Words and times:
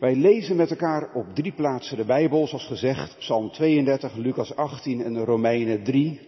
Wij 0.00 0.14
lezen 0.14 0.56
met 0.56 0.70
elkaar 0.70 1.14
op 1.14 1.34
drie 1.34 1.52
plaatsen 1.52 1.96
de 1.96 2.04
Bijbel, 2.04 2.46
zoals 2.46 2.66
gezegd, 2.66 3.18
Psalm 3.18 3.50
32, 3.50 4.14
Lucas 4.14 4.56
18 4.56 5.02
en 5.02 5.24
Romeinen 5.24 5.84
3, 5.84 6.20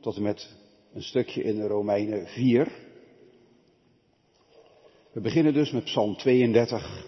tot 0.00 0.16
en 0.16 0.22
met 0.22 0.56
een 0.94 1.02
stukje 1.02 1.42
in 1.42 1.62
Romeinen 1.62 2.26
4. 2.26 2.72
We 5.12 5.20
beginnen 5.20 5.52
dus 5.54 5.70
met 5.70 5.84
Psalm 5.84 6.16
32. 6.16 7.06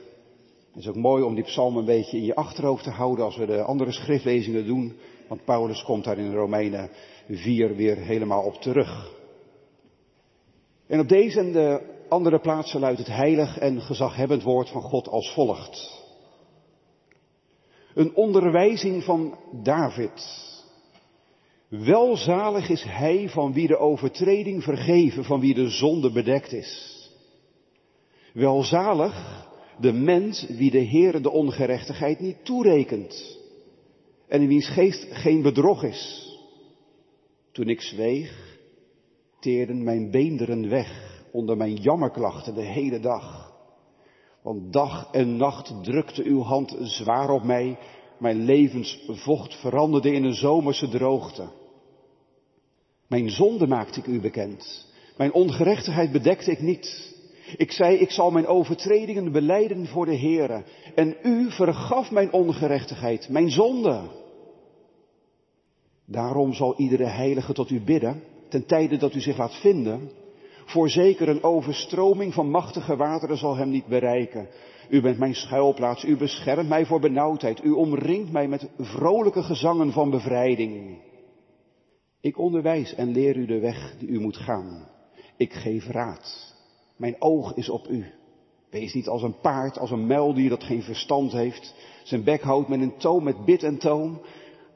Het 0.73 0.83
is 0.83 0.89
ook 0.89 0.97
mooi 0.97 1.23
om 1.23 1.35
die 1.35 1.45
psalm 1.45 1.77
een 1.77 1.85
beetje 1.85 2.17
in 2.17 2.25
je 2.25 2.35
achterhoofd 2.35 2.85
te 2.85 2.91
houden 2.91 3.25
als 3.25 3.37
we 3.37 3.47
de 3.47 3.63
andere 3.63 3.93
schriftlezingen 3.93 4.67
doen, 4.67 4.97
want 5.29 5.45
Paulus 5.45 5.83
komt 5.83 6.05
daar 6.05 6.19
in 6.19 6.35
Romeinen 6.35 6.91
4 7.29 7.77
weer 7.77 7.97
helemaal 7.97 8.45
op 8.45 8.55
terug. 8.55 9.13
En 10.87 11.01
op 11.01 11.09
deze 11.09 11.39
en 11.39 11.53
de 11.53 11.99
andere 12.11 12.39
plaatsen 12.39 12.81
luidt 12.81 12.99
het 12.99 13.09
heilig 13.09 13.59
en 13.59 13.81
gezaghebbend 13.81 14.43
woord 14.43 14.69
van 14.69 14.83
God 14.83 15.09
als 15.09 15.33
volgt. 15.33 15.99
Een 17.95 18.15
onderwijzing 18.15 19.05
van 19.05 19.39
David. 19.63 20.49
Welzalig 21.69 22.69
is 22.69 22.83
hij 22.83 23.29
van 23.29 23.53
wie 23.53 23.67
de 23.67 23.79
overtreding 23.79 24.63
vergeven, 24.63 25.25
van 25.25 25.41
wie 25.41 25.55
de 25.55 25.69
zonde 25.69 26.13
bedekt 26.13 26.53
is. 26.53 26.99
Welzalig 28.33 29.49
de 29.79 29.93
mens 29.93 30.47
wie 30.47 30.71
de 30.71 30.85
Heere 30.85 31.21
de 31.21 31.31
ongerechtigheid 31.31 32.21
niet 32.21 32.45
toerekent 32.45 33.39
en 34.29 34.41
in 34.41 34.49
wiens 34.49 34.69
geest 34.69 35.07
geen 35.11 35.43
bedrog 35.43 35.85
is. 35.85 36.29
Toen 37.53 37.69
ik 37.69 37.81
zweeg, 37.81 38.59
teerden 39.41 39.85
mijn 39.85 40.11
beenderen 40.11 40.69
weg 40.69 41.10
onder 41.33 41.57
mijn 41.57 41.75
jammerklachten 41.75 42.55
de 42.55 42.65
hele 42.65 43.01
dag. 43.01 43.53
Want 44.43 44.73
dag 44.73 45.09
en 45.13 45.37
nacht 45.37 45.73
drukte 45.83 46.23
uw 46.23 46.43
hand 46.43 46.77
zwaar 46.81 47.31
op 47.31 47.43
mij, 47.43 47.79
mijn 48.19 48.45
levensvocht 48.45 49.55
veranderde 49.55 50.13
in 50.13 50.25
een 50.25 50.35
zomerse 50.35 50.89
droogte. 50.89 51.49
Mijn 53.09 53.31
zonde 53.31 53.67
maakte 53.67 53.99
ik 53.99 54.07
u 54.07 54.21
bekend, 54.21 54.87
mijn 55.17 55.33
ongerechtigheid 55.33 56.13
bedekte 56.13 56.51
ik 56.51 56.61
niet. 56.61 57.19
Ik 57.57 57.73
zei, 57.73 57.97
ik 57.97 58.11
zal 58.11 58.31
mijn 58.31 58.47
overtredingen 58.47 59.33
beleiden 59.33 59.87
voor 59.87 60.07
de 60.07 60.17
Heere. 60.17 60.65
En 60.95 61.17
u 61.23 61.51
vergaf 61.51 62.11
mijn 62.11 62.33
ongerechtigheid, 62.33 63.29
mijn 63.29 63.51
zonde. 63.51 64.01
Daarom 66.07 66.53
zal 66.53 66.75
iedere 66.77 67.07
heilige 67.07 67.53
tot 67.53 67.71
u 67.71 67.81
bidden, 67.81 68.23
ten 68.49 68.67
tijde 68.67 68.97
dat 68.97 69.15
u 69.15 69.21
zich 69.21 69.37
laat 69.37 69.61
vinden. 69.61 70.11
Voorzeker 70.71 71.29
een 71.29 71.43
overstroming 71.43 72.35
van 72.35 72.51
machtige 72.51 72.97
wateren 72.97 73.37
zal 73.37 73.57
hem 73.57 73.71
niet 73.71 73.87
bereiken. 73.87 74.49
U 74.89 75.01
bent 75.01 75.19
mijn 75.19 75.35
schuilplaats, 75.35 76.05
u 76.05 76.17
beschermt 76.17 76.69
mij 76.69 76.87
voor 76.87 77.01
benauwdheid, 77.01 77.65
u 77.65 77.71
omringt 77.71 78.33
mij 78.33 78.49
met 78.49 78.69
vrolijke 78.79 79.43
gezangen 79.43 79.93
van 79.93 80.11
bevrijding. 80.11 80.99
Ik 82.21 82.39
onderwijs 82.39 82.95
en 82.95 83.13
leer 83.13 83.37
u 83.37 83.47
de 83.47 83.59
weg 83.59 83.95
die 83.99 84.09
u 84.09 84.21
moet 84.21 84.37
gaan. 84.37 84.89
Ik 85.37 85.53
geef 85.53 85.87
raad. 85.87 86.55
Mijn 86.97 87.17
oog 87.19 87.55
is 87.55 87.69
op 87.69 87.89
u. 87.89 88.07
Wees 88.71 88.95
niet 88.95 89.09
als 89.09 89.23
een 89.23 89.41
paard, 89.41 89.79
als 89.79 89.91
een 89.91 90.07
muildier 90.07 90.49
dat 90.49 90.65
geen 90.65 90.83
verstand 90.83 91.33
heeft. 91.33 91.75
Zijn 92.05 92.25
bek 92.25 92.41
houdt 92.41 92.69
met 92.69 92.81
een 92.81 92.97
toon 92.97 93.25
met 93.25 93.45
bit 93.45 93.63
en 93.63 93.79
toon. 93.79 94.21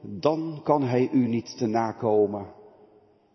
Dan 0.01 0.59
kan 0.63 0.83
hij 0.83 1.09
u 1.11 1.27
niet 1.27 1.57
te 1.57 1.65
nakomen. 1.65 2.45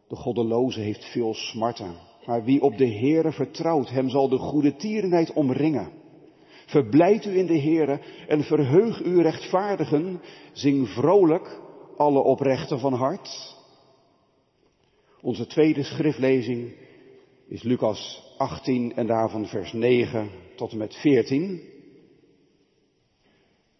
De 0.08 0.16
goddeloze 0.16 0.80
heeft 0.80 1.04
veel 1.04 1.34
smarten. 1.34 2.08
Maar 2.26 2.44
wie 2.44 2.62
op 2.62 2.78
de 2.78 2.88
Heere 2.88 3.32
vertrouwt, 3.32 3.90
hem 3.90 4.08
zal 4.08 4.28
de 4.28 4.38
goede 4.38 4.76
tierenheid 4.76 5.32
omringen. 5.32 5.92
Verblijd 6.66 7.24
u 7.24 7.38
in 7.38 7.46
de 7.46 7.60
Heere 7.60 8.00
en 8.28 8.42
verheug 8.42 9.04
u 9.04 9.22
rechtvaardigen. 9.22 10.20
Zing 10.52 10.88
vrolijk 10.88 11.60
alle 11.96 12.22
oprechten 12.22 12.78
van 12.78 12.92
hart. 12.92 13.56
Onze 15.20 15.46
tweede 15.46 15.82
schriftlezing 15.82 16.72
is 17.48 17.62
Lucas 17.62 18.22
18 18.38 18.94
en 18.94 19.06
daarvan 19.06 19.46
vers 19.46 19.72
9 19.72 20.30
tot 20.56 20.72
en 20.72 20.78
met 20.78 20.94
14. 20.94 21.60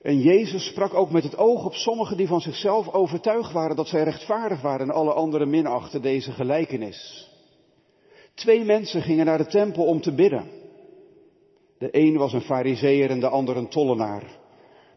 En 0.03 0.21
Jezus 0.21 0.67
sprak 0.67 0.95
ook 0.95 1.11
met 1.11 1.23
het 1.23 1.37
oog 1.37 1.65
op 1.65 1.75
sommigen 1.75 2.17
die 2.17 2.27
van 2.27 2.41
zichzelf 2.41 2.89
overtuigd 2.89 3.53
waren 3.53 3.77
dat 3.77 3.89
zij 3.89 4.03
rechtvaardig 4.03 4.61
waren 4.61 4.89
en 4.89 4.95
alle 4.95 5.13
anderen 5.13 5.51
minachten 5.51 6.03
deze 6.03 6.33
gelijkenis. 6.33 7.30
Twee 8.41 8.65
mensen 8.65 9.03
gingen 9.03 9.27
naar 9.27 9.39
de 9.39 9.47
tempel 9.47 9.85
om 9.85 10.01
te 10.01 10.13
bidden. 10.13 10.45
De 11.79 11.89
een 11.91 12.17
was 12.17 12.33
een 12.33 12.41
fariseer 12.41 13.11
en 13.11 13.21
de 13.21 13.29
ander 13.29 13.57
een 13.57 13.69
tollenaar. 13.69 14.21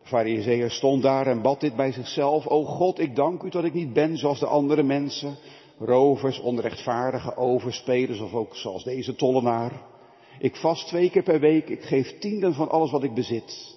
De 0.01 0.07
fariseer 0.07 0.71
stond 0.71 1.01
daar 1.01 1.27
en 1.27 1.41
bad 1.41 1.59
dit 1.59 1.75
bij 1.75 1.91
zichzelf. 1.91 2.47
O 2.47 2.63
God, 2.63 2.99
ik 2.99 3.15
dank 3.15 3.43
u 3.43 3.49
dat 3.49 3.63
ik 3.63 3.73
niet 3.73 3.93
ben 3.93 4.17
zoals 4.17 4.39
de 4.39 4.45
andere 4.45 4.83
mensen, 4.83 5.37
rovers, 5.79 6.39
onrechtvaardige 6.39 7.35
overspelers 7.35 8.19
of 8.19 8.33
ook 8.33 8.55
zoals 8.55 8.83
deze 8.83 9.15
tollenaar. 9.15 9.71
Ik 10.39 10.55
vast 10.55 10.87
twee 10.87 11.09
keer 11.09 11.23
per 11.23 11.39
week, 11.39 11.69
ik 11.69 11.83
geef 11.83 12.19
tienden 12.19 12.53
van 12.53 12.69
alles 12.69 12.91
wat 12.91 13.03
ik 13.03 13.13
bezit. 13.13 13.72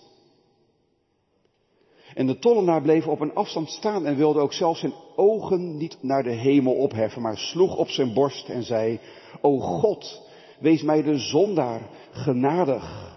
En 2.17 2.27
de 2.27 2.39
tollenaar 2.39 2.83
bleef 2.83 3.07
op 3.07 3.21
een 3.21 3.35
afstand 3.35 3.71
staan 3.71 4.07
en 4.07 4.17
wilde 4.17 4.41
ook 4.41 4.53
zelfs 4.53 4.81
zijn 4.81 4.95
ogen 5.17 5.77
niet 5.77 5.99
naar 6.01 6.23
de 6.23 6.33
hemel 6.33 6.75
opheffen, 6.75 7.23
maar 7.23 7.39
sloeg 7.39 7.77
op 7.77 7.89
zijn 7.89 8.15
borst 8.15 8.49
en 8.49 8.63
zei, 8.63 9.01
O 9.41 9.59
God, 9.59 10.23
wees 10.59 10.83
mij 10.83 11.03
de 11.03 11.19
zondaar 11.19 11.81
genadig. 12.11 13.15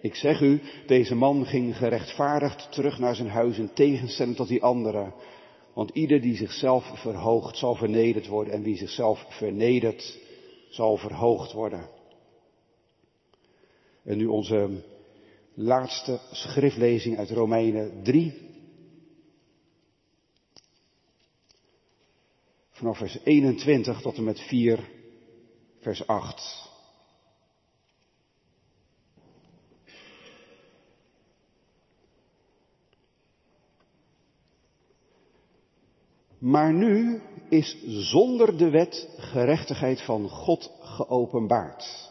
Ik 0.00 0.14
zeg 0.14 0.40
u, 0.40 0.60
deze 0.86 1.14
man 1.14 1.46
ging 1.46 1.76
gerechtvaardigd 1.76 2.72
terug 2.72 2.98
naar 2.98 3.14
zijn 3.14 3.28
huis 3.28 3.58
in 3.58 3.72
tegenstelling 3.72 4.36
tot 4.36 4.48
die 4.48 4.62
anderen. 4.62 5.14
Want 5.74 5.90
ieder 5.90 6.20
die 6.20 6.36
zichzelf 6.36 6.84
verhoogt, 6.94 7.56
zal 7.56 7.74
vernederd 7.74 8.26
worden. 8.26 8.52
En 8.52 8.62
wie 8.62 8.76
zichzelf 8.76 9.26
vernedert, 9.28 10.18
zal 10.68 10.96
verhoogd 10.96 11.52
worden. 11.52 11.88
En 14.04 14.16
nu 14.16 14.26
onze 14.26 14.82
laatste 15.58 16.20
schriftlezing 16.30 17.18
uit 17.18 17.30
Romeinen 17.30 18.02
3. 18.02 18.46
Vanaf 22.70 22.98
vers 22.98 23.18
21 23.24 24.00
tot 24.00 24.16
en 24.16 24.24
met 24.24 24.40
4, 24.40 24.90
vers 25.80 26.06
8. 26.06 26.66
Maar 36.38 36.72
nu 36.72 37.20
is 37.48 37.76
zonder 37.86 38.58
de 38.58 38.70
wet 38.70 39.08
gerechtigheid 39.16 40.02
van 40.02 40.28
God 40.28 40.72
geopenbaard, 40.80 42.10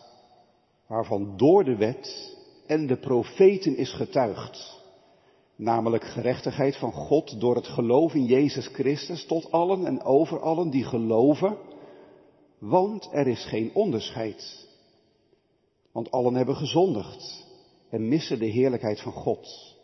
waarvan 0.88 1.38
door 1.38 1.64
de 1.64 1.75
wet 1.75 2.35
en 2.67 2.88
de 2.88 2.97
profeten 2.97 3.78
is 3.78 3.94
getuigd, 3.94 4.81
namelijk 5.55 6.03
gerechtigheid 6.03 6.78
van 6.78 6.91
God 6.91 7.39
door 7.39 7.55
het 7.55 7.67
geloof 7.67 8.13
in 8.13 8.25
Jezus 8.25 8.67
Christus 8.67 9.25
tot 9.25 9.51
allen 9.51 9.85
en 9.85 10.03
over 10.03 10.39
allen 10.39 10.69
die 10.69 10.83
geloven, 10.83 11.57
want 12.59 13.09
er 13.11 13.28
is 13.28 13.45
geen 13.45 13.72
onderscheid. 13.73 14.67
Want 15.91 16.11
allen 16.11 16.35
hebben 16.35 16.55
gezondigd 16.55 17.45
en 17.89 18.07
missen 18.07 18.39
de 18.39 18.45
heerlijkheid 18.45 19.01
van 19.01 19.11
God 19.11 19.75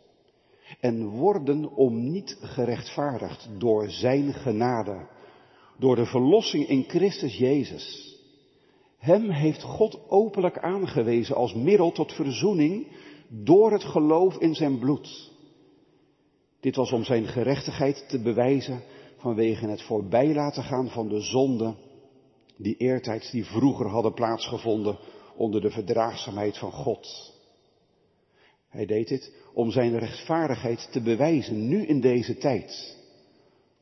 en 0.80 1.08
worden 1.08 1.74
om 1.74 2.10
niet 2.10 2.36
gerechtvaardigd 2.40 3.48
door 3.58 3.90
Zijn 3.90 4.32
genade, 4.32 5.06
door 5.78 5.96
de 5.96 6.06
verlossing 6.06 6.68
in 6.68 6.84
Christus 6.88 7.36
Jezus. 7.36 8.13
Hem 9.04 9.30
heeft 9.30 9.62
God 9.62 10.00
openlijk 10.08 10.58
aangewezen 10.58 11.36
als 11.36 11.54
middel 11.54 11.92
tot 11.92 12.12
verzoening 12.12 12.86
door 13.28 13.72
het 13.72 13.84
geloof 13.84 14.36
in 14.36 14.54
Zijn 14.54 14.78
bloed. 14.78 15.30
Dit 16.60 16.76
was 16.76 16.92
om 16.92 17.04
Zijn 17.04 17.26
gerechtigheid 17.26 18.08
te 18.08 18.22
bewijzen 18.22 18.82
vanwege 19.16 19.66
het 19.66 19.82
voorbij 19.82 20.34
laten 20.34 20.62
gaan 20.62 20.88
van 20.88 21.08
de 21.08 21.20
zonden 21.20 21.76
die 22.56 22.76
eertijds 22.76 23.30
die 23.30 23.44
vroeger 23.44 23.88
hadden 23.88 24.14
plaatsgevonden 24.14 24.98
onder 25.36 25.60
de 25.60 25.70
verdraagzaamheid 25.70 26.58
van 26.58 26.72
God. 26.72 27.32
Hij 28.68 28.86
deed 28.86 29.08
dit 29.08 29.34
om 29.54 29.70
zijn 29.70 29.98
rechtvaardigheid 29.98 30.88
te 30.92 31.00
bewijzen, 31.00 31.68
nu 31.68 31.86
in 31.86 32.00
deze 32.00 32.36
tijd. 32.36 32.98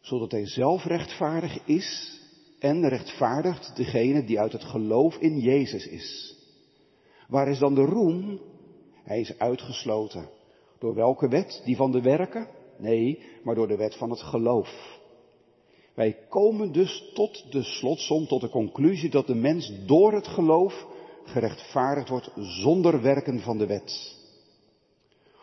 Zodat 0.01 0.31
hij 0.31 0.47
zelf 0.47 0.85
rechtvaardig 0.85 1.67
is 1.67 2.21
en 2.63 2.89
rechtvaardigt 2.89 3.77
degene 3.77 4.25
die 4.25 4.41
uit 4.41 4.53
het 4.53 4.65
geloof 4.65 5.17
in 5.17 5.39
Jezus 5.39 5.87
is. 5.87 6.37
Waar 7.29 7.49
is 7.49 7.59
dan 7.59 7.75
de 7.75 7.85
roem? 7.85 8.41
Hij 9.05 9.21
is 9.21 9.39
uitgesloten. 9.39 10.29
Door 10.79 10.95
welke 10.95 11.29
wet? 11.29 11.63
Die 11.65 11.77
van 11.77 11.93
de 11.93 12.01
werken? 12.01 12.49
Nee, 12.79 13.19
maar 13.43 13.55
door 13.55 13.69
de 13.69 13.77
wet 13.77 13.97
van 13.97 14.11
het 14.11 14.21
geloof. 14.21 15.01
Wij 15.95 16.17
komen 16.29 16.73
dus 16.73 17.11
tot 17.15 17.53
de 17.53 17.63
slotsom, 17.63 18.27
tot 18.27 18.41
de 18.41 18.49
conclusie 18.49 19.11
dat 19.11 19.27
de 19.27 19.35
mens 19.35 19.73
door 19.87 20.13
het 20.13 20.27
geloof 20.27 20.87
gerechtvaardigd 21.25 22.09
wordt 22.09 22.31
zonder 22.37 23.03
werken 23.03 23.41
van 23.41 23.59
de 23.59 23.67
wet. 23.67 24.17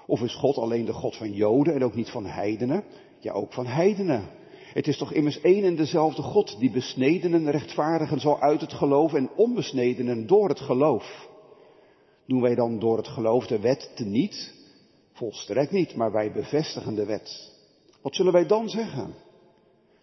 Of 0.05 0.21
is 0.21 0.35
God 0.35 0.57
alleen 0.57 0.85
de 0.85 0.93
God 0.93 1.15
van 1.15 1.31
Joden 1.31 1.73
en 1.73 1.83
ook 1.83 1.95
niet 1.95 2.09
van 2.09 2.25
heidenen? 2.25 2.83
Ja, 3.19 3.33
ook 3.33 3.53
van 3.53 3.65
heidenen. 3.65 4.38
Het 4.73 4.87
is 4.87 4.97
toch 4.97 5.13
immers 5.13 5.41
één 5.41 5.63
en 5.63 5.75
dezelfde 5.75 6.21
God 6.21 6.59
die 6.59 6.71
besnedenen 6.71 7.51
rechtvaardigen 7.51 8.19
zal 8.19 8.39
uit 8.39 8.61
het 8.61 8.73
geloof 8.73 9.13
en 9.13 9.29
onbesnedenen 9.35 10.27
door 10.27 10.49
het 10.49 10.59
geloof. 10.59 11.27
Doen 12.25 12.41
wij 12.41 12.55
dan 12.55 12.79
door 12.79 12.97
het 12.97 13.07
geloof 13.07 13.47
de 13.47 13.59
wet 13.59 13.91
te 13.95 14.05
niet? 14.05 14.53
Volstrekt 15.13 15.71
niet, 15.71 15.95
maar 15.95 16.11
wij 16.11 16.31
bevestigen 16.31 16.95
de 16.95 17.05
wet. 17.05 17.51
Wat 18.01 18.15
zullen 18.15 18.33
wij 18.33 18.45
dan 18.45 18.69
zeggen? 18.69 19.13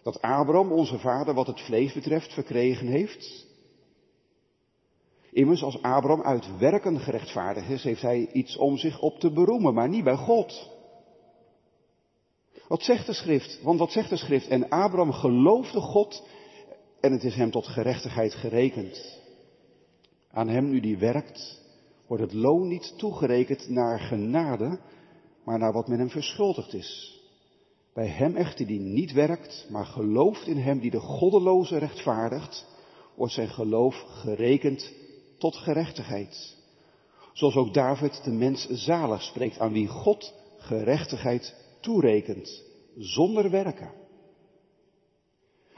Dat 0.03 0.21
Abraham, 0.21 0.71
onze 0.71 0.99
vader, 0.99 1.33
wat 1.33 1.47
het 1.47 1.61
vlees 1.61 1.93
betreft, 1.93 2.33
verkregen 2.33 2.87
heeft? 2.87 3.45
Immers, 5.31 5.63
als 5.63 5.81
Abraham 5.81 6.23
uit 6.23 6.57
werken 6.57 6.99
gerechtvaardigd 6.99 7.69
is, 7.69 7.83
heeft 7.83 8.01
hij 8.01 8.29
iets 8.31 8.57
om 8.57 8.77
zich 8.77 8.99
op 8.99 9.19
te 9.19 9.31
beroemen, 9.31 9.73
maar 9.73 9.89
niet 9.89 10.03
bij 10.03 10.15
God. 10.15 10.76
Wat 12.67 12.83
zegt 12.83 13.05
de 13.05 13.13
schrift? 13.13 13.61
Want 13.63 13.79
wat 13.79 13.91
zegt 13.91 14.09
de 14.09 14.17
schrift? 14.17 14.47
En 14.47 14.69
Abraham 14.69 15.11
geloofde 15.11 15.79
God 15.79 16.23
en 16.99 17.11
het 17.11 17.23
is 17.23 17.35
hem 17.35 17.51
tot 17.51 17.67
gerechtigheid 17.67 18.33
gerekend. 18.33 19.19
Aan 20.31 20.47
hem 20.47 20.69
nu 20.69 20.79
die 20.79 20.97
werkt, 20.97 21.61
wordt 22.07 22.23
het 22.23 22.33
loon 22.33 22.67
niet 22.67 22.93
toegerekend 22.97 23.69
naar 23.69 23.99
genade, 23.99 24.79
maar 25.43 25.59
naar 25.59 25.73
wat 25.73 25.87
men 25.87 25.99
hem 25.99 26.09
verschuldigd 26.09 26.73
is. 26.73 27.21
Bij 27.93 28.07
hem 28.07 28.35
echter 28.35 28.67
die 28.67 28.79
niet 28.79 29.11
werkt, 29.11 29.67
maar 29.69 29.85
gelooft 29.85 30.47
in 30.47 30.57
hem 30.57 30.79
die 30.79 30.91
de 30.91 30.99
goddeloze 30.99 31.77
rechtvaardigt, 31.77 32.65
wordt 33.15 33.33
zijn 33.33 33.49
geloof 33.49 33.95
gerekend 34.07 34.93
tot 35.37 35.55
gerechtigheid. 35.55 36.55
Zoals 37.33 37.55
ook 37.55 37.73
David 37.73 38.23
de 38.23 38.31
mens 38.31 38.67
zalig 38.69 39.21
spreekt, 39.21 39.59
aan 39.59 39.73
wie 39.73 39.87
God 39.87 40.33
gerechtigheid 40.57 41.55
toerekent, 41.79 42.63
zonder 42.97 43.49
werken. 43.49 43.91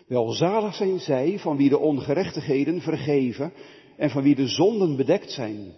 Welzalig 0.08 0.76
zijn 0.76 1.00
zij 1.00 1.40
van 1.40 1.58
wie 1.58 1.70
de 1.70 1.80
ongerechtigheden 1.80 2.82
vergeven 2.82 3.54
en 3.98 4.10
van 4.10 4.24
wie 4.24 4.36
de 4.36 4.48
zonden 4.48 4.96
bedekt 4.96 5.32
zijn. 5.32 5.74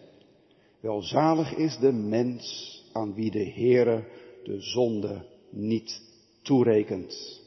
Welzalig 0.79 1.55
is 1.55 1.77
de 1.77 1.91
mens 1.91 2.75
aan 2.93 3.13
wie 3.13 3.31
de 3.31 3.51
Heere 3.51 4.03
de 4.43 4.61
zonde 4.61 5.25
niet 5.49 6.01
toerekent. 6.41 7.41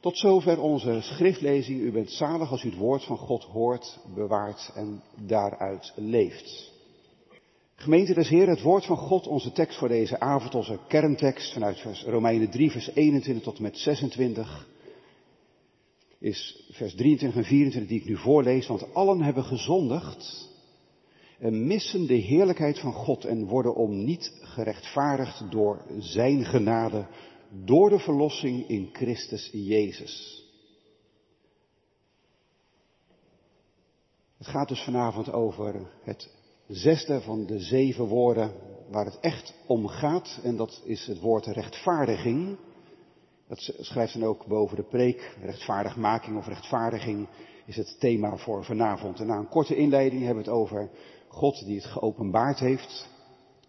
Tot 0.00 0.18
zover 0.18 0.60
onze 0.60 0.98
schriftlezing. 1.00 1.80
U 1.80 1.92
bent 1.92 2.10
zalig 2.10 2.50
als 2.50 2.64
u 2.64 2.68
het 2.68 2.78
woord 2.78 3.04
van 3.04 3.16
God 3.16 3.44
hoort, 3.44 3.98
bewaart 4.14 4.72
en 4.74 5.02
daaruit 5.26 5.92
leeft. 5.96 6.72
Gemeente 7.80 8.14
des 8.14 8.28
Heer, 8.28 8.48
het 8.48 8.62
woord 8.62 8.84
van 8.84 8.96
God, 8.96 9.26
onze 9.26 9.52
tekst 9.52 9.78
voor 9.78 9.88
deze 9.88 10.20
avond, 10.20 10.54
onze 10.54 10.78
kerntekst 10.88 11.52
vanuit 11.52 11.80
vers 11.80 12.04
Romeinen 12.04 12.50
3, 12.50 12.70
vers 12.70 12.90
21 12.94 13.44
tot 13.44 13.56
en 13.56 13.62
met 13.62 13.78
26, 13.78 14.68
is 16.18 16.68
vers 16.72 16.94
23 16.94 17.42
en 17.42 17.48
24 17.48 17.90
die 17.90 18.00
ik 18.00 18.08
nu 18.08 18.16
voorlees, 18.16 18.66
want 18.66 18.94
allen 18.94 19.22
hebben 19.22 19.44
gezondigd 19.44 20.48
en 21.38 21.66
missen 21.66 22.06
de 22.06 22.14
heerlijkheid 22.14 22.78
van 22.78 22.92
God 22.92 23.24
en 23.24 23.46
worden 23.46 23.74
om 23.74 24.04
niet 24.04 24.38
gerechtvaardigd 24.42 25.50
door 25.50 25.82
Zijn 25.98 26.44
genade, 26.44 27.06
door 27.64 27.90
de 27.90 27.98
verlossing 27.98 28.68
in 28.68 28.88
Christus 28.92 29.50
Jezus. 29.52 30.44
Het 34.38 34.46
gaat 34.46 34.68
dus 34.68 34.82
vanavond 34.84 35.32
over 35.32 35.90
het 36.02 36.37
zesde 36.68 37.20
van 37.20 37.46
de 37.46 37.58
zeven 37.58 38.04
woorden 38.04 38.52
waar 38.90 39.04
het 39.04 39.20
echt 39.20 39.54
om 39.66 39.86
gaat. 39.86 40.40
En 40.42 40.56
dat 40.56 40.82
is 40.84 41.06
het 41.06 41.20
woord 41.20 41.46
rechtvaardiging. 41.46 42.56
Dat 43.48 43.74
schrijft 43.78 44.12
dan 44.12 44.24
ook 44.24 44.46
boven 44.46 44.76
de 44.76 44.88
preek. 44.88 45.36
Rechtvaardigmaking 45.42 46.36
of 46.36 46.46
rechtvaardiging 46.46 47.28
is 47.66 47.76
het 47.76 47.96
thema 47.98 48.36
voor 48.36 48.64
vanavond. 48.64 49.20
En 49.20 49.26
na 49.26 49.36
een 49.36 49.48
korte 49.48 49.76
inleiding 49.76 50.24
hebben 50.24 50.44
we 50.44 50.50
het 50.50 50.58
over 50.58 50.90
God 51.28 51.64
die 51.64 51.76
het 51.76 51.86
geopenbaard 51.86 52.58
heeft. 52.58 53.08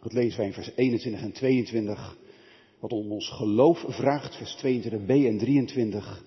Dat 0.02 0.14
lezen 0.14 0.38
wij 0.38 0.48
in 0.48 0.54
vers 0.54 0.72
21 0.76 1.22
en 1.22 1.32
22. 1.32 2.18
Wat 2.80 2.92
om 2.92 3.12
ons 3.12 3.30
geloof 3.30 3.86
vraagt, 3.88 4.36
vers 4.36 4.58
22b 4.58 5.08
en 5.08 5.38
23. 5.38 6.24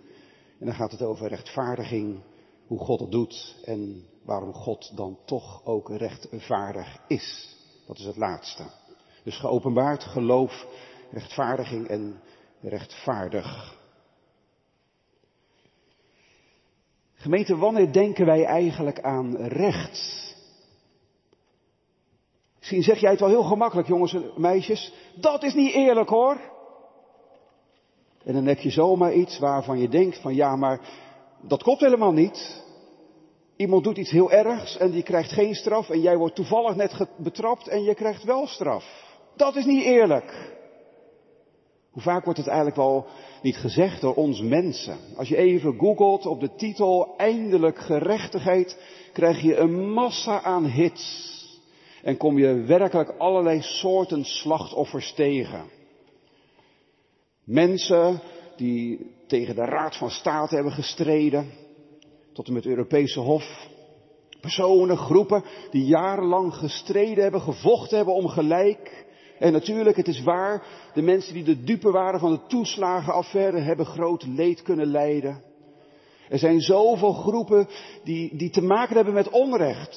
En 0.58 0.66
dan 0.66 0.74
gaat 0.74 0.92
het 0.92 1.02
over 1.02 1.28
rechtvaardiging, 1.28 2.20
hoe 2.66 2.78
God 2.78 3.00
het 3.00 3.10
doet 3.10 3.56
en 3.64 4.06
waarom 4.24 4.52
God 4.52 4.96
dan 4.96 5.18
toch 5.24 5.64
ook 5.64 5.90
rechtvaardig 5.90 6.98
is. 7.06 7.56
Dat 7.86 7.98
is 7.98 8.04
het 8.04 8.16
laatste. 8.16 8.64
Dus 9.24 9.38
geopenbaard, 9.38 10.04
geloof, 10.04 10.66
rechtvaardiging 11.10 11.88
en 11.88 12.20
rechtvaardig. 12.60 13.78
Gemeente, 17.14 17.56
wanneer 17.56 17.92
denken 17.92 18.26
wij 18.26 18.44
eigenlijk 18.44 19.00
aan 19.00 19.36
recht? 19.36 20.20
Misschien 22.58 22.82
zeg 22.82 22.98
jij 22.98 23.10
het 23.10 23.20
wel 23.20 23.28
heel 23.28 23.42
gemakkelijk, 23.42 23.88
jongens 23.88 24.14
en 24.14 24.30
meisjes. 24.36 24.92
Dat 25.14 25.42
is 25.42 25.54
niet 25.54 25.74
eerlijk 25.74 26.08
hoor. 26.08 26.40
En 28.24 28.32
dan 28.32 28.46
heb 28.46 28.58
je 28.58 28.70
zomaar 28.70 29.12
iets 29.12 29.38
waarvan 29.38 29.78
je 29.78 29.88
denkt 29.88 30.20
van 30.20 30.34
ja, 30.34 30.56
maar 30.56 30.80
dat 31.42 31.62
klopt 31.62 31.80
helemaal 31.80 32.12
niet. 32.12 32.62
Iemand 33.56 33.84
doet 33.84 33.96
iets 33.96 34.10
heel 34.10 34.32
ergs 34.32 34.76
en 34.76 34.90
die 34.90 35.02
krijgt 35.02 35.32
geen 35.32 35.54
straf 35.54 35.90
en 35.90 36.00
jij 36.00 36.16
wordt 36.16 36.34
toevallig 36.34 36.76
net 36.76 37.06
betrapt 37.16 37.68
en 37.68 37.82
je 37.82 37.94
krijgt 37.94 38.24
wel 38.24 38.46
straf. 38.46 38.84
Dat 39.36 39.56
is 39.56 39.64
niet 39.64 39.84
eerlijk. 39.84 40.52
Hoe 41.90 42.02
vaak 42.02 42.24
wordt 42.24 42.38
het 42.38 42.48
eigenlijk 42.48 42.76
wel 42.76 43.06
niet 43.42 43.56
gezegd 43.56 44.00
door 44.00 44.14
ons 44.14 44.40
mensen? 44.40 44.96
Als 45.16 45.28
je 45.28 45.36
even 45.36 45.78
googelt 45.78 46.26
op 46.26 46.40
de 46.40 46.54
titel 46.54 47.14
eindelijk 47.16 47.78
gerechtigheid, 47.78 48.78
krijg 49.12 49.40
je 49.40 49.56
een 49.56 49.92
massa 49.92 50.42
aan 50.42 50.64
hits. 50.64 51.30
En 52.02 52.16
kom 52.16 52.38
je 52.38 52.54
werkelijk 52.54 53.14
allerlei 53.18 53.62
soorten 53.62 54.24
slachtoffers 54.24 55.14
tegen. 55.14 55.64
Mensen 57.44 58.20
die 58.56 59.10
tegen 59.32 59.54
de 59.54 59.64
Raad 59.64 59.96
van 59.96 60.10
State 60.10 60.54
hebben 60.54 60.72
gestreden, 60.72 61.50
tot 62.32 62.46
en 62.46 62.52
met 62.52 62.64
het 62.64 62.72
Europese 62.72 63.20
Hof. 63.20 63.68
Personen, 64.40 64.96
groepen 64.96 65.44
die 65.70 65.84
jarenlang 65.84 66.54
gestreden 66.54 67.22
hebben, 67.22 67.40
gevochten 67.40 67.96
hebben 67.96 68.14
om 68.14 68.28
gelijk. 68.28 69.06
En 69.38 69.52
natuurlijk, 69.52 69.96
het 69.96 70.08
is 70.08 70.22
waar, 70.22 70.62
de 70.94 71.02
mensen 71.02 71.34
die 71.34 71.44
de 71.44 71.64
dupe 71.64 71.90
waren 71.90 72.20
van 72.20 72.30
de 72.30 72.46
toeslagenaffaire 72.46 73.58
hebben 73.58 73.86
groot 73.86 74.26
leed 74.26 74.62
kunnen 74.62 74.86
lijden. 74.86 75.42
Er 76.28 76.38
zijn 76.38 76.60
zoveel 76.60 77.12
groepen 77.12 77.68
die, 78.04 78.36
die 78.36 78.50
te 78.50 78.62
maken 78.62 78.96
hebben 78.96 79.14
met 79.14 79.30
onrecht. 79.30 79.96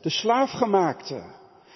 De 0.00 0.10
slaafgemaakte, 0.10 1.22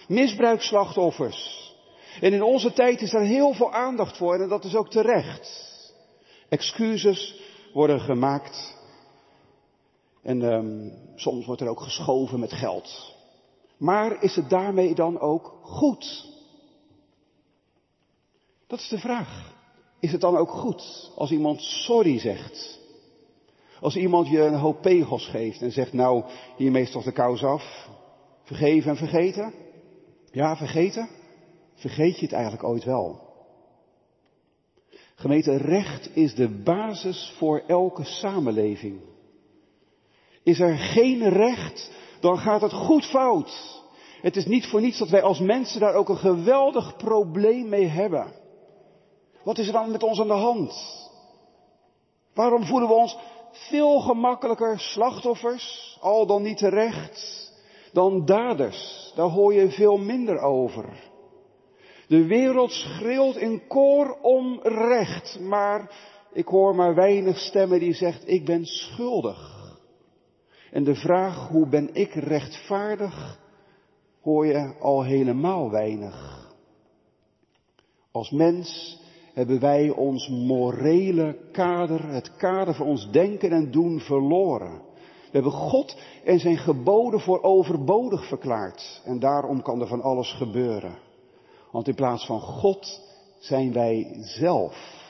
misbruikslachtoffers. 0.08 1.72
En 2.20 2.32
in 2.32 2.42
onze 2.42 2.72
tijd 2.72 3.00
is 3.00 3.10
daar 3.10 3.22
heel 3.22 3.52
veel 3.52 3.72
aandacht 3.72 4.16
voor 4.16 4.34
en 4.34 4.48
dat 4.48 4.64
is 4.64 4.74
ook 4.74 4.90
terecht. 4.90 5.73
Excuses 6.54 7.40
worden 7.72 8.00
gemaakt 8.00 8.76
en 10.22 10.42
um, 10.42 10.92
soms 11.14 11.46
wordt 11.46 11.60
er 11.60 11.68
ook 11.68 11.80
geschoven 11.80 12.40
met 12.40 12.52
geld. 12.52 13.14
Maar 13.76 14.22
is 14.22 14.36
het 14.36 14.50
daarmee 14.50 14.94
dan 14.94 15.20
ook 15.20 15.58
goed? 15.62 16.26
Dat 18.66 18.78
is 18.78 18.88
de 18.88 18.98
vraag. 18.98 19.54
Is 20.00 20.12
het 20.12 20.20
dan 20.20 20.36
ook 20.36 20.50
goed 20.50 21.10
als 21.16 21.30
iemand 21.30 21.62
sorry 21.62 22.18
zegt? 22.18 22.78
Als 23.80 23.96
iemand 23.96 24.28
je 24.28 24.40
een 24.40 24.58
hoop 24.58 24.82
pegels 24.82 25.26
geeft 25.26 25.62
en 25.62 25.72
zegt, 25.72 25.92
nou, 25.92 26.24
hiermee 26.56 26.82
is 26.82 26.90
toch 26.90 27.04
de 27.04 27.12
kous 27.12 27.44
af. 27.44 27.88
Vergeven 28.42 28.90
en 28.90 28.96
vergeten? 28.96 29.54
Ja, 30.30 30.56
vergeten? 30.56 31.08
Vergeet 31.74 32.18
je 32.18 32.24
het 32.24 32.34
eigenlijk 32.34 32.64
ooit 32.64 32.84
wel? 32.84 33.23
Gemeente, 35.14 35.56
recht 35.56 36.16
is 36.16 36.34
de 36.34 36.48
basis 36.48 37.34
voor 37.38 37.62
elke 37.66 38.04
samenleving. 38.04 39.00
Is 40.42 40.60
er 40.60 40.76
geen 40.76 41.28
recht, 41.28 41.90
dan 42.20 42.38
gaat 42.38 42.60
het 42.60 42.72
goed 42.72 43.04
fout. 43.04 43.82
Het 44.20 44.36
is 44.36 44.46
niet 44.46 44.66
voor 44.66 44.80
niets 44.80 44.98
dat 44.98 45.08
wij 45.08 45.22
als 45.22 45.38
mensen 45.38 45.80
daar 45.80 45.94
ook 45.94 46.08
een 46.08 46.16
geweldig 46.16 46.96
probleem 46.96 47.68
mee 47.68 47.86
hebben. 47.86 48.32
Wat 49.42 49.58
is 49.58 49.66
er 49.66 49.72
dan 49.72 49.90
met 49.90 50.02
ons 50.02 50.20
aan 50.20 50.26
de 50.26 50.32
hand? 50.32 50.74
Waarom 52.34 52.64
voelen 52.64 52.88
we 52.88 52.94
ons 52.94 53.18
veel 53.50 54.00
gemakkelijker 54.00 54.80
slachtoffers, 54.80 55.98
al 56.00 56.26
dan 56.26 56.42
niet 56.42 56.58
terecht, 56.58 57.52
dan 57.92 58.24
daders? 58.24 59.12
Daar 59.14 59.28
hoor 59.28 59.54
je 59.54 59.70
veel 59.70 59.96
minder 59.96 60.38
over. 60.38 61.03
De 62.06 62.26
wereld 62.26 62.70
schreeuwt 62.70 63.36
in 63.36 63.66
koor 63.68 64.18
om 64.22 64.60
recht, 64.62 65.40
maar 65.40 65.90
ik 66.32 66.46
hoor 66.46 66.74
maar 66.74 66.94
weinig 66.94 67.38
stemmen 67.38 67.78
die 67.78 67.94
zegt 67.94 68.28
ik 68.28 68.44
ben 68.44 68.64
schuldig. 68.64 69.52
En 70.70 70.84
de 70.84 70.94
vraag 70.94 71.48
hoe 71.48 71.68
ben 71.68 71.94
ik 71.94 72.14
rechtvaardig, 72.14 73.40
hoor 74.22 74.46
je 74.46 74.74
al 74.80 75.02
helemaal 75.02 75.70
weinig. 75.70 76.48
Als 78.12 78.30
mens 78.30 79.00
hebben 79.34 79.60
wij 79.60 79.90
ons 79.90 80.28
morele 80.28 81.36
kader, 81.52 82.08
het 82.08 82.36
kader 82.36 82.74
van 82.74 82.86
ons 82.86 83.10
denken 83.10 83.50
en 83.50 83.70
doen 83.70 84.00
verloren. 84.00 84.82
We 85.34 85.40
hebben 85.40 85.52
God 85.52 85.96
en 86.24 86.38
zijn 86.38 86.58
geboden 86.58 87.20
voor 87.20 87.42
overbodig 87.42 88.28
verklaard. 88.28 89.02
En 89.04 89.18
daarom 89.18 89.62
kan 89.62 89.80
er 89.80 89.86
van 89.86 90.02
alles 90.02 90.32
gebeuren. 90.32 91.03
Want 91.74 91.88
in 91.88 91.94
plaats 91.94 92.26
van 92.26 92.40
God 92.40 93.00
zijn 93.38 93.72
wij 93.72 94.16
zelf. 94.20 95.02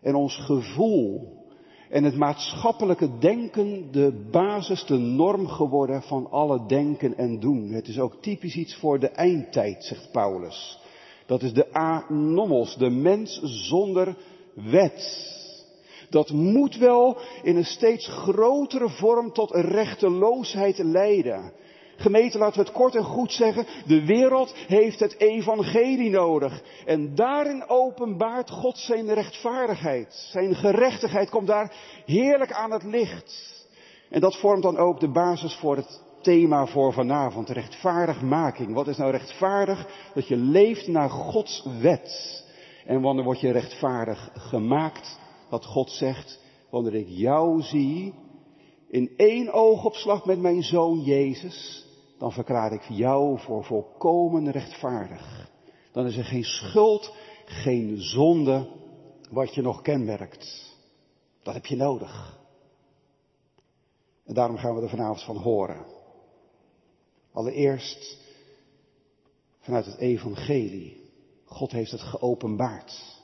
En 0.00 0.14
ons 0.14 0.36
gevoel 0.36 1.32
en 1.90 2.04
het 2.04 2.16
maatschappelijke 2.16 3.18
denken 3.18 3.92
de 3.92 4.28
basis, 4.30 4.84
de 4.84 4.96
norm 4.96 5.46
geworden 5.46 6.02
van 6.02 6.30
alle 6.30 6.66
denken 6.66 7.16
en 7.16 7.40
doen. 7.40 7.70
Het 7.70 7.88
is 7.88 7.98
ook 7.98 8.22
typisch 8.22 8.56
iets 8.56 8.74
voor 8.74 8.98
de 9.00 9.08
eindtijd, 9.08 9.84
zegt 9.84 10.10
Paulus. 10.12 10.78
Dat 11.26 11.42
is 11.42 11.52
de 11.52 11.72
anomos, 11.72 12.76
de 12.76 12.90
mens 12.90 13.40
zonder 13.42 14.16
wet. 14.54 15.32
Dat 16.10 16.30
moet 16.30 16.76
wel 16.76 17.16
in 17.42 17.56
een 17.56 17.64
steeds 17.64 18.08
grotere 18.08 18.88
vorm 18.88 19.32
tot 19.32 19.50
rechteloosheid 19.50 20.78
leiden. 20.78 21.52
Gemeente, 21.96 22.38
laten 22.38 22.58
we 22.60 22.66
het 22.66 22.76
kort 22.76 22.94
en 22.94 23.04
goed 23.04 23.32
zeggen, 23.32 23.66
de 23.86 24.04
wereld 24.04 24.54
heeft 24.66 25.00
het 25.00 25.18
evangelie 25.18 26.10
nodig. 26.10 26.62
En 26.86 27.14
daarin 27.14 27.68
openbaart 27.68 28.50
God 28.50 28.78
zijn 28.78 29.14
rechtvaardigheid. 29.14 30.28
Zijn 30.30 30.54
gerechtigheid 30.54 31.30
komt 31.30 31.46
daar 31.46 31.72
heerlijk 32.06 32.52
aan 32.52 32.70
het 32.70 32.82
licht. 32.82 33.52
En 34.10 34.20
dat 34.20 34.36
vormt 34.36 34.62
dan 34.62 34.76
ook 34.76 35.00
de 35.00 35.10
basis 35.10 35.54
voor 35.54 35.76
het 35.76 36.02
thema 36.22 36.66
voor 36.66 36.92
vanavond, 36.92 37.48
rechtvaardigmaking. 37.48 38.74
Wat 38.74 38.88
is 38.88 38.96
nou 38.96 39.10
rechtvaardig? 39.10 39.86
Dat 40.14 40.28
je 40.28 40.36
leeft 40.36 40.86
naar 40.86 41.10
Gods 41.10 41.66
wet. 41.80 42.42
En 42.86 43.00
wanneer 43.00 43.24
word 43.24 43.40
je 43.40 43.50
rechtvaardig 43.50 44.30
gemaakt? 44.34 45.18
Dat 45.50 45.64
God 45.64 45.90
zegt, 45.90 46.40
wanneer 46.70 46.94
ik 46.94 47.08
jou 47.08 47.62
zie, 47.62 48.14
in 48.90 49.12
één 49.16 49.52
oogopslag 49.52 50.24
met 50.24 50.40
mijn 50.40 50.62
zoon 50.62 51.00
Jezus, 51.00 51.83
dan 52.24 52.32
verklaar 52.32 52.72
ik 52.72 52.82
jou 52.82 53.38
voor 53.38 53.64
volkomen 53.64 54.50
rechtvaardig. 54.50 55.50
Dan 55.92 56.06
is 56.06 56.16
er 56.16 56.24
geen 56.24 56.44
schuld, 56.44 57.14
geen 57.44 58.02
zonde 58.02 58.68
wat 59.30 59.54
je 59.54 59.62
nog 59.62 59.82
kenmerkt. 59.82 60.74
Dat 61.42 61.54
heb 61.54 61.66
je 61.66 61.76
nodig. 61.76 62.38
En 64.24 64.34
daarom 64.34 64.56
gaan 64.56 64.74
we 64.74 64.82
er 64.82 64.88
vanavond 64.88 65.22
van 65.22 65.36
horen. 65.36 65.86
Allereerst 67.32 68.18
vanuit 69.60 69.86
het 69.86 69.98
evangelie. 69.98 71.10
God 71.44 71.72
heeft 71.72 71.90
het 71.90 72.02
geopenbaard. 72.02 73.22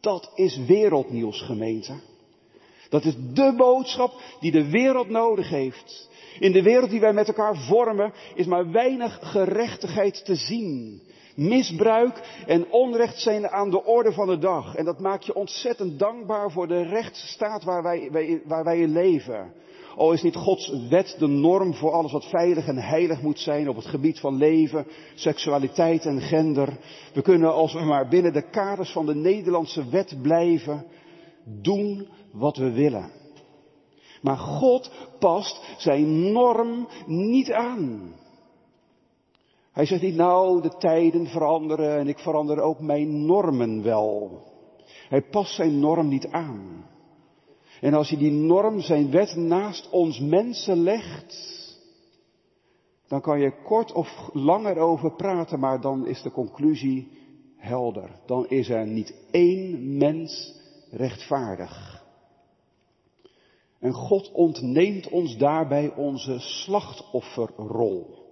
Dat 0.00 0.30
is 0.34 0.56
wereldnieuws, 0.56 1.42
gemeente. 1.42 2.00
Dat 2.88 3.04
is 3.04 3.14
de 3.32 3.54
boodschap 3.56 4.20
die 4.40 4.52
de 4.52 4.70
wereld 4.70 5.08
nodig 5.08 5.48
heeft. 5.48 6.14
In 6.38 6.52
de 6.52 6.62
wereld 6.62 6.90
die 6.90 7.00
wij 7.00 7.12
met 7.12 7.28
elkaar 7.28 7.56
vormen 7.56 8.12
is 8.34 8.46
maar 8.46 8.70
weinig 8.70 9.18
gerechtigheid 9.22 10.24
te 10.24 10.34
zien. 10.34 11.02
Misbruik 11.34 12.42
en 12.46 12.70
onrecht 12.70 13.18
zijn 13.18 13.48
aan 13.48 13.70
de 13.70 13.84
orde 13.84 14.12
van 14.12 14.26
de 14.26 14.38
dag. 14.38 14.74
En 14.74 14.84
dat 14.84 15.00
maakt 15.00 15.26
je 15.26 15.34
ontzettend 15.34 15.98
dankbaar 15.98 16.50
voor 16.50 16.68
de 16.68 16.82
rechtsstaat 16.82 17.64
waar 17.64 17.82
wij, 17.82 18.40
waar 18.44 18.64
wij 18.64 18.78
in 18.78 18.92
leven. 18.92 19.52
Al 19.96 20.12
is 20.12 20.22
niet 20.22 20.36
Gods 20.36 20.72
wet 20.88 21.16
de 21.18 21.26
norm 21.26 21.74
voor 21.74 21.92
alles 21.92 22.12
wat 22.12 22.24
veilig 22.24 22.66
en 22.66 22.76
heilig 22.76 23.22
moet 23.22 23.38
zijn 23.38 23.68
op 23.68 23.76
het 23.76 23.86
gebied 23.86 24.20
van 24.20 24.36
leven, 24.36 24.86
seksualiteit 25.14 26.04
en 26.04 26.20
gender. 26.20 26.78
We 27.14 27.22
kunnen 27.22 27.52
als 27.52 27.72
we 27.72 27.80
maar 27.80 28.08
binnen 28.08 28.32
de 28.32 28.50
kaders 28.50 28.92
van 28.92 29.06
de 29.06 29.14
Nederlandse 29.14 29.88
wet 29.88 30.16
blijven, 30.22 30.86
doen 31.44 32.08
wat 32.32 32.56
we 32.56 32.72
willen. 32.72 33.10
Maar 34.22 34.36
God 34.36 34.90
past 35.18 35.74
zijn 35.76 36.32
norm 36.32 36.88
niet 37.06 37.52
aan. 37.52 38.14
Hij 39.72 39.86
zegt 39.86 40.02
niet, 40.02 40.14
nou, 40.14 40.62
de 40.62 40.76
tijden 40.78 41.26
veranderen 41.26 41.98
en 41.98 42.08
ik 42.08 42.18
verander 42.18 42.60
ook 42.60 42.80
mijn 42.80 43.26
normen 43.26 43.82
wel. 43.82 44.42
Hij 45.08 45.22
past 45.22 45.54
zijn 45.54 45.78
norm 45.78 46.08
niet 46.08 46.26
aan. 46.26 46.84
En 47.80 47.94
als 47.94 48.08
je 48.08 48.16
die 48.16 48.30
norm, 48.30 48.80
zijn 48.80 49.10
wet 49.10 49.36
naast 49.36 49.90
ons 49.90 50.20
mensen 50.20 50.82
legt, 50.82 51.54
dan 53.08 53.20
kan 53.20 53.40
je 53.40 53.62
kort 53.64 53.92
of 53.92 54.28
langer 54.32 54.78
over 54.78 55.14
praten, 55.14 55.60
maar 55.60 55.80
dan 55.80 56.06
is 56.06 56.22
de 56.22 56.30
conclusie 56.30 57.08
helder. 57.56 58.10
Dan 58.26 58.48
is 58.48 58.68
er 58.68 58.86
niet 58.86 59.14
één 59.30 59.96
mens 59.96 60.54
rechtvaardig. 60.90 61.95
En 63.80 63.92
God 63.92 64.32
ontneemt 64.32 65.08
ons 65.08 65.36
daarbij 65.36 65.94
onze 65.94 66.38
slachtofferrol. 66.38 68.24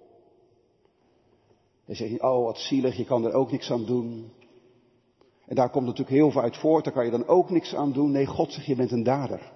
Je 1.86 1.94
zegt, 1.94 2.22
oh 2.22 2.44
wat 2.44 2.58
zielig, 2.58 2.96
je 2.96 3.04
kan 3.04 3.24
er 3.24 3.32
ook 3.32 3.50
niks 3.50 3.70
aan 3.70 3.84
doen. 3.84 4.32
En 5.46 5.54
daar 5.54 5.70
komt 5.70 5.84
natuurlijk 5.86 6.16
heel 6.16 6.30
veel 6.30 6.42
uit 6.42 6.56
voort, 6.56 6.84
daar 6.84 6.92
kan 6.92 7.04
je 7.04 7.10
dan 7.10 7.26
ook 7.26 7.50
niks 7.50 7.74
aan 7.74 7.92
doen. 7.92 8.10
Nee, 8.10 8.26
God 8.26 8.52
zegt, 8.52 8.66
je 8.66 8.76
bent 8.76 8.90
een 8.90 9.02
dader. 9.02 9.52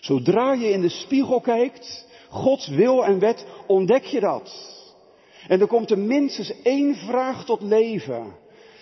Zodra 0.00 0.52
je 0.52 0.70
in 0.70 0.80
de 0.80 0.88
spiegel 0.88 1.40
kijkt, 1.40 2.06
Gods 2.28 2.68
wil 2.68 3.04
en 3.04 3.18
wet, 3.18 3.46
ontdek 3.66 4.04
je 4.04 4.20
dat. 4.20 4.72
En 5.48 5.60
er 5.60 5.66
komt 5.66 5.90
er 5.90 5.98
minstens 5.98 6.62
één 6.62 6.94
vraag 6.94 7.44
tot 7.44 7.62
leven. 7.62 8.36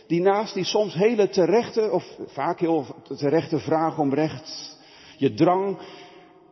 Die 0.06 0.20
naast 0.20 0.54
die 0.54 0.64
soms 0.64 0.94
hele 0.94 1.28
terechte, 1.28 1.90
of 1.90 2.18
vaak 2.26 2.60
heel 2.60 2.86
terechte 3.16 3.58
vraag 3.58 3.98
om 3.98 4.14
recht, 4.14 4.71
je 5.22 5.34
drang 5.34 5.78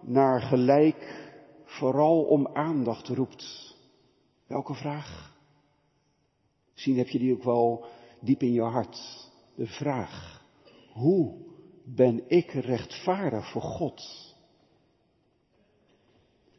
naar 0.00 0.40
gelijk, 0.40 1.30
vooral 1.64 2.22
om 2.22 2.46
aandacht 2.46 3.08
roept. 3.08 3.76
Welke 4.46 4.74
vraag? 4.74 5.36
Misschien 6.72 6.96
heb 6.96 7.08
je 7.08 7.18
die 7.18 7.32
ook 7.32 7.42
wel 7.42 7.84
diep 8.20 8.42
in 8.42 8.52
je 8.52 8.62
hart. 8.62 9.28
De 9.54 9.66
vraag, 9.66 10.44
hoe 10.92 11.34
ben 11.84 12.22
ik 12.28 12.50
rechtvaardig 12.50 13.50
voor 13.50 13.62
God? 13.62 14.02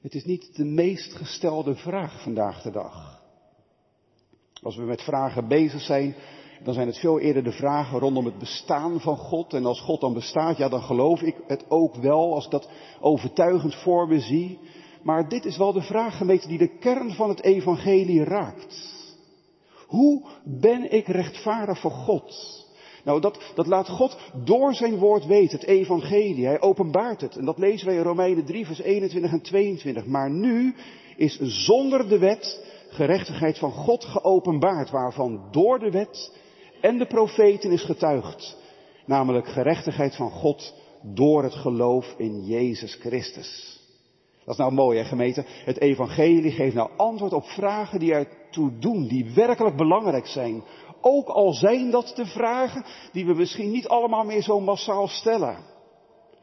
Het 0.02 0.16
is 0.16 0.26
niet 0.26 0.56
de 0.56 0.66
meest 0.66 1.14
gestelde 1.14 1.76
vraag 1.76 2.24
vandaag 2.24 2.62
de 2.62 2.72
dag. 2.72 3.24
Als 4.62 4.76
we 4.76 4.84
met 4.84 5.02
vragen 5.02 5.48
bezig 5.48 5.82
zijn, 5.82 6.16
dan 6.64 6.74
zijn 6.74 6.88
het 6.88 6.98
veel 6.98 7.20
eerder 7.20 7.44
de 7.44 7.52
vragen 7.52 8.00
rondom 8.00 8.26
het 8.26 8.38
bestaan 8.38 9.00
van 9.00 9.18
God. 9.18 9.54
En 9.54 9.66
als 9.66 9.82
God 9.82 10.02
dan 10.02 10.14
bestaat, 10.14 10.58
ja, 10.58 10.70
dan 10.70 10.82
geloof 10.82 11.22
ik 11.22 11.36
het 11.48 11.66
ook 11.68 11.96
wel, 11.96 12.34
als 12.34 12.46
ik 12.46 12.52
dat 12.52 12.70
overtuigend 13.00 13.76
voor 13.76 14.08
me 14.08 14.20
zie. 14.20 14.60
Maar 15.04 15.30
dit 15.30 15.46
is 15.46 15.58
wel 15.58 15.74
de 15.74 15.82
vraag, 15.82 16.18
gemeente, 16.18 16.48
die 16.48 16.58
de 16.58 16.78
kern 16.78 17.12
van 17.12 17.30
het 17.30 17.42
evangelie 17.42 18.24
raakt. 18.24 19.00
Hoe 19.88 20.24
ben 20.44 20.92
ik 20.92 21.08
rechtvaardig 21.08 21.80
voor 21.80 21.92
God? 21.92 22.60
Nou, 23.04 23.22
dat, 23.22 23.52
dat 23.56 23.68
laat 23.68 23.90
God 23.90 24.18
door 24.44 24.74
zijn 24.74 24.98
woord 24.98 25.26
weten, 25.26 25.60
het 25.60 25.68
evangelie. 25.68 26.46
Hij 26.46 26.62
openbaart 26.62 27.22
het. 27.22 27.38
En 27.38 27.46
dat 27.46 27.58
lezen 27.58 27.88
wij 27.88 27.96
in 27.96 28.04
Romeinen 28.04 28.46
3, 28.46 28.66
vers 28.66 28.82
21 28.82 29.32
en 29.32 29.42
22. 29.42 30.06
Maar 30.06 30.32
nu 30.32 30.76
is 31.16 31.40
zonder 31.40 32.10
de 32.10 32.18
wet 32.18 32.66
gerechtigheid 32.90 33.58
van 33.58 33.72
God 33.72 34.06
geopenbaard, 34.06 34.90
waarvan 34.90 35.48
door 35.52 35.80
de 35.80 35.92
wet 35.92 36.40
en 36.82 36.98
de 36.98 37.06
profeten 37.06 37.72
is 37.72 37.84
getuigd. 37.84 38.58
Namelijk 39.06 39.48
gerechtigheid 39.48 40.16
van 40.16 40.32
God 40.32 40.74
door 41.02 41.44
het 41.44 41.54
geloof 41.54 42.14
in 42.18 42.46
Jezus 42.46 42.96
Christus. 42.96 43.80
Dat 44.46 44.54
is 44.54 44.58
nou 44.58 44.72
mooi, 44.72 44.98
hè, 44.98 45.06
gemeente? 45.06 45.46
Het 45.48 45.80
evangelie 45.80 46.52
geeft 46.52 46.76
nou 46.76 46.90
antwoord 46.98 47.34
op 47.34 47.46
vragen 47.46 48.00
die 48.00 48.14
ertoe 48.14 48.80
doen, 48.80 49.08
die 49.08 49.34
werkelijk 49.34 49.76
belangrijk 49.76 50.28
zijn. 50.28 50.64
Ook 51.02 51.28
al 51.28 51.54
zijn 51.54 51.92
dat 51.92 52.14
de 52.16 52.26
vragen 52.26 52.86
die 53.12 53.26
we 53.26 53.34
misschien 53.34 53.72
niet 53.72 53.88
allemaal 53.88 54.24
meer 54.24 54.42
zo 54.42 54.60
massaal 54.60 55.08
stellen. 55.08 55.58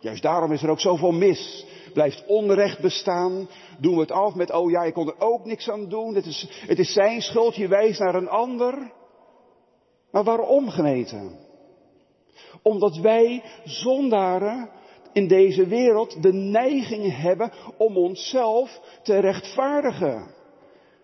Juist 0.00 0.22
daarom 0.22 0.52
is 0.52 0.62
er 0.62 0.70
ook 0.70 0.80
zoveel 0.80 1.12
mis. 1.12 1.66
Blijft 1.92 2.24
onrecht 2.26 2.80
bestaan. 2.80 3.48
Doen 3.78 3.94
we 3.94 4.00
het 4.00 4.10
af 4.10 4.34
met, 4.34 4.52
oh 4.52 4.70
ja, 4.70 4.82
ik 4.82 4.94
kon 4.94 5.06
er 5.06 5.20
ook 5.20 5.44
niks 5.44 5.70
aan 5.70 5.88
doen. 5.88 6.14
Het 6.14 6.26
is, 6.26 6.48
het 6.66 6.78
is 6.78 6.92
zijn 6.92 7.22
schuld, 7.22 7.56
je 7.56 7.68
wijst 7.68 8.00
naar 8.00 8.14
een 8.14 8.28
ander. 8.28 8.92
Maar 10.10 10.24
waarom 10.24 10.68
gemeten? 10.68 11.38
Omdat 12.62 12.96
wij 12.96 13.42
zondaren 13.64 14.70
in 15.12 15.28
deze 15.28 15.66
wereld 15.66 16.22
de 16.22 16.32
neiging 16.32 17.20
hebben 17.20 17.52
om 17.76 17.96
onszelf 17.96 18.80
te 19.02 19.18
rechtvaardigen. 19.18 20.36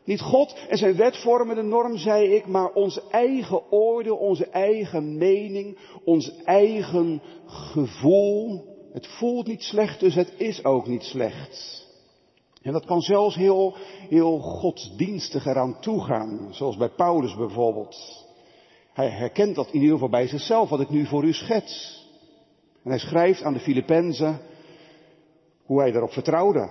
Niet 0.05 0.21
God 0.21 0.57
en 0.69 0.77
zijn 0.77 0.97
wet 0.97 1.17
vormen 1.17 1.57
de 1.57 1.63
norm, 1.63 1.97
zei 1.97 2.35
ik, 2.35 2.47
maar 2.47 2.73
ons 2.73 3.01
eigen 3.11 3.73
oordeel, 3.73 4.17
onze 4.17 4.47
eigen 4.47 5.17
mening, 5.17 5.79
ons 6.05 6.35
eigen 6.45 7.23
gevoel. 7.47 8.65
Het 8.93 9.07
voelt 9.07 9.47
niet 9.47 9.63
slecht, 9.63 10.01
dus 10.01 10.15
het 10.15 10.35
is 10.37 10.65
ook 10.65 10.87
niet 10.87 11.03
slecht. 11.03 11.83
En 12.63 12.73
dat 12.73 12.85
kan 12.85 13.01
zelfs 13.01 13.35
heel, 13.35 13.75
heel 14.09 14.39
godsdienstig 14.39 15.47
eraan 15.47 15.81
toegaan, 15.81 16.49
zoals 16.51 16.77
bij 16.77 16.91
Paulus 16.91 17.37
bijvoorbeeld. 17.37 18.24
Hij 18.95 19.09
herkent 19.09 19.55
dat 19.55 19.67
in 19.67 19.81
ieder 19.81 19.93
geval 19.93 20.09
bij 20.09 20.27
zichzelf, 20.27 20.69
wat 20.69 20.81
ik 20.81 20.91
nu 20.91 21.07
voor 21.07 21.25
u 21.25 21.33
schets. 21.33 22.03
En 22.85 22.91
hij 22.91 22.99
schrijft 22.99 23.43
aan 23.43 23.53
de 23.53 23.61
Filippenzen 23.61 24.41
hoe 25.65 25.81
hij 25.81 25.93
erop 25.93 26.13
vertrouwde. 26.13 26.69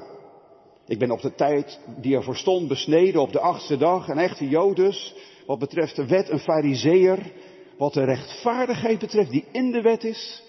Ik 0.88 1.00
ben 1.00 1.12
op 1.12 1.22
de 1.22 1.36
tijd 1.36 1.80
die 2.02 2.16
ervoor 2.16 2.36
stond 2.36 2.68
besneden 2.68 3.22
op 3.22 3.32
de 3.32 3.40
achtste 3.40 3.78
dag, 3.78 4.08
een 4.08 4.18
echte 4.18 4.50
Jodus, 4.50 5.16
wat 5.46 5.60
betreft 5.60 5.96
de 5.96 6.08
wet 6.08 6.30
een 6.30 6.40
fariseer, 6.40 7.32
wat 7.78 7.94
de 7.94 8.04
rechtvaardigheid 8.04 9.00
betreft 9.00 9.30
die 9.30 9.46
in 9.52 9.72
de 9.72 9.82
wet 9.82 10.04
is, 10.04 10.44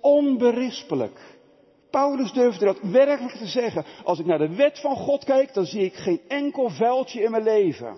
onberispelijk. 0.00 1.20
Paulus 1.90 2.32
durfde 2.32 2.64
dat 2.64 2.80
werkelijk 2.80 3.36
te 3.36 3.46
zeggen. 3.46 3.84
Als 4.04 4.18
ik 4.18 4.26
naar 4.26 4.38
de 4.38 4.54
wet 4.54 4.80
van 4.80 4.96
God 4.96 5.24
kijk, 5.24 5.54
dan 5.54 5.64
zie 5.64 5.84
ik 5.84 5.94
geen 5.94 6.20
enkel 6.28 6.70
vuiltje 6.70 7.22
in 7.22 7.30
mijn 7.30 7.42
leven. 7.42 7.96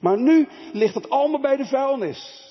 Maar 0.00 0.20
nu 0.20 0.48
ligt 0.72 0.94
het 0.94 1.10
allemaal 1.10 1.40
bij 1.40 1.56
de 1.56 1.66
vuilnis. 1.66 2.48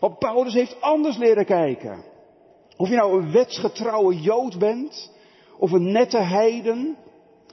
Want 0.00 0.18
Paulus 0.18 0.54
heeft 0.54 0.80
anders 0.80 1.16
leren 1.16 1.44
kijken. 1.44 2.04
Of 2.76 2.88
je 2.88 2.94
nou 2.94 3.22
een 3.22 3.32
wetsgetrouwe 3.32 4.20
Jood 4.20 4.58
bent, 4.58 5.12
of 5.58 5.72
een 5.72 5.92
nette 5.92 6.18
heiden, 6.18 6.96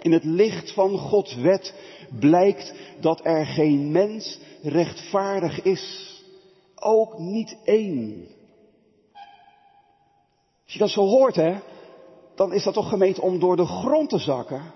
in 0.01 0.11
het 0.11 0.23
licht 0.23 0.73
van 0.73 0.97
Gods 0.97 1.35
wet 1.35 1.73
blijkt 2.19 2.73
dat 2.99 3.25
er 3.25 3.45
geen 3.45 3.91
mens 3.91 4.39
rechtvaardig 4.61 5.61
is. 5.61 6.15
Ook 6.75 7.17
niet 7.17 7.57
één. 7.63 8.27
Als 10.63 10.73
je 10.73 10.79
dat 10.79 10.89
zo 10.89 11.01
hoort, 11.01 11.35
hè, 11.35 11.55
dan 12.35 12.53
is 12.53 12.63
dat 12.63 12.73
toch 12.73 12.89
gemeend 12.89 13.19
om 13.19 13.39
door 13.39 13.55
de 13.55 13.65
grond 13.65 14.09
te 14.09 14.17
zakken. 14.17 14.73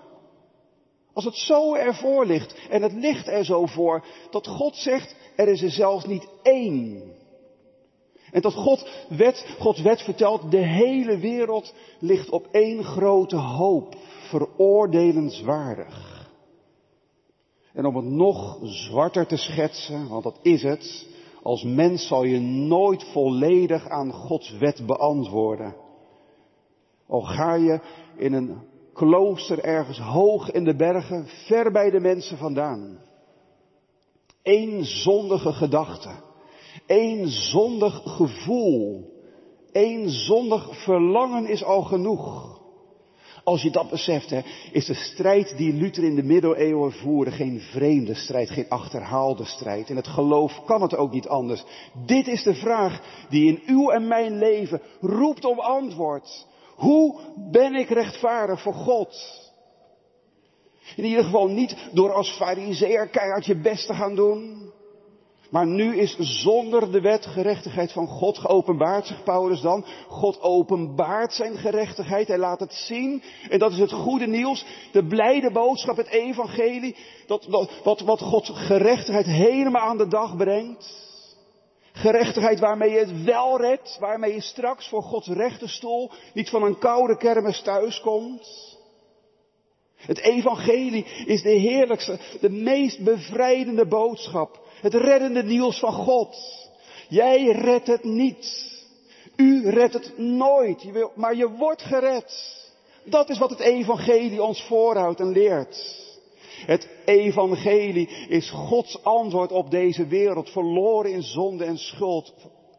Als 1.12 1.24
het 1.24 1.36
zo 1.36 1.74
ervoor 1.74 2.26
ligt, 2.26 2.68
en 2.70 2.82
het 2.82 2.92
ligt 2.92 3.28
er 3.28 3.44
zo 3.44 3.66
voor, 3.66 4.04
dat 4.30 4.46
God 4.46 4.76
zegt, 4.76 5.16
er 5.36 5.48
is 5.48 5.62
er 5.62 5.70
zelfs 5.70 6.06
niet 6.06 6.28
één. 6.42 7.02
En 8.30 8.40
dat 8.40 8.54
God 8.54 8.88
wet, 9.08 9.54
Gods 9.58 9.82
wet 9.82 10.02
vertelt, 10.02 10.50
de 10.50 10.66
hele 10.66 11.18
wereld 11.18 11.74
ligt 11.98 12.30
op 12.30 12.48
één 12.50 12.84
grote 12.84 13.36
hoop, 13.36 13.94
veroordelenswaardig. 14.28 16.30
En 17.72 17.86
om 17.86 17.96
het 17.96 18.04
nog 18.04 18.58
zwarter 18.62 19.26
te 19.26 19.36
schetsen, 19.36 20.08
want 20.08 20.22
dat 20.22 20.38
is 20.42 20.62
het, 20.62 21.06
als 21.42 21.62
mens 21.62 22.06
zal 22.06 22.24
je 22.24 22.40
nooit 22.40 23.04
volledig 23.04 23.88
aan 23.88 24.12
Gods 24.12 24.58
wet 24.58 24.86
beantwoorden. 24.86 25.74
Al 27.06 27.20
ga 27.20 27.54
je 27.54 27.80
in 28.16 28.32
een 28.32 28.58
klooster 28.92 29.64
ergens 29.64 29.98
hoog 29.98 30.50
in 30.50 30.64
de 30.64 30.76
bergen, 30.76 31.26
ver 31.26 31.72
bij 31.72 31.90
de 31.90 32.00
mensen 32.00 32.36
vandaan. 32.36 32.98
Eén 34.42 34.84
zondige 34.84 35.52
gedachte, 35.52 36.10
één 36.86 37.28
zondig 37.28 38.00
gevoel, 38.04 39.10
één 39.72 40.10
zondig 40.10 40.82
verlangen 40.82 41.46
is 41.46 41.64
al 41.64 41.82
genoeg. 41.82 42.60
Als 43.44 43.62
je 43.62 43.70
dat 43.70 43.90
beseft, 43.90 44.30
hè, 44.30 44.40
is 44.72 44.86
de 44.86 44.94
strijd 44.94 45.56
die 45.56 45.72
Luther 45.72 46.04
in 46.04 46.14
de 46.14 46.22
middeleeuwen 46.22 46.92
voerde 46.92 47.30
geen 47.30 47.60
vreemde 47.60 48.14
strijd, 48.14 48.50
geen 48.50 48.68
achterhaalde 48.68 49.44
strijd. 49.44 49.90
In 49.90 49.96
het 49.96 50.06
geloof 50.06 50.64
kan 50.64 50.82
het 50.82 50.96
ook 50.96 51.12
niet 51.12 51.28
anders. 51.28 51.64
Dit 52.06 52.26
is 52.26 52.42
de 52.42 52.54
vraag 52.54 53.00
die 53.28 53.48
in 53.48 53.62
uw 53.66 53.90
en 53.90 54.08
mijn 54.08 54.38
leven 54.38 54.80
roept 55.00 55.44
om 55.44 55.58
antwoord. 55.58 56.46
Hoe 56.74 57.20
ben 57.50 57.74
ik 57.74 57.88
rechtvaardig 57.88 58.62
voor 58.62 58.74
God? 58.74 59.40
In 60.96 61.04
ieder 61.04 61.24
geval 61.24 61.48
niet 61.48 61.76
door 61.92 62.12
als 62.12 62.30
fariseer 62.30 63.08
keihard 63.08 63.46
je 63.46 63.60
best 63.60 63.86
te 63.86 63.94
gaan 63.94 64.14
doen. 64.14 64.70
Maar 65.52 65.66
nu 65.66 65.96
is 65.96 66.16
zonder 66.18 66.92
de 66.92 67.00
wet 67.00 67.26
gerechtigheid 67.26 67.92
van 67.92 68.06
God 68.06 68.38
geopenbaard, 68.38 69.06
zegt 69.06 69.24
Paulus 69.24 69.60
dan. 69.60 69.84
God 70.08 70.40
openbaart 70.40 71.32
zijn 71.32 71.56
gerechtigheid, 71.56 72.28
hij 72.28 72.38
laat 72.38 72.60
het 72.60 72.72
zien. 72.72 73.22
En 73.48 73.58
dat 73.58 73.72
is 73.72 73.78
het 73.78 73.92
goede 73.92 74.26
nieuws, 74.26 74.64
de 74.92 75.06
blijde 75.06 75.50
boodschap, 75.50 75.96
het 75.96 76.08
evangelie, 76.08 76.96
dat, 77.26 77.46
wat, 77.82 78.00
wat 78.00 78.20
Gods 78.20 78.50
gerechtigheid 78.54 79.26
helemaal 79.26 79.88
aan 79.88 79.98
de 79.98 80.08
dag 80.08 80.36
brengt. 80.36 81.00
Gerechtigheid 81.92 82.60
waarmee 82.60 82.90
je 82.90 82.98
het 82.98 83.22
wel 83.24 83.60
redt, 83.60 83.96
waarmee 84.00 84.34
je 84.34 84.40
straks 84.40 84.88
voor 84.88 85.02
Gods 85.02 85.28
rechterstoel 85.28 86.10
niet 86.34 86.50
van 86.50 86.62
een 86.62 86.78
koude 86.78 87.16
kermis 87.16 87.62
thuiskomt. 87.62 88.70
Het 89.96 90.18
evangelie 90.18 91.04
is 91.26 91.42
de 91.42 91.50
heerlijkste, 91.50 92.18
de 92.40 92.50
meest 92.50 93.04
bevrijdende 93.04 93.86
boodschap. 93.86 94.60
Het 94.80 94.94
reddende 94.94 95.42
nieuws 95.42 95.78
van 95.78 95.92
God. 95.92 96.36
Jij 97.08 97.44
redt 97.44 97.86
het 97.86 98.04
niet. 98.04 98.70
U 99.36 99.70
redt 99.70 99.92
het 99.92 100.18
nooit, 100.18 100.84
maar 101.14 101.36
je 101.36 101.50
wordt 101.50 101.82
gered. 101.82 102.60
Dat 103.04 103.28
is 103.28 103.38
wat 103.38 103.50
het 103.50 103.60
evangelie 103.60 104.42
ons 104.42 104.62
voorhoudt 104.62 105.20
en 105.20 105.32
leert. 105.32 106.01
Het 106.66 106.88
evangelie 107.04 108.08
is 108.28 108.50
Gods 108.50 109.04
antwoord 109.04 109.52
op 109.52 109.70
deze 109.70 110.06
wereld, 110.06 110.50
verloren 110.50 111.12
in 111.12 111.22
zonde 111.22 111.64
en 111.64 111.78
schuld. 111.78 112.34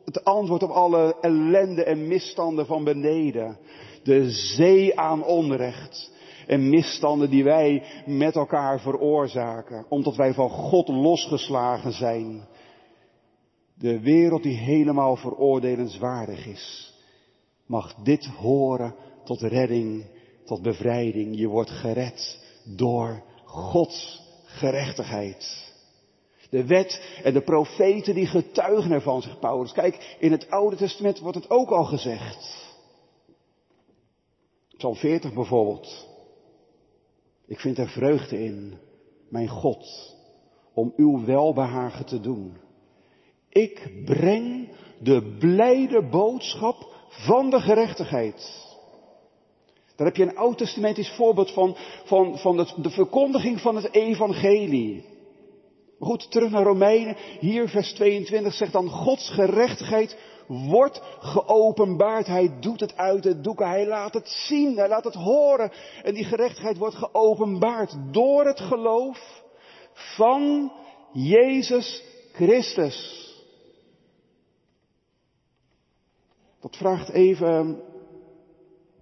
Het 0.05 0.23
antwoord 0.23 0.63
op 0.63 0.69
alle 0.69 1.15
ellende 1.21 1.83
en 1.83 2.07
misstanden 2.07 2.65
van 2.65 2.83
beneden. 2.83 3.57
De 4.03 4.29
zee 4.29 4.99
aan 4.99 5.25
onrecht 5.25 6.11
en 6.47 6.69
misstanden 6.69 7.29
die 7.29 7.43
wij 7.43 7.83
met 8.05 8.35
elkaar 8.35 8.79
veroorzaken, 8.79 9.85
omdat 9.89 10.15
wij 10.15 10.33
van 10.33 10.49
God 10.49 10.87
losgeslagen 10.87 11.91
zijn. 11.91 12.47
De 13.75 13.99
wereld 13.99 14.43
die 14.43 14.57
helemaal 14.57 15.15
veroordelenswaardig 15.15 16.47
is, 16.47 16.93
mag 17.65 17.95
dit 17.95 18.25
horen 18.25 18.95
tot 19.23 19.41
redding, 19.41 20.05
tot 20.45 20.61
bevrijding. 20.61 21.37
Je 21.37 21.47
wordt 21.47 21.69
gered 21.69 22.39
door 22.77 23.23
Gods 23.53 24.21
gerechtigheid. 24.45 25.71
De 26.49 26.65
wet 26.65 27.19
en 27.23 27.33
de 27.33 27.41
profeten 27.41 28.15
die 28.15 28.25
getuigen 28.25 28.91
ervan, 28.91 29.21
zegt 29.21 29.39
Paulus. 29.39 29.71
Kijk, 29.71 30.17
in 30.19 30.31
het 30.31 30.49
Oude 30.49 30.75
Testament 30.75 31.19
wordt 31.19 31.37
het 31.37 31.49
ook 31.49 31.69
al 31.69 31.83
gezegd. 31.83 32.71
Psalm 34.77 34.95
40 34.95 35.33
bijvoorbeeld. 35.33 36.07
Ik 37.47 37.59
vind 37.59 37.77
er 37.77 37.89
vreugde 37.89 38.43
in, 38.43 38.77
mijn 39.29 39.47
God, 39.47 40.15
om 40.73 40.93
uw 40.95 41.25
welbehagen 41.25 42.05
te 42.05 42.19
doen. 42.19 42.57
Ik 43.49 44.03
breng 44.05 44.69
de 44.99 45.35
blijde 45.39 46.09
boodschap 46.09 46.95
van 47.07 47.49
de 47.49 47.59
gerechtigheid. 47.59 48.62
Daar 50.03 50.11
heb 50.11 50.21
je 50.21 50.31
een 50.31 50.37
oud-testamentisch 50.37 51.09
voorbeeld 51.15 51.51
van, 51.51 51.75
van, 52.03 52.37
van 52.37 52.67
de 52.75 52.89
verkondiging 52.89 53.61
van 53.61 53.75
het 53.75 53.93
evangelie. 53.93 55.05
Goed, 55.99 56.31
terug 56.31 56.51
naar 56.51 56.63
Romeinen. 56.63 57.15
Hier 57.39 57.69
vers 57.69 57.93
22 57.93 58.53
zegt 58.53 58.71
dan, 58.71 58.89
Gods 58.89 59.29
gerechtigheid 59.29 60.17
wordt 60.47 61.01
geopenbaard. 61.19 62.27
Hij 62.27 62.57
doet 62.59 62.79
het 62.79 62.97
uit 62.97 63.23
het 63.23 63.43
doeken. 63.43 63.69
Hij 63.69 63.87
laat 63.87 64.13
het 64.13 64.27
zien. 64.27 64.77
Hij 64.77 64.87
laat 64.87 65.03
het 65.03 65.13
horen. 65.13 65.71
En 66.03 66.13
die 66.13 66.25
gerechtigheid 66.25 66.77
wordt 66.77 66.95
geopenbaard 66.95 67.95
door 68.11 68.45
het 68.45 68.59
geloof 68.59 69.43
van 69.93 70.71
Jezus 71.11 72.03
Christus. 72.33 73.27
Dat 76.61 76.75
vraagt 76.75 77.09
even 77.09 77.81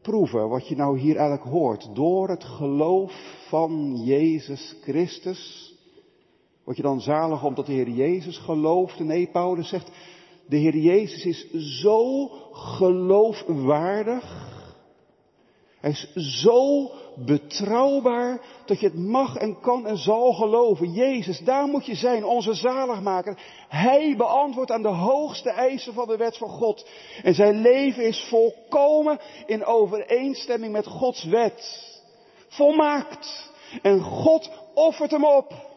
proeven 0.01 0.49
wat 0.49 0.67
je 0.67 0.75
nou 0.75 0.99
hier 0.99 1.15
eigenlijk 1.15 1.49
hoort. 1.49 1.89
Door 1.93 2.29
het 2.29 2.43
geloof 2.43 3.13
van 3.47 4.01
Jezus 4.03 4.75
Christus. 4.81 5.73
Word 6.63 6.77
je 6.77 6.83
dan 6.83 7.01
zalig 7.01 7.43
omdat 7.43 7.65
de 7.65 7.71
Heer 7.71 7.89
Jezus 7.89 8.37
geloofde? 8.37 9.03
Nee, 9.03 9.27
Paulus 9.27 9.69
zegt, 9.69 9.91
de 10.47 10.57
Heer 10.57 10.77
Jezus 10.77 11.25
is 11.25 11.49
zo 11.81 12.27
geloofwaardig. 12.51 14.59
Hij 15.81 15.89
is 15.89 16.07
zo 16.41 16.91
betrouwbaar 17.15 18.41
dat 18.65 18.79
je 18.79 18.85
het 18.85 18.97
mag 18.97 19.35
en 19.35 19.59
kan 19.59 19.87
en 19.87 19.97
zal 19.97 20.33
geloven. 20.33 20.91
Jezus, 20.91 21.39
daar 21.39 21.67
moet 21.67 21.85
je 21.85 21.95
zijn, 21.95 22.25
onze 22.25 22.53
zaligmaker. 22.53 23.37
Hij 23.67 24.15
beantwoordt 24.17 24.71
aan 24.71 24.81
de 24.81 24.87
hoogste 24.87 25.49
eisen 25.49 25.93
van 25.93 26.07
de 26.07 26.17
wet 26.17 26.37
van 26.37 26.49
God. 26.49 26.87
En 27.23 27.33
zijn 27.33 27.61
leven 27.61 28.05
is 28.05 28.25
volkomen 28.29 29.19
in 29.45 29.65
overeenstemming 29.65 30.71
met 30.71 30.87
Gods 30.87 31.23
wet. 31.23 31.89
Volmaakt. 32.47 33.49
En 33.81 34.01
God 34.01 34.49
offert 34.73 35.11
hem 35.11 35.25
op. 35.25 35.70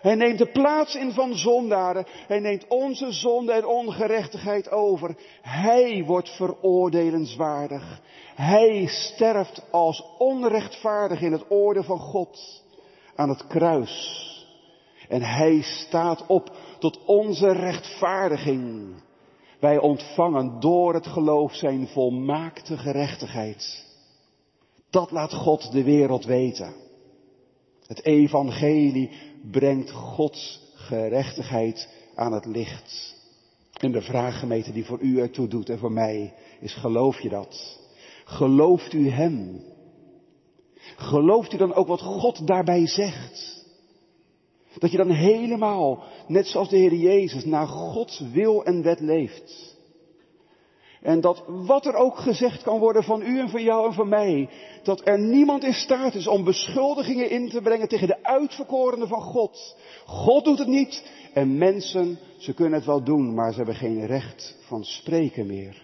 Hij 0.00 0.14
neemt 0.14 0.38
de 0.38 0.50
plaats 0.50 0.94
in 0.94 1.12
van 1.12 1.34
zondaren. 1.34 2.06
Hij 2.26 2.40
neemt 2.40 2.66
onze 2.68 3.12
zonde 3.12 3.52
en 3.52 3.66
ongerechtigheid 3.66 4.70
over. 4.70 5.16
Hij 5.42 6.04
wordt 6.04 6.36
veroordelenswaardig. 6.36 8.00
Hij 8.34 8.86
sterft 8.86 9.62
als 9.70 10.04
onrechtvaardig 10.18 11.20
in 11.20 11.32
het 11.32 11.50
oordeel 11.50 11.82
van 11.82 11.98
God 11.98 12.62
aan 13.14 13.28
het 13.28 13.46
kruis. 13.46 14.28
En 15.08 15.22
hij 15.22 15.62
staat 15.62 16.26
op 16.26 16.56
tot 16.78 17.04
onze 17.04 17.52
rechtvaardiging. 17.52 18.94
Wij 19.60 19.78
ontvangen 19.78 20.60
door 20.60 20.94
het 20.94 21.06
geloof 21.06 21.54
zijn 21.54 21.88
volmaakte 21.88 22.76
gerechtigheid. 22.76 23.88
Dat 24.90 25.10
laat 25.10 25.34
God 25.34 25.72
de 25.72 25.84
wereld 25.84 26.24
weten. 26.24 26.74
Het 27.86 28.04
evangelie 28.04 29.10
brengt 29.50 29.90
Gods 29.90 30.60
gerechtigheid 30.74 31.88
aan 32.14 32.32
het 32.32 32.46
licht. 32.46 33.18
En 33.72 33.92
de 33.92 34.02
vraag, 34.02 34.38
gemeente, 34.38 34.72
die 34.72 34.84
voor 34.84 35.00
u 35.00 35.20
ertoe 35.20 35.48
doet 35.48 35.68
en 35.68 35.78
voor 35.78 35.92
mij, 35.92 36.34
is 36.60 36.74
geloof 36.74 37.20
je 37.20 37.28
dat? 37.28 37.78
Gelooft 38.24 38.92
u 38.92 39.08
Hem? 39.08 39.60
Gelooft 40.96 41.52
u 41.52 41.56
dan 41.56 41.74
ook 41.74 41.86
wat 41.86 42.00
God 42.00 42.46
daarbij 42.46 42.86
zegt? 42.86 43.64
Dat 44.78 44.90
je 44.90 44.96
dan 44.96 45.10
helemaal, 45.10 46.02
net 46.26 46.46
zoals 46.46 46.68
de 46.68 46.76
Heer 46.76 46.94
Jezus, 46.94 47.44
naar 47.44 47.66
Gods 47.66 48.20
wil 48.32 48.64
en 48.64 48.82
wet 48.82 49.00
leeft. 49.00 49.76
En 51.00 51.20
dat 51.20 51.44
wat 51.46 51.86
er 51.86 51.94
ook 51.94 52.16
gezegd 52.18 52.62
kan 52.62 52.78
worden 52.78 53.02
van 53.02 53.22
u 53.22 53.38
en 53.38 53.48
van 53.48 53.62
jou 53.62 53.86
en 53.86 53.92
van 53.92 54.08
mij, 54.08 54.48
dat 54.82 55.06
er 55.06 55.18
niemand 55.18 55.64
in 55.64 55.72
staat 55.72 56.14
is 56.14 56.26
om 56.26 56.44
beschuldigingen 56.44 57.30
in 57.30 57.48
te 57.48 57.60
brengen 57.60 57.88
tegen 57.88 58.06
de 58.06 58.22
uitverkorenen 58.24 59.08
van 59.08 59.20
God. 59.20 59.76
God 60.04 60.44
doet 60.44 60.58
het 60.58 60.68
niet 60.68 61.10
en 61.34 61.58
mensen, 61.58 62.18
ze 62.38 62.54
kunnen 62.54 62.78
het 62.78 62.84
wel 62.84 63.04
doen, 63.04 63.34
maar 63.34 63.50
ze 63.50 63.56
hebben 63.56 63.74
geen 63.74 64.06
recht 64.06 64.56
van 64.66 64.84
spreken 64.84 65.46
meer. 65.46 65.82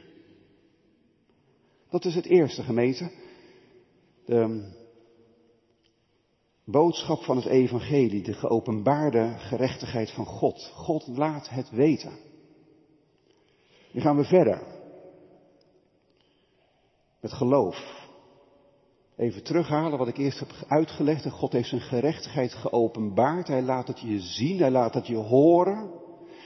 Dat 1.91 2.05
is 2.05 2.15
het 2.15 2.27
eerste 2.27 2.63
gemeente. 2.63 3.11
De 4.27 4.73
boodschap 6.65 7.23
van 7.23 7.37
het 7.37 7.47
evangelie, 7.47 8.23
de 8.23 8.33
geopenbaarde 8.33 9.35
gerechtigheid 9.39 10.11
van 10.11 10.27
God. 10.27 10.73
God 10.75 11.07
laat 11.07 11.49
het 11.49 11.71
weten. 11.71 12.13
Nu 13.93 14.01
gaan 14.01 14.17
we 14.17 14.25
verder. 14.25 14.76
Met 17.27 17.35
geloof. 17.35 18.09
Even 19.17 19.43
terughalen 19.43 19.99
wat 19.99 20.09
ik 20.09 20.17
eerst 20.17 20.39
heb 20.39 20.53
uitgelegd. 20.69 21.31
God 21.31 21.53
heeft 21.53 21.69
zijn 21.69 21.81
gerechtigheid 21.81 22.55
geopenbaard. 22.55 23.49
Hij 23.49 23.63
laat 23.63 23.89
het 23.89 24.01
je 24.01 24.21
zien, 24.21 24.59
hij 24.59 24.71
laat 24.71 24.95
het 24.95 25.07
je 25.07 25.17
horen. 25.17 25.91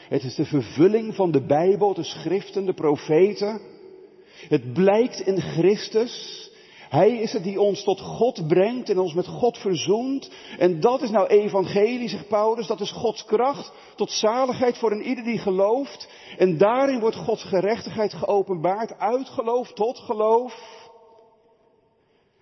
Het 0.08 0.22
is 0.22 0.34
de 0.34 0.44
vervulling 0.44 1.14
van 1.14 1.30
de 1.30 1.46
Bijbel, 1.46 1.94
de 1.94 2.02
schriften, 2.02 2.66
de 2.66 2.74
profeten. 2.74 3.60
Het 4.48 4.72
blijkt 4.72 5.20
in 5.20 5.40
Christus. 5.40 6.49
Hij 6.90 7.16
is 7.16 7.32
het 7.32 7.42
die 7.42 7.60
ons 7.60 7.84
tot 7.84 8.00
God 8.00 8.48
brengt 8.48 8.90
en 8.90 8.98
ons 8.98 9.14
met 9.14 9.26
God 9.26 9.58
verzoent. 9.58 10.30
En 10.58 10.80
dat 10.80 11.02
is 11.02 11.10
nou 11.10 11.26
evangelie, 11.26 12.08
zegt 12.08 12.28
Paulus. 12.28 12.66
Dat 12.66 12.80
is 12.80 12.90
Gods 12.90 13.24
kracht 13.24 13.72
tot 13.96 14.10
zaligheid 14.10 14.78
voor 14.78 14.92
een 14.92 15.08
ieder 15.08 15.24
die 15.24 15.38
gelooft. 15.38 16.08
En 16.38 16.58
daarin 16.58 17.00
wordt 17.00 17.16
Gods 17.16 17.44
gerechtigheid 17.44 18.14
geopenbaard, 18.14 18.98
uit 18.98 19.28
geloof 19.28 19.72
tot 19.72 19.98
geloof. 19.98 20.78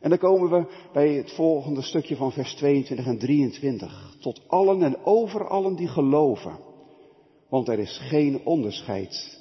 En 0.01 0.09
dan 0.09 0.19
komen 0.19 0.51
we 0.51 0.89
bij 0.93 1.09
het 1.09 1.33
volgende 1.33 1.83
stukje 1.83 2.17
van 2.17 2.33
vers 2.33 2.55
22 2.55 3.07
en 3.07 3.19
23. 3.19 4.17
Tot 4.21 4.41
allen 4.47 4.83
en 4.83 5.05
over 5.05 5.49
allen 5.49 5.77
die 5.77 5.89
geloven. 5.89 6.59
Want 7.49 7.69
er 7.69 7.79
is 7.79 7.99
geen 7.99 8.41
onderscheid. 8.45 9.39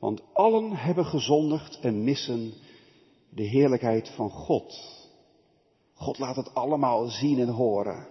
Want 0.00 0.22
allen 0.32 0.72
hebben 0.72 1.04
gezondigd 1.04 1.78
en 1.80 2.04
missen 2.04 2.52
de 3.34 3.42
heerlijkheid 3.42 4.08
van 4.08 4.30
God. 4.30 5.00
God 5.94 6.18
laat 6.18 6.36
het 6.36 6.54
allemaal 6.54 7.06
zien 7.06 7.38
en 7.38 7.48
horen. 7.48 8.08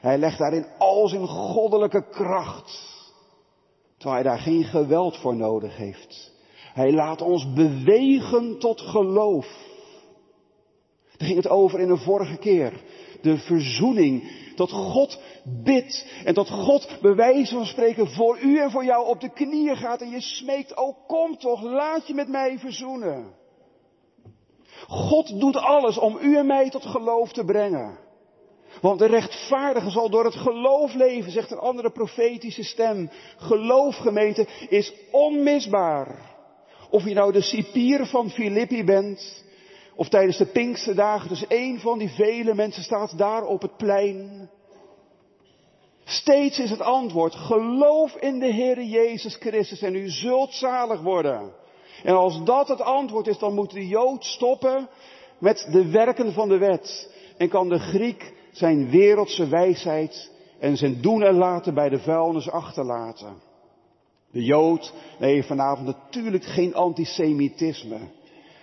Hij 0.00 0.18
legt 0.18 0.38
daarin 0.38 0.66
al 0.78 1.08
zijn 1.08 1.26
goddelijke 1.26 2.08
kracht. 2.08 2.96
Terwijl 3.96 4.22
hij 4.22 4.30
daar 4.32 4.42
geen 4.42 4.64
geweld 4.64 5.16
voor 5.16 5.36
nodig 5.36 5.76
heeft. 5.76 6.32
Hij 6.72 6.92
laat 6.92 7.20
ons 7.20 7.52
bewegen 7.52 8.58
tot 8.58 8.80
geloof. 8.80 9.66
Daar 11.16 11.28
ging 11.28 11.42
het 11.42 11.48
over 11.48 11.80
in 11.80 11.88
de 11.88 11.96
vorige 11.96 12.36
keer. 12.36 12.82
De 13.22 13.38
verzoening. 13.38 14.46
Dat 14.56 14.70
God 14.70 15.20
bidt. 15.64 16.06
En 16.24 16.34
dat 16.34 16.50
God 16.50 16.98
bij 17.02 17.14
wijze 17.14 17.54
van 17.54 17.66
spreken 17.66 18.08
voor 18.08 18.40
u 18.40 18.58
en 18.58 18.70
voor 18.70 18.84
jou 18.84 19.06
op 19.06 19.20
de 19.20 19.32
knieën 19.32 19.76
gaat. 19.76 20.00
En 20.00 20.10
je 20.10 20.20
smeekt, 20.20 20.76
oh 20.76 21.06
kom 21.06 21.38
toch, 21.38 21.62
laat 21.62 22.06
je 22.06 22.14
met 22.14 22.28
mij 22.28 22.58
verzoenen. 22.58 23.37
God 24.86 25.40
doet 25.40 25.56
alles 25.56 25.98
om 25.98 26.18
u 26.20 26.36
en 26.36 26.46
mij 26.46 26.70
tot 26.70 26.86
geloof 26.86 27.32
te 27.32 27.44
brengen. 27.44 27.98
Want 28.80 28.98
de 28.98 29.06
rechtvaardige 29.06 29.90
zal 29.90 30.10
door 30.10 30.24
het 30.24 30.34
geloof 30.34 30.94
leven, 30.94 31.32
zegt 31.32 31.50
een 31.50 31.58
andere 31.58 31.90
profetische 31.90 32.64
stem. 32.64 33.10
Geloof, 33.36 34.04
is 34.68 34.92
onmisbaar. 35.10 36.36
Of 36.90 37.04
je 37.04 37.14
nou 37.14 37.32
de 37.32 37.42
cipier 37.42 38.06
van 38.06 38.30
Filippi 38.30 38.84
bent, 38.84 39.44
of 39.94 40.08
tijdens 40.08 40.36
de 40.36 40.46
Pinkste 40.46 40.94
dagen, 40.94 41.28
dus 41.28 41.46
één 41.46 41.80
van 41.80 41.98
die 41.98 42.10
vele 42.10 42.54
mensen 42.54 42.82
staat 42.82 43.18
daar 43.18 43.44
op 43.44 43.62
het 43.62 43.76
plein. 43.76 44.50
Steeds 46.04 46.58
is 46.58 46.70
het 46.70 46.80
antwoord, 46.80 47.34
geloof 47.34 48.14
in 48.14 48.38
de 48.38 48.52
Heer 48.52 48.82
Jezus 48.82 49.36
Christus 49.36 49.82
en 49.82 49.94
u 49.94 50.08
zult 50.08 50.52
zalig 50.52 51.00
worden. 51.00 51.52
En 52.04 52.14
als 52.14 52.44
dat 52.44 52.68
het 52.68 52.80
antwoord 52.80 53.26
is, 53.26 53.38
dan 53.38 53.54
moet 53.54 53.70
de 53.70 53.86
Jood 53.86 54.24
stoppen 54.24 54.88
met 55.38 55.68
de 55.70 55.90
werken 55.90 56.32
van 56.32 56.48
de 56.48 56.58
wet. 56.58 57.10
En 57.36 57.48
kan 57.48 57.68
de 57.68 57.78
Griek 57.78 58.34
zijn 58.52 58.90
wereldse 58.90 59.48
wijsheid 59.48 60.30
en 60.58 60.76
zijn 60.76 61.00
doen 61.00 61.22
en 61.22 61.34
laten 61.34 61.74
bij 61.74 61.88
de 61.88 61.98
vuilnis 61.98 62.50
achterlaten. 62.50 63.36
De 64.30 64.44
Jood, 64.44 64.92
nee, 65.18 65.44
vanavond 65.44 65.86
natuurlijk 65.86 66.44
geen 66.44 66.74
antisemitisme. 66.74 67.98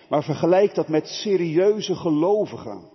Maar 0.08 0.22
vergelijk 0.22 0.74
dat 0.74 0.88
met 0.88 1.08
serieuze 1.08 1.94
gelovigen. 1.94 2.94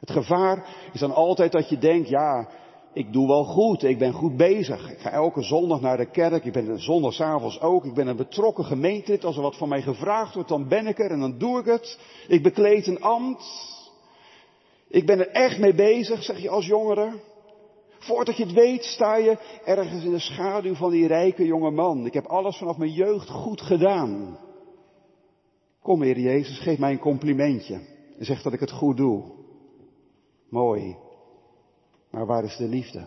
Het 0.00 0.10
gevaar 0.10 0.66
is 0.92 1.00
dan 1.00 1.14
altijd 1.14 1.52
dat 1.52 1.68
je 1.68 1.78
denkt, 1.78 2.08
ja, 2.08 2.48
ik 2.98 3.12
doe 3.12 3.26
wel 3.26 3.44
goed, 3.44 3.82
ik 3.82 3.98
ben 3.98 4.12
goed 4.12 4.36
bezig. 4.36 4.90
Ik 4.90 4.98
ga 4.98 5.10
elke 5.10 5.42
zondag 5.42 5.80
naar 5.80 5.96
de 5.96 6.10
kerk, 6.10 6.44
ik 6.44 6.52
ben 6.52 6.68
er 6.68 6.80
zondagsavonds 6.80 7.60
ook, 7.60 7.84
ik 7.84 7.94
ben 7.94 8.06
een 8.06 8.16
betrokken 8.16 8.64
gemeentelid. 8.64 9.24
Als 9.24 9.36
er 9.36 9.42
wat 9.42 9.56
van 9.56 9.68
mij 9.68 9.82
gevraagd 9.82 10.34
wordt, 10.34 10.48
dan 10.48 10.68
ben 10.68 10.86
ik 10.86 10.98
er 10.98 11.10
en 11.10 11.20
dan 11.20 11.38
doe 11.38 11.58
ik 11.58 11.64
het. 11.64 11.98
Ik 12.28 12.42
bekleed 12.42 12.86
een 12.86 13.00
ambt. 13.00 13.44
Ik 14.88 15.06
ben 15.06 15.18
er 15.18 15.28
echt 15.28 15.58
mee 15.58 15.74
bezig, 15.74 16.22
zeg 16.22 16.38
je 16.38 16.48
als 16.48 16.66
jongere. 16.66 17.12
Voordat 17.98 18.36
je 18.36 18.44
het 18.44 18.52
weet, 18.52 18.84
sta 18.84 19.16
je 19.16 19.38
ergens 19.64 20.04
in 20.04 20.10
de 20.10 20.18
schaduw 20.18 20.74
van 20.74 20.90
die 20.90 21.06
rijke 21.06 21.44
jonge 21.44 21.70
man. 21.70 22.06
Ik 22.06 22.14
heb 22.14 22.26
alles 22.26 22.56
vanaf 22.56 22.76
mijn 22.76 22.92
jeugd 22.92 23.28
goed 23.28 23.60
gedaan. 23.60 24.38
Kom, 25.82 26.02
Heer 26.02 26.18
Jezus, 26.18 26.58
geef 26.58 26.78
mij 26.78 26.92
een 26.92 26.98
complimentje. 26.98 27.74
En 28.18 28.24
zeg 28.24 28.42
dat 28.42 28.52
ik 28.52 28.60
het 28.60 28.70
goed 28.70 28.96
doe. 28.96 29.24
Mooi. 30.48 31.06
Maar 32.10 32.26
waar 32.26 32.44
is 32.44 32.56
de 32.56 32.68
liefde? 32.68 33.06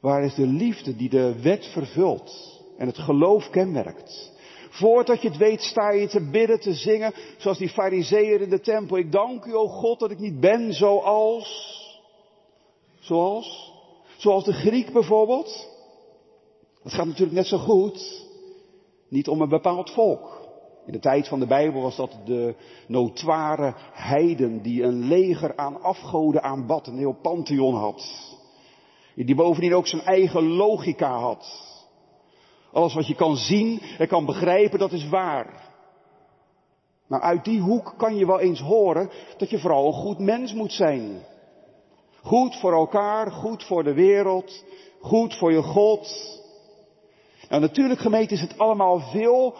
Waar 0.00 0.24
is 0.24 0.34
de 0.34 0.46
liefde 0.46 0.96
die 0.96 1.08
de 1.08 1.42
wet 1.42 1.66
vervult 1.66 2.60
en 2.76 2.86
het 2.86 2.98
geloof 2.98 3.50
kenmerkt? 3.50 4.32
Voordat 4.70 5.22
je 5.22 5.28
het 5.28 5.36
weet 5.36 5.60
sta 5.60 5.90
je 5.90 6.08
te 6.08 6.30
bidden, 6.30 6.60
te 6.60 6.74
zingen, 6.74 7.14
zoals 7.36 7.58
die 7.58 7.68
fariseeën 7.68 8.40
in 8.40 8.50
de 8.50 8.60
tempel. 8.60 8.96
Ik 8.96 9.12
dank 9.12 9.44
u, 9.44 9.54
o 9.54 9.66
God, 9.66 9.98
dat 9.98 10.10
ik 10.10 10.18
niet 10.18 10.40
ben 10.40 10.72
zoals, 10.72 11.48
zoals, 12.98 13.72
zoals 14.16 14.44
de 14.44 14.52
Griek 14.52 14.92
bijvoorbeeld. 14.92 15.68
Dat 16.82 16.92
gaat 16.92 17.06
natuurlijk 17.06 17.36
net 17.36 17.46
zo 17.46 17.58
goed, 17.58 18.26
niet 19.08 19.28
om 19.28 19.40
een 19.40 19.48
bepaald 19.48 19.90
volk. 19.90 20.37
In 20.88 20.94
de 20.94 21.00
tijd 21.00 21.28
van 21.28 21.40
de 21.40 21.46
Bijbel 21.46 21.82
was 21.82 21.96
dat 21.96 22.18
de 22.24 22.54
notoire 22.86 23.74
heiden 23.92 24.62
die 24.62 24.82
een 24.82 25.08
leger 25.08 25.56
aan 25.56 25.82
afgoden 25.82 26.42
aanbad, 26.42 26.86
een 26.86 26.98
heel 26.98 27.18
pantheon 27.22 27.74
had. 27.74 28.36
Die 29.14 29.34
bovendien 29.34 29.74
ook 29.74 29.86
zijn 29.86 30.02
eigen 30.02 30.46
logica 30.46 31.18
had. 31.18 31.62
Alles 32.72 32.94
wat 32.94 33.06
je 33.06 33.14
kan 33.14 33.36
zien 33.36 33.80
en 33.98 34.08
kan 34.08 34.24
begrijpen, 34.24 34.78
dat 34.78 34.92
is 34.92 35.08
waar. 35.08 35.72
Maar 37.06 37.20
uit 37.20 37.44
die 37.44 37.60
hoek 37.60 37.94
kan 37.96 38.16
je 38.16 38.26
wel 38.26 38.40
eens 38.40 38.60
horen 38.60 39.10
dat 39.36 39.50
je 39.50 39.58
vooral 39.58 39.86
een 39.86 39.92
goed 39.92 40.18
mens 40.18 40.52
moet 40.52 40.72
zijn. 40.72 41.22
Goed 42.22 42.56
voor 42.56 42.72
elkaar, 42.72 43.30
goed 43.30 43.64
voor 43.64 43.84
de 43.84 43.94
wereld, 43.94 44.64
goed 45.00 45.36
voor 45.36 45.52
je 45.52 45.62
God. 45.62 46.36
Nou, 47.48 47.60
natuurlijk 47.60 48.00
gemeente 48.00 48.34
is 48.34 48.40
het 48.40 48.58
allemaal 48.58 49.00
veel 49.00 49.54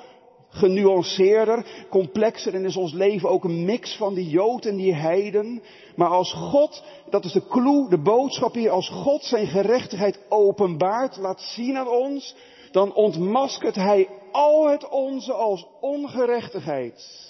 genuanceerder, 0.49 1.87
complexer 1.91 2.55
en 2.55 2.65
is 2.65 2.77
ons 2.77 2.93
leven 2.93 3.29
ook 3.29 3.45
een 3.45 3.65
mix 3.65 3.97
van 3.97 4.15
die 4.15 4.29
Jood 4.29 4.65
en 4.65 4.77
die 4.77 4.95
heiden. 4.95 5.63
Maar 5.97 6.09
als 6.09 6.33
God, 6.33 6.83
dat 7.11 7.25
is 7.25 7.33
de 7.33 7.47
clue, 7.47 7.89
de 7.89 8.03
boodschap 8.03 8.55
hier, 8.55 8.71
als 8.71 8.89
God 8.89 9.25
zijn 9.25 9.47
gerechtigheid 9.47 10.21
openbaart, 10.29 11.17
laat 11.17 11.41
zien 11.41 11.77
aan 11.77 11.89
ons, 11.89 12.37
dan 12.71 12.95
ontmaskert 12.95 13.75
Hij 13.75 14.09
al 14.33 14.69
het 14.69 14.89
onze 14.89 15.33
als 15.33 15.67
ongerechtigheid. 15.81 17.27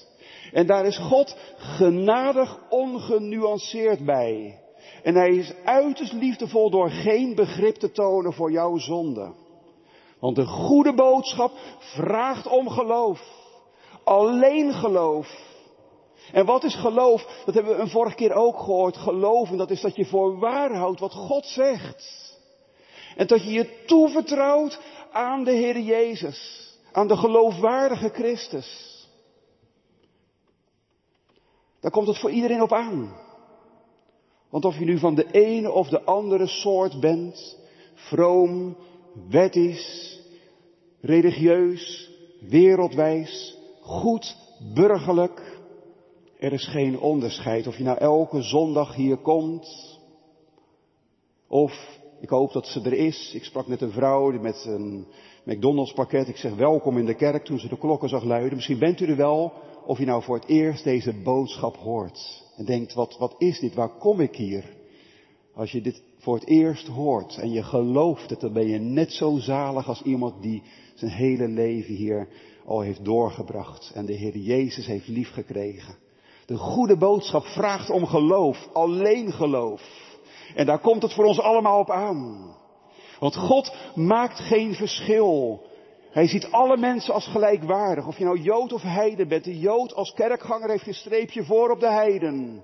En 0.52 0.66
daar 0.66 0.86
is 0.86 0.98
God 0.98 1.36
genadig 1.56 2.58
ongenuanceerd 2.68 4.04
bij. 4.04 4.58
En 5.02 5.14
hij 5.14 5.36
is 5.36 5.52
uiterst 5.64 6.12
liefdevol 6.12 6.70
door 6.70 6.90
geen 6.90 7.34
begrip 7.34 7.76
te 7.76 7.90
tonen 7.90 8.32
voor 8.32 8.52
jouw 8.52 8.76
zonde. 8.76 9.32
Want 10.20 10.36
de 10.36 10.46
goede 10.46 10.94
boodschap 10.94 11.52
vraagt 11.78 12.46
om 12.46 12.68
geloof. 12.68 13.20
Alleen 14.04 14.72
geloof. 14.72 15.46
En 16.32 16.46
wat 16.46 16.64
is 16.64 16.74
geloof? 16.74 17.42
Dat 17.44 17.54
hebben 17.54 17.76
we 17.76 17.82
een 17.82 17.88
vorige 17.88 18.16
keer 18.16 18.32
ook 18.32 18.58
gehoord. 18.58 18.96
Geloven, 18.96 19.56
dat 19.56 19.70
is 19.70 19.80
dat 19.80 19.96
je 19.96 20.04
voor 20.04 20.38
waar 20.38 20.74
houdt 20.74 21.00
wat 21.00 21.12
God 21.12 21.46
zegt. 21.46 22.36
En 23.16 23.26
dat 23.26 23.44
je 23.44 23.50
je 23.50 23.84
toevertrouwt 23.86 24.80
aan 25.12 25.44
de 25.44 25.52
Heer 25.52 25.80
Jezus. 25.80 26.68
Aan 26.92 27.08
de 27.08 27.16
geloofwaardige 27.16 28.08
Christus. 28.08 28.96
Daar 31.80 31.90
komt 31.90 32.06
het 32.06 32.18
voor 32.18 32.30
iedereen 32.30 32.62
op 32.62 32.72
aan. 32.72 33.16
Want 34.50 34.64
of 34.64 34.78
je 34.78 34.84
nu 34.84 34.98
van 34.98 35.14
de 35.14 35.30
ene 35.30 35.72
of 35.72 35.88
de 35.88 36.02
andere 36.02 36.46
soort 36.46 37.00
bent, 37.00 37.56
vroom, 37.94 38.76
wettisch, 39.28 40.20
religieus, 41.00 42.10
wereldwijs, 42.40 43.58
goed, 43.80 44.36
burgerlijk, 44.74 45.60
er 46.38 46.52
is 46.52 46.66
geen 46.66 46.98
onderscheid 46.98 47.66
of 47.66 47.76
je 47.76 47.84
nou 47.84 47.98
elke 47.98 48.42
zondag 48.42 48.94
hier 48.94 49.16
komt, 49.16 49.98
of 51.48 51.98
ik 52.20 52.28
hoop 52.28 52.52
dat 52.52 52.66
ze 52.66 52.80
er 52.80 52.92
is. 52.92 53.32
Ik 53.34 53.44
sprak 53.44 53.66
met 53.66 53.80
een 53.80 53.90
vrouw 53.90 54.40
met 54.40 54.64
een 54.64 55.06
McDonald's 55.44 55.92
pakket. 55.92 56.28
Ik 56.28 56.36
zeg 56.36 56.54
welkom 56.54 56.98
in 56.98 57.06
de 57.06 57.14
kerk 57.14 57.44
toen 57.44 57.58
ze 57.58 57.68
de 57.68 57.78
klokken 57.78 58.08
zag 58.08 58.24
luiden. 58.24 58.54
Misschien 58.54 58.78
bent 58.78 59.00
u 59.00 59.06
er 59.06 59.16
wel 59.16 59.52
of 59.86 59.98
je 59.98 60.04
nou 60.04 60.22
voor 60.22 60.36
het 60.36 60.48
eerst 60.48 60.84
deze 60.84 61.12
boodschap 61.22 61.76
hoort. 61.76 62.44
En 62.56 62.64
denkt, 62.64 62.94
wat, 62.94 63.16
wat 63.18 63.34
is 63.38 63.60
dit? 63.60 63.74
Waar 63.74 63.98
kom 63.98 64.20
ik 64.20 64.36
hier? 64.36 64.64
Als 65.54 65.72
je 65.72 65.80
dit 65.80 66.02
voor 66.28 66.36
het 66.36 66.48
eerst 66.48 66.86
hoort 66.86 67.36
en 67.36 67.52
je 67.52 67.62
gelooft 67.62 68.30
het, 68.30 68.40
dan 68.40 68.52
ben 68.52 68.66
je 68.68 68.78
net 68.78 69.12
zo 69.12 69.36
zalig 69.38 69.88
als 69.88 70.02
iemand 70.02 70.42
die 70.42 70.62
zijn 70.94 71.10
hele 71.10 71.48
leven 71.48 71.94
hier 71.94 72.28
al 72.66 72.80
heeft 72.80 73.04
doorgebracht 73.04 73.92
en 73.94 74.06
de 74.06 74.12
Heer 74.12 74.36
Jezus 74.36 74.86
heeft 74.86 75.08
liefgekregen. 75.08 75.96
De 76.46 76.56
goede 76.56 76.96
boodschap 76.96 77.44
vraagt 77.44 77.90
om 77.90 78.06
geloof, 78.06 78.68
alleen 78.72 79.32
geloof. 79.32 79.82
En 80.54 80.66
daar 80.66 80.78
komt 80.78 81.02
het 81.02 81.12
voor 81.12 81.24
ons 81.24 81.40
allemaal 81.40 81.78
op 81.78 81.90
aan. 81.90 82.54
Want 83.20 83.36
God 83.36 83.76
maakt 83.94 84.38
geen 84.38 84.74
verschil. 84.74 85.62
Hij 86.10 86.26
ziet 86.26 86.50
alle 86.50 86.76
mensen 86.76 87.14
als 87.14 87.26
gelijkwaardig. 87.26 88.06
Of 88.06 88.18
je 88.18 88.24
nou 88.24 88.40
Jood 88.40 88.72
of 88.72 88.82
Heiden 88.82 89.28
bent. 89.28 89.44
De 89.44 89.58
Jood 89.58 89.94
als 89.94 90.12
kerkganger 90.12 90.70
heeft 90.70 90.86
een 90.86 90.94
streepje 90.94 91.44
voor 91.44 91.70
op 91.70 91.80
de 91.80 91.92
Heiden. 91.92 92.62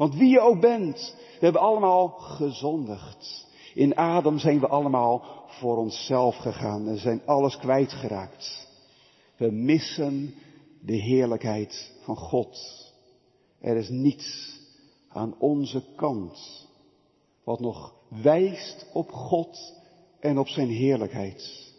Want 0.00 0.14
wie 0.14 0.28
je 0.28 0.40
ook 0.40 0.60
bent, 0.60 1.14
we 1.38 1.44
hebben 1.44 1.60
allemaal 1.60 2.08
gezondigd. 2.08 3.46
In 3.74 3.96
Adam 3.96 4.38
zijn 4.38 4.60
we 4.60 4.66
allemaal 4.68 5.24
voor 5.46 5.76
onszelf 5.76 6.36
gegaan 6.36 6.88
en 6.88 6.98
zijn 6.98 7.22
alles 7.26 7.56
kwijtgeraakt. 7.56 8.68
We 9.36 9.50
missen 9.50 10.34
de 10.82 10.94
heerlijkheid 10.94 11.92
van 12.02 12.16
God. 12.16 12.58
Er 13.60 13.76
is 13.76 13.88
niets 13.88 14.58
aan 15.08 15.34
onze 15.38 15.84
kant 15.96 16.68
wat 17.44 17.60
nog 17.60 17.94
wijst 18.08 18.86
op 18.92 19.10
God 19.10 19.74
en 20.20 20.38
op 20.38 20.48
zijn 20.48 20.68
heerlijkheid. 20.68 21.72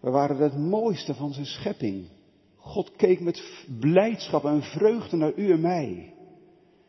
We 0.00 0.10
waren 0.10 0.36
het 0.36 0.58
mooiste 0.58 1.14
van 1.14 1.32
zijn 1.32 1.46
schepping. 1.46 2.08
God 2.62 2.96
keek 2.96 3.20
met 3.20 3.64
blijdschap 3.80 4.44
en 4.44 4.62
vreugde 4.62 5.16
naar 5.16 5.32
u 5.36 5.50
en 5.52 5.60
mij. 5.60 6.14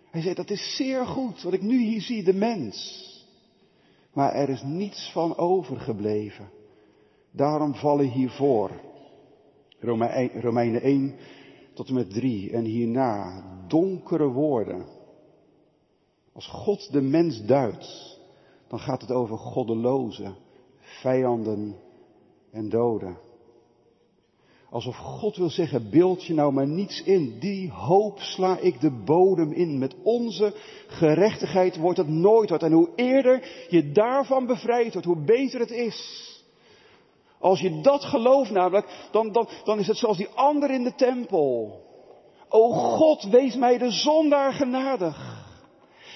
Hij 0.09 0.21
zei, 0.21 0.33
dat 0.33 0.49
is 0.49 0.75
zeer 0.75 1.05
goed 1.05 1.41
wat 1.41 1.53
ik 1.53 1.61
nu 1.61 1.83
hier 1.83 2.01
zie, 2.01 2.23
de 2.23 2.33
mens. 2.33 3.11
Maar 4.13 4.33
er 4.33 4.49
is 4.49 4.61
niets 4.61 5.11
van 5.11 5.37
overgebleven. 5.37 6.49
Daarom 7.31 7.75
vallen 7.75 8.09
hiervoor. 8.09 8.71
Romeinen 10.33 10.81
1 10.81 11.15
tot 11.73 11.87
en 11.87 11.93
met 11.93 12.13
3 12.13 12.51
en 12.51 12.63
hierna 12.63 13.43
donkere 13.67 14.27
woorden. 14.27 14.85
Als 16.33 16.47
God 16.47 16.91
de 16.91 17.01
mens 17.01 17.45
duidt, 17.45 18.19
dan 18.67 18.79
gaat 18.79 19.01
het 19.01 19.11
over 19.11 19.37
goddelozen, 19.37 20.35
vijanden 20.79 21.75
en 22.51 22.69
doden. 22.69 23.17
Alsof 24.73 24.95
God 24.95 25.35
wil 25.35 25.49
zeggen, 25.49 25.89
beeld 25.89 26.25
je 26.25 26.33
nou 26.33 26.53
maar 26.53 26.67
niets 26.67 27.03
in. 27.03 27.39
Die 27.39 27.71
hoop 27.71 28.19
sla 28.19 28.57
ik 28.57 28.81
de 28.81 28.91
bodem 29.05 29.51
in. 29.51 29.77
Met 29.77 29.95
onze 30.03 30.53
gerechtigheid 30.87 31.77
wordt 31.77 31.97
het 31.97 32.07
nooit 32.07 32.49
wat. 32.49 32.63
En 32.63 32.71
hoe 32.71 32.89
eerder 32.95 33.65
je 33.69 33.91
daarvan 33.91 34.45
bevrijd 34.45 34.91
wordt, 34.93 35.07
hoe 35.07 35.23
beter 35.23 35.59
het 35.59 35.71
is. 35.71 36.29
Als 37.39 37.59
je 37.59 37.81
dat 37.81 38.03
gelooft 38.03 38.51
namelijk, 38.51 39.07
dan, 39.11 39.31
dan, 39.31 39.47
dan 39.63 39.79
is 39.79 39.87
het 39.87 39.97
zoals 39.97 40.17
die 40.17 40.29
ander 40.35 40.71
in 40.71 40.83
de 40.83 40.95
tempel. 40.95 41.81
O 42.49 42.69
God, 42.69 43.23
wees 43.23 43.55
mij 43.55 43.77
de 43.77 43.91
zondaar 43.91 44.53
genadig. 44.53 45.45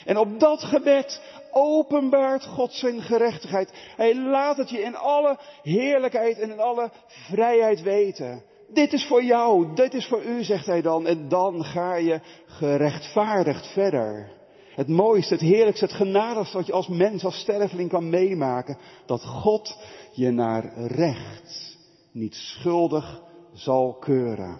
En 0.06 0.18
op 0.18 0.40
dat 0.40 0.64
gebed 0.64 1.22
openbaart 1.58 2.46
God 2.46 2.74
zijn 2.74 3.02
gerechtigheid. 3.02 3.74
Hij 3.96 4.16
laat 4.16 4.58
het 4.58 4.70
je 4.70 4.82
in 4.82 4.96
alle 4.96 5.38
heerlijkheid 5.64 6.40
en 6.40 6.52
in 6.52 6.60
alle 6.60 6.92
vrijheid 7.08 7.82
weten. 7.82 8.44
Dit 8.74 8.94
is 8.94 9.06
voor 9.08 9.24
jou, 9.24 9.76
dit 9.76 9.94
is 9.94 10.08
voor 10.08 10.24
u, 10.24 10.44
zegt 10.44 10.66
hij 10.66 10.82
dan. 10.82 11.08
En 11.08 11.30
dan 11.30 11.64
ga 11.64 11.96
je 11.96 12.20
gerechtvaardigd 12.46 13.68
verder. 13.68 14.32
Het 14.76 14.88
mooiste, 14.88 15.34
het 15.34 15.44
heerlijkste, 15.44 15.86
het 15.86 15.94
genadigste 15.94 16.58
wat 16.58 16.66
je 16.66 16.74
als 16.74 16.88
mens, 16.88 17.26
als 17.26 17.40
sterveling 17.40 17.90
kan 17.90 18.10
meemaken. 18.10 18.78
Dat 19.06 19.26
God 19.26 19.78
je 20.12 20.32
naar 20.32 20.74
recht 20.88 21.78
niet 22.12 22.36
schuldig 22.36 23.22
zal 23.54 23.94
keuren. 23.94 24.60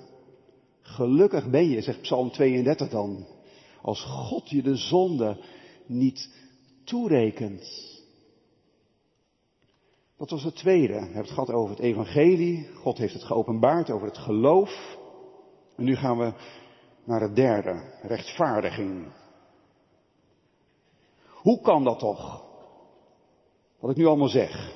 Gelukkig 0.82 1.50
ben 1.50 1.70
je, 1.70 1.82
zegt 1.82 2.02
Psalm 2.02 2.32
32 2.32 2.90
dan, 2.90 3.26
als 3.82 4.04
God 4.04 4.50
je 4.50 4.62
de 4.62 4.76
zonde 4.76 5.38
niet 5.86 6.30
toerekent. 6.88 7.96
Dat 10.18 10.30
was 10.30 10.44
het 10.44 10.56
tweede. 10.56 10.94
We 10.94 11.00
hebben 11.00 11.22
het 11.22 11.30
gehad 11.30 11.50
over 11.50 11.70
het 11.70 11.84
evangelie. 11.84 12.70
God 12.74 12.98
heeft 12.98 13.14
het 13.14 13.24
geopenbaard 13.24 13.90
over 13.90 14.08
het 14.08 14.18
geloof. 14.18 14.98
En 15.76 15.84
nu 15.84 15.96
gaan 15.96 16.18
we 16.18 16.34
naar 17.04 17.22
het 17.22 17.36
derde, 17.36 17.82
rechtvaardiging. 18.02 19.08
Hoe 21.28 21.62
kan 21.62 21.84
dat 21.84 22.00
toch? 22.00 22.44
Wat 23.80 23.92
ik 23.92 23.98
nu 23.98 24.06
allemaal 24.06 24.28
zeg. 24.28 24.76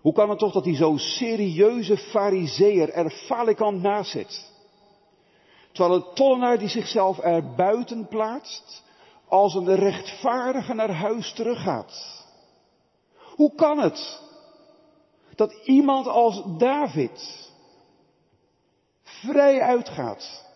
Hoe 0.00 0.12
kan 0.12 0.30
het 0.30 0.38
toch 0.38 0.52
dat 0.52 0.64
die 0.64 0.76
zo 0.76 0.96
serieuze 0.96 1.96
fariseer 1.96 2.90
er 2.90 3.10
falikant 3.10 3.82
naast 3.82 4.10
zit? 4.10 4.52
Terwijl 5.72 5.96
een 5.96 6.14
tollenaar 6.14 6.58
die 6.58 6.68
zichzelf 6.68 7.18
er 7.18 7.54
buiten 7.54 8.08
plaatst, 8.08 8.84
als 9.28 9.54
een 9.54 9.74
rechtvaardige 9.74 10.74
naar 10.74 10.92
huis 10.92 11.32
teruggaat. 11.32 12.24
Hoe 13.14 13.54
kan 13.54 13.78
het 13.78 14.20
dat 15.34 15.52
iemand 15.64 16.06
als 16.06 16.42
David 16.58 17.50
vrij 19.02 19.60
uitgaat 19.60 20.46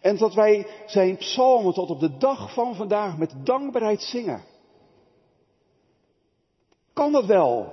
en 0.00 0.16
dat 0.16 0.34
wij 0.34 0.66
zijn 0.86 1.16
psalmen 1.16 1.72
tot 1.72 1.90
op 1.90 2.00
de 2.00 2.16
dag 2.16 2.52
van 2.52 2.74
vandaag 2.74 3.16
met 3.16 3.34
dankbaarheid 3.44 4.02
zingen? 4.02 4.44
Kan 6.92 7.12
dat 7.12 7.24
wel? 7.24 7.72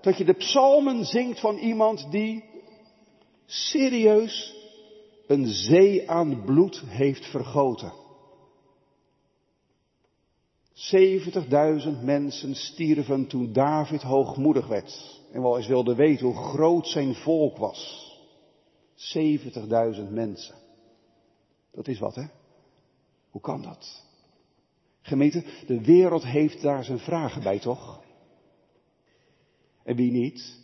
Dat 0.00 0.16
je 0.18 0.24
de 0.24 0.34
psalmen 0.34 1.04
zingt 1.04 1.40
van 1.40 1.56
iemand 1.56 2.10
die 2.10 2.44
serieus 3.46 4.54
een 5.26 5.46
zee 5.46 6.10
aan 6.10 6.42
bloed 6.44 6.82
heeft 6.86 7.26
vergoten. 7.26 8.05
70.000 10.76 12.02
mensen 12.02 12.54
stierven 12.54 13.26
toen 13.26 13.52
David 13.52 14.02
hoogmoedig 14.02 14.66
werd 14.66 15.20
en 15.32 15.42
wel 15.42 15.56
eens 15.56 15.66
wilde 15.66 15.94
weten 15.94 16.26
hoe 16.26 16.34
groot 16.34 16.86
zijn 16.86 17.14
volk 17.14 17.56
was. 17.56 18.10
70.000 18.96 20.10
mensen. 20.10 20.54
Dat 21.72 21.88
is 21.88 21.98
wat, 21.98 22.14
hè? 22.14 22.24
Hoe 23.30 23.40
kan 23.40 23.62
dat? 23.62 24.04
Gemeente, 25.00 25.44
de 25.66 25.80
wereld 25.80 26.24
heeft 26.24 26.62
daar 26.62 26.84
zijn 26.84 26.98
vragen 26.98 27.42
bij, 27.42 27.58
toch? 27.58 28.04
En 29.84 29.96
wie 29.96 30.10
niet? 30.10 30.60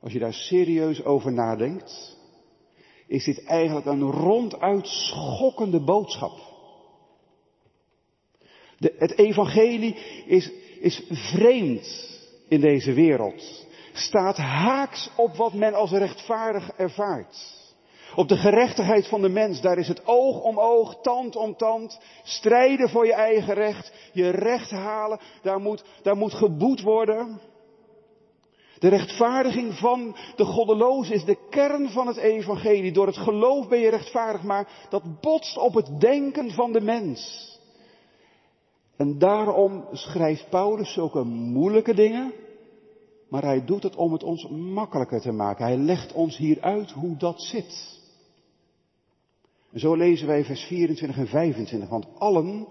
Als 0.00 0.12
je 0.12 0.18
daar 0.18 0.34
serieus 0.34 1.04
over 1.04 1.32
nadenkt, 1.32 2.16
is 3.06 3.24
dit 3.24 3.44
eigenlijk 3.44 3.86
een 3.86 4.02
ronduit 4.02 4.86
schokkende 4.86 5.80
boodschap. 5.80 6.49
De, 8.80 8.94
het 8.98 9.18
evangelie 9.18 9.96
is, 10.26 10.50
is 10.80 11.02
vreemd 11.10 12.18
in 12.48 12.60
deze 12.60 12.92
wereld. 12.92 13.66
Staat 13.92 14.36
haaks 14.36 15.10
op 15.16 15.36
wat 15.36 15.52
men 15.52 15.74
als 15.74 15.90
rechtvaardig 15.90 16.70
ervaart. 16.76 17.58
Op 18.14 18.28
de 18.28 18.36
gerechtigheid 18.36 19.06
van 19.06 19.22
de 19.22 19.28
mens, 19.28 19.60
daar 19.60 19.78
is 19.78 19.88
het 19.88 20.06
oog 20.06 20.40
om 20.42 20.58
oog, 20.58 21.00
tand 21.02 21.36
om 21.36 21.56
tand, 21.56 22.00
strijden 22.22 22.88
voor 22.88 23.06
je 23.06 23.12
eigen 23.12 23.54
recht, 23.54 23.92
je 24.12 24.30
recht 24.30 24.70
halen, 24.70 25.20
daar 25.42 25.60
moet, 25.60 25.84
daar 26.02 26.16
moet 26.16 26.34
geboet 26.34 26.80
worden. 26.80 27.40
De 28.78 28.88
rechtvaardiging 28.88 29.74
van 29.74 30.16
de 30.36 30.44
goddeloze 30.44 31.14
is 31.14 31.24
de 31.24 31.48
kern 31.50 31.90
van 31.90 32.06
het 32.06 32.16
evangelie. 32.16 32.92
Door 32.92 33.06
het 33.06 33.16
geloof 33.16 33.68
ben 33.68 33.78
je 33.78 33.90
rechtvaardig, 33.90 34.42
maar 34.42 34.68
dat 34.88 35.20
botst 35.20 35.56
op 35.56 35.74
het 35.74 36.00
denken 36.00 36.50
van 36.50 36.72
de 36.72 36.80
mens. 36.80 37.49
En 39.00 39.18
daarom 39.18 39.84
schrijft 39.92 40.48
Paulus 40.50 40.92
zulke 40.92 41.24
moeilijke 41.24 41.94
dingen, 41.94 42.32
maar 43.28 43.42
hij 43.42 43.64
doet 43.64 43.82
het 43.82 43.96
om 43.96 44.12
het 44.12 44.22
ons 44.22 44.48
makkelijker 44.48 45.20
te 45.20 45.32
maken. 45.32 45.64
Hij 45.64 45.76
legt 45.76 46.12
ons 46.12 46.36
hier 46.36 46.60
uit 46.60 46.90
hoe 46.90 47.16
dat 47.16 47.42
zit. 47.42 48.00
En 49.72 49.80
zo 49.80 49.94
lezen 49.94 50.26
wij 50.26 50.44
vers 50.44 50.64
24 50.64 51.18
en 51.18 51.26
25, 51.26 51.88
want 51.88 52.06
allen 52.18 52.66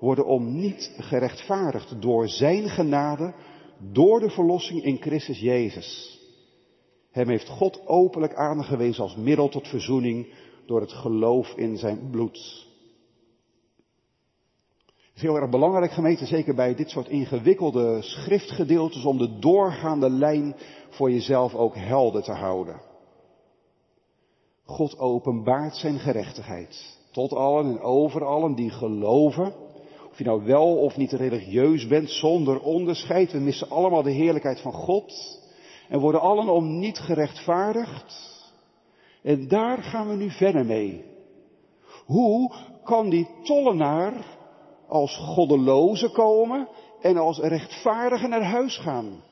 worden 0.00 0.26
om 0.26 0.60
niet 0.60 0.94
gerechtvaardigd 0.98 2.02
door 2.02 2.28
zijn 2.28 2.68
genade, 2.68 3.34
door 3.92 4.20
de 4.20 4.30
verlossing 4.30 4.82
in 4.82 4.96
Christus 5.00 5.40
Jezus. 5.40 6.20
Hem 7.10 7.28
heeft 7.28 7.48
God 7.48 7.86
openlijk 7.86 8.34
aangewezen 8.34 9.02
als 9.02 9.16
middel 9.16 9.48
tot 9.48 9.68
verzoening 9.68 10.32
door 10.66 10.80
het 10.80 10.92
geloof 10.92 11.56
in 11.56 11.76
zijn 11.76 12.10
bloed. 12.10 12.68
Heel 15.20 15.36
erg 15.36 15.50
belangrijk 15.50 15.92
gemeente, 15.92 16.26
zeker 16.26 16.54
bij 16.54 16.74
dit 16.74 16.90
soort 16.90 17.08
ingewikkelde 17.08 18.02
schriftgedeeltes, 18.02 19.04
om 19.04 19.18
de 19.18 19.38
doorgaande 19.38 20.10
lijn 20.10 20.56
voor 20.88 21.10
jezelf 21.10 21.54
ook 21.54 21.74
helder 21.74 22.22
te 22.22 22.32
houden. 22.32 22.80
God 24.64 24.98
openbaart 24.98 25.76
zijn 25.76 25.98
gerechtigheid 25.98 26.98
tot 27.10 27.32
allen 27.32 27.66
en 27.66 27.80
over 27.80 28.24
allen 28.24 28.54
die 28.54 28.70
geloven. 28.70 29.54
Of 30.10 30.18
je 30.18 30.24
nou 30.24 30.44
wel 30.44 30.76
of 30.76 30.96
niet 30.96 31.12
religieus 31.12 31.86
bent, 31.86 32.10
zonder 32.10 32.60
onderscheid. 32.60 33.32
We 33.32 33.38
missen 33.38 33.70
allemaal 33.70 34.02
de 34.02 34.10
heerlijkheid 34.10 34.60
van 34.60 34.72
God. 34.72 35.40
En 35.88 36.00
worden 36.00 36.20
allen 36.20 36.48
om 36.48 36.78
niet 36.78 36.98
gerechtvaardigd. 36.98 38.38
En 39.22 39.48
daar 39.48 39.82
gaan 39.82 40.08
we 40.08 40.14
nu 40.14 40.30
verder 40.30 40.66
mee. 40.66 41.04
Hoe 42.06 42.52
kan 42.84 43.10
die 43.10 43.28
tollenaar 43.42 44.38
als 44.90 45.16
goddeloze 45.16 46.10
komen 46.10 46.68
en 47.00 47.16
als 47.16 47.38
rechtvaardige 47.38 48.28
naar 48.28 48.44
huis 48.44 48.78
gaan? 48.78 49.22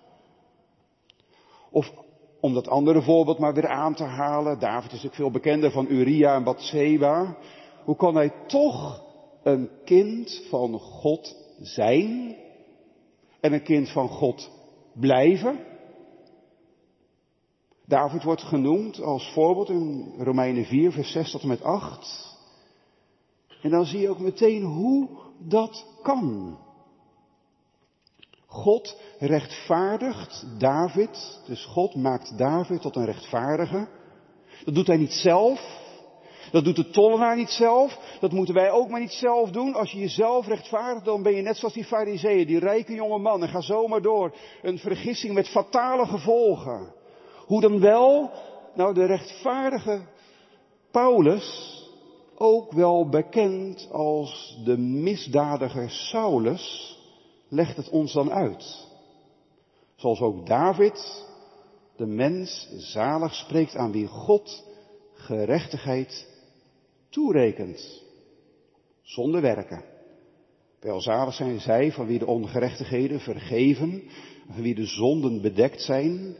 Of 1.70 1.92
om 2.40 2.54
dat 2.54 2.68
andere 2.68 3.02
voorbeeld 3.02 3.38
maar 3.38 3.54
weer 3.54 3.68
aan 3.68 3.94
te 3.94 4.04
halen. 4.04 4.58
David 4.58 4.84
is 4.84 5.02
natuurlijk 5.02 5.14
veel 5.14 5.30
bekender 5.30 5.70
van 5.70 5.86
Uria 5.88 6.34
en 6.34 6.44
Bathseba. 6.44 7.36
Hoe 7.84 7.96
kan 7.96 8.14
hij 8.14 8.32
toch 8.46 9.02
een 9.42 9.70
kind 9.84 10.42
van 10.48 10.78
God 10.78 11.36
zijn 11.60 12.36
en 13.40 13.52
een 13.52 13.62
kind 13.62 13.90
van 13.90 14.08
God 14.08 14.50
blijven? 14.92 15.66
David 17.86 18.22
wordt 18.22 18.42
genoemd 18.42 19.02
als 19.02 19.32
voorbeeld 19.32 19.68
in 19.68 20.14
Romeinen 20.18 20.64
4, 20.64 20.92
vers 20.92 21.12
6 21.12 21.30
tot 21.30 21.42
en 21.42 21.48
met 21.48 21.62
8. 21.62 22.36
En 23.62 23.70
dan 23.70 23.84
zie 23.84 24.00
je 24.00 24.08
ook 24.08 24.18
meteen 24.18 24.62
hoe 24.62 25.08
dat 25.38 25.86
kan. 26.02 26.56
God 28.46 29.00
rechtvaardigt 29.18 30.46
David, 30.58 31.40
dus 31.46 31.64
God 31.64 31.94
maakt 31.94 32.38
David 32.38 32.80
tot 32.80 32.96
een 32.96 33.04
rechtvaardige. 33.04 33.88
Dat 34.64 34.74
doet 34.74 34.86
hij 34.86 34.96
niet 34.96 35.12
zelf. 35.12 35.86
Dat 36.50 36.64
doet 36.64 36.76
de 36.76 36.90
tollenaar 36.90 37.36
niet 37.36 37.50
zelf. 37.50 38.16
Dat 38.20 38.32
moeten 38.32 38.54
wij 38.54 38.70
ook 38.70 38.88
maar 38.88 39.00
niet 39.00 39.12
zelf 39.12 39.50
doen. 39.50 39.74
Als 39.74 39.92
je 39.92 39.98
jezelf 39.98 40.46
rechtvaardigt, 40.46 41.04
dan 41.04 41.22
ben 41.22 41.34
je 41.34 41.42
net 41.42 41.56
zoals 41.56 41.74
die 41.74 41.84
fariseeën, 41.84 42.46
die 42.46 42.58
rijke 42.58 42.94
jonge 42.94 43.18
man. 43.18 43.42
En 43.42 43.48
ga 43.48 43.60
zomaar 43.60 44.02
door. 44.02 44.34
Een 44.62 44.78
vergissing 44.78 45.34
met 45.34 45.48
fatale 45.48 46.06
gevolgen. 46.06 46.92
Hoe 47.46 47.60
dan 47.60 47.80
wel? 47.80 48.30
Nou, 48.74 48.94
de 48.94 49.04
rechtvaardige 49.04 50.00
Paulus, 50.90 51.77
ook 52.38 52.72
wel 52.72 53.08
bekend 53.08 53.88
als 53.92 54.60
de 54.64 54.78
misdadiger 54.78 55.90
Saulus, 55.90 56.96
legt 57.48 57.76
het 57.76 57.88
ons 57.88 58.12
dan 58.12 58.32
uit. 58.32 58.86
Zoals 59.94 60.20
ook 60.20 60.46
David, 60.46 61.26
de 61.96 62.06
mens, 62.06 62.68
zalig 62.76 63.34
spreekt 63.34 63.76
aan 63.76 63.92
wie 63.92 64.06
God 64.06 64.64
gerechtigheid 65.12 66.28
toerekent. 67.08 68.02
Zonder 69.02 69.40
werken. 69.40 69.84
Welzalig 70.80 71.34
zijn 71.34 71.60
zij 71.60 71.92
van 71.92 72.06
wie 72.06 72.18
de 72.18 72.26
ongerechtigheden 72.26 73.20
vergeven, 73.20 74.02
van 74.50 74.62
wie 74.62 74.74
de 74.74 74.86
zonden 74.86 75.40
bedekt 75.40 75.82
zijn. 75.82 76.36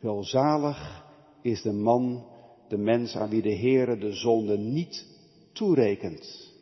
Welzalig 0.00 1.04
is 1.42 1.62
de 1.62 1.72
man, 1.72 2.26
de 2.68 2.76
mens 2.76 3.16
aan 3.16 3.28
wie 3.28 3.42
de 3.42 3.56
Heere 3.56 3.98
de 3.98 4.12
zonde 4.12 4.58
niet 4.58 5.06
toerekent. 5.52 6.54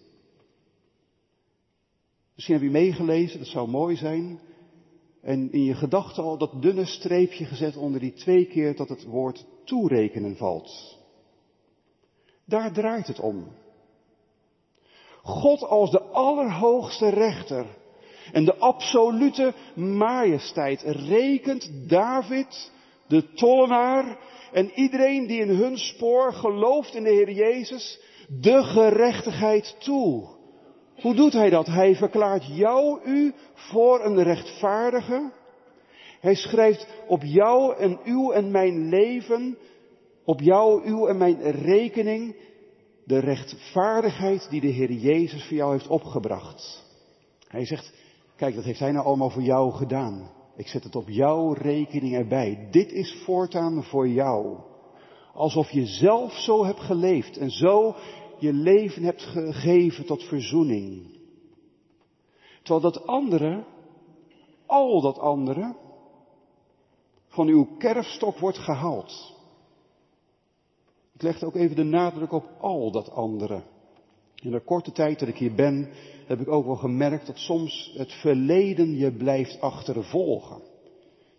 Misschien 2.34 2.54
heb 2.54 2.64
je 2.64 2.70
meegelezen, 2.70 3.38
dat 3.38 3.48
zou 3.48 3.68
mooi 3.68 3.96
zijn. 3.96 4.40
En 5.22 5.52
in 5.52 5.64
je 5.64 5.74
gedachten 5.74 6.22
al 6.22 6.38
dat 6.38 6.62
dunne 6.62 6.84
streepje 6.84 7.44
gezet 7.44 7.76
onder 7.76 8.00
die 8.00 8.12
twee 8.12 8.46
keer 8.46 8.76
dat 8.76 8.88
het 8.88 9.04
woord 9.04 9.46
toerekenen 9.64 10.36
valt. 10.36 10.98
Daar 12.44 12.72
draait 12.72 13.06
het 13.06 13.20
om. 13.20 13.46
God 15.22 15.62
als 15.62 15.90
de 15.90 16.00
allerhoogste 16.00 17.08
rechter 17.08 17.66
en 18.32 18.44
de 18.44 18.56
absolute 18.56 19.54
majesteit 19.74 20.82
rekent 20.82 21.88
David, 21.88 22.72
de 23.06 23.32
tollenaar 23.32 24.18
en 24.54 24.70
iedereen 24.74 25.26
die 25.26 25.40
in 25.40 25.48
hun 25.48 25.78
spoor 25.78 26.32
gelooft 26.32 26.94
in 26.94 27.02
de 27.02 27.10
Heer 27.10 27.30
Jezus, 27.30 28.00
de 28.28 28.62
gerechtigheid 28.62 29.76
toe. 29.78 30.28
Hoe 31.00 31.14
doet 31.14 31.32
hij 31.32 31.50
dat? 31.50 31.66
Hij 31.66 31.94
verklaart 31.94 32.46
jou, 32.56 33.00
u, 33.04 33.34
voor 33.54 34.04
een 34.04 34.22
rechtvaardige. 34.22 35.32
Hij 36.20 36.34
schrijft 36.34 36.86
op 37.06 37.22
jou 37.22 37.76
en 37.76 37.98
uw 38.04 38.32
en 38.32 38.50
mijn 38.50 38.88
leven, 38.88 39.58
op 40.24 40.40
jou, 40.40 40.84
uw 40.84 41.06
en 41.06 41.16
mijn 41.16 41.50
rekening, 41.50 42.36
de 43.04 43.18
rechtvaardigheid 43.18 44.46
die 44.50 44.60
de 44.60 44.66
Heer 44.66 44.92
Jezus 44.92 45.46
voor 45.46 45.56
jou 45.56 45.72
heeft 45.72 45.88
opgebracht. 45.88 46.84
Hij 47.48 47.66
zegt, 47.66 47.92
kijk, 48.36 48.54
dat 48.54 48.64
heeft 48.64 48.78
hij 48.78 48.92
nou 48.92 49.06
allemaal 49.06 49.30
voor 49.30 49.42
jou 49.42 49.72
gedaan. 49.72 50.30
Ik 50.56 50.66
zet 50.66 50.84
het 50.84 50.96
op 50.96 51.08
jouw 51.08 51.52
rekening 51.52 52.14
erbij. 52.14 52.68
Dit 52.70 52.92
is 52.92 53.22
voortaan 53.24 53.84
voor 53.84 54.08
jou. 54.08 54.58
Alsof 55.32 55.70
je 55.70 55.86
zelf 55.86 56.32
zo 56.32 56.64
hebt 56.64 56.80
geleefd 56.80 57.36
en 57.36 57.50
zo 57.50 57.94
je 58.38 58.52
leven 58.52 59.02
hebt 59.02 59.22
gegeven 59.22 60.06
tot 60.06 60.22
verzoening. 60.22 61.18
Terwijl 62.62 62.80
dat 62.80 63.06
andere, 63.06 63.64
al 64.66 65.00
dat 65.00 65.18
andere, 65.18 65.76
van 67.28 67.48
uw 67.48 67.76
kerfstok 67.78 68.38
wordt 68.38 68.58
gehaald. 68.58 69.32
Ik 71.12 71.22
leg 71.22 71.42
ook 71.42 71.54
even 71.54 71.76
de 71.76 71.82
nadruk 71.82 72.32
op 72.32 72.48
al 72.60 72.90
dat 72.90 73.10
andere. 73.10 73.62
In 74.34 74.50
de 74.50 74.60
korte 74.60 74.92
tijd 74.92 75.18
dat 75.18 75.28
ik 75.28 75.36
hier 75.36 75.54
ben, 75.54 75.88
heb 76.26 76.40
ik 76.40 76.48
ook 76.48 76.66
wel 76.66 76.76
gemerkt 76.76 77.26
dat 77.26 77.38
soms 77.38 77.94
het 77.96 78.12
verleden 78.12 78.96
je 78.96 79.12
blijft 79.12 79.60
achtervolgen. 79.60 80.62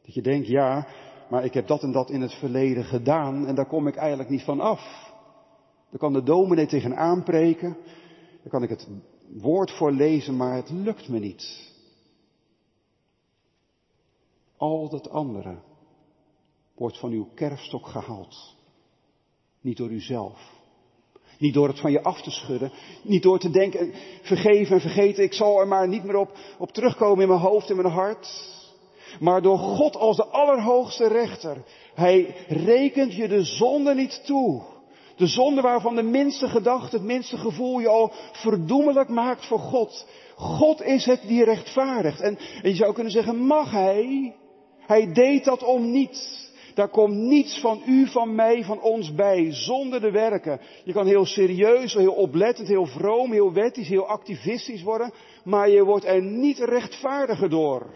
Dat 0.05 0.13
je 0.13 0.21
denkt, 0.21 0.47
ja, 0.47 0.87
maar 1.29 1.45
ik 1.45 1.53
heb 1.53 1.67
dat 1.67 1.83
en 1.83 1.91
dat 1.91 2.09
in 2.09 2.21
het 2.21 2.33
verleden 2.33 2.83
gedaan 2.83 3.47
en 3.47 3.55
daar 3.55 3.67
kom 3.67 3.87
ik 3.87 3.95
eigenlijk 3.95 4.29
niet 4.29 4.43
van 4.43 4.59
af. 4.59 5.13
Dan 5.89 5.99
kan 5.99 6.13
de 6.13 6.23
dominee 6.23 6.65
tegen 6.65 6.97
aanpreken. 6.97 7.77
Dan 8.41 8.49
kan 8.49 8.63
ik 8.63 8.69
het 8.69 8.87
woord 9.27 9.71
voorlezen, 9.71 10.37
maar 10.37 10.55
het 10.55 10.69
lukt 10.69 11.07
me 11.07 11.19
niet. 11.19 11.73
Al 14.57 14.89
dat 14.89 15.09
andere 15.09 15.57
wordt 16.75 16.99
van 16.99 17.11
uw 17.11 17.27
kerfstok 17.33 17.87
gehaald. 17.87 18.55
Niet 19.61 19.77
door 19.77 19.89
uzelf. 19.89 20.54
Niet 21.37 21.53
door 21.53 21.67
het 21.67 21.79
van 21.79 21.91
je 21.91 22.03
af 22.03 22.21
te 22.21 22.31
schudden. 22.31 22.71
Niet 23.01 23.23
door 23.23 23.39
te 23.39 23.49
denken, 23.49 23.93
vergeven 24.21 24.75
en 24.75 24.81
vergeten, 24.81 25.23
ik 25.23 25.33
zal 25.33 25.59
er 25.59 25.67
maar 25.67 25.87
niet 25.87 26.03
meer 26.03 26.17
op, 26.17 26.37
op 26.57 26.71
terugkomen 26.71 27.21
in 27.21 27.27
mijn 27.27 27.39
hoofd 27.39 27.69
en 27.69 27.75
mijn 27.75 27.93
hart. 27.93 28.53
Maar 29.19 29.41
door 29.41 29.57
God 29.57 29.95
als 29.95 30.17
de 30.17 30.25
allerhoogste 30.25 31.07
rechter. 31.07 31.63
Hij 31.93 32.35
rekent 32.47 33.13
je 33.13 33.27
de 33.27 33.43
zonde 33.43 33.93
niet 33.93 34.21
toe. 34.25 34.61
De 35.15 35.27
zonde 35.27 35.61
waarvan 35.61 35.95
de 35.95 36.03
minste 36.03 36.47
gedachte, 36.47 36.95
het 36.95 37.05
minste 37.05 37.37
gevoel 37.37 37.79
je 37.79 37.87
al 37.87 38.11
verdoemelijk 38.31 39.09
maakt 39.09 39.45
voor 39.45 39.59
God. 39.59 40.05
God 40.35 40.81
is 40.81 41.05
het 41.05 41.21
die 41.27 41.43
rechtvaardigt. 41.43 42.21
En, 42.21 42.37
en 42.61 42.69
je 42.69 42.75
zou 42.75 42.93
kunnen 42.93 43.11
zeggen, 43.11 43.37
mag 43.37 43.71
hij? 43.71 44.35
Hij 44.79 45.13
deed 45.13 45.43
dat 45.43 45.63
om 45.63 45.91
niets. 45.91 46.44
Daar 46.75 46.89
komt 46.89 47.15
niets 47.15 47.59
van 47.59 47.81
u, 47.85 48.07
van 48.07 48.35
mij, 48.35 48.63
van 48.63 48.81
ons 48.81 49.13
bij, 49.13 49.53
zonder 49.53 50.01
de 50.01 50.11
werken. 50.11 50.59
Je 50.83 50.93
kan 50.93 51.07
heel 51.07 51.25
serieus, 51.25 51.93
heel 51.93 52.13
oplettend, 52.13 52.67
heel 52.67 52.85
vroom, 52.85 53.31
heel 53.31 53.53
wettisch, 53.53 53.87
heel 53.87 54.07
activistisch 54.07 54.83
worden, 54.83 55.13
maar 55.43 55.69
je 55.69 55.83
wordt 55.83 56.05
er 56.05 56.21
niet 56.21 56.59
rechtvaardiger 56.59 57.49
door. 57.49 57.93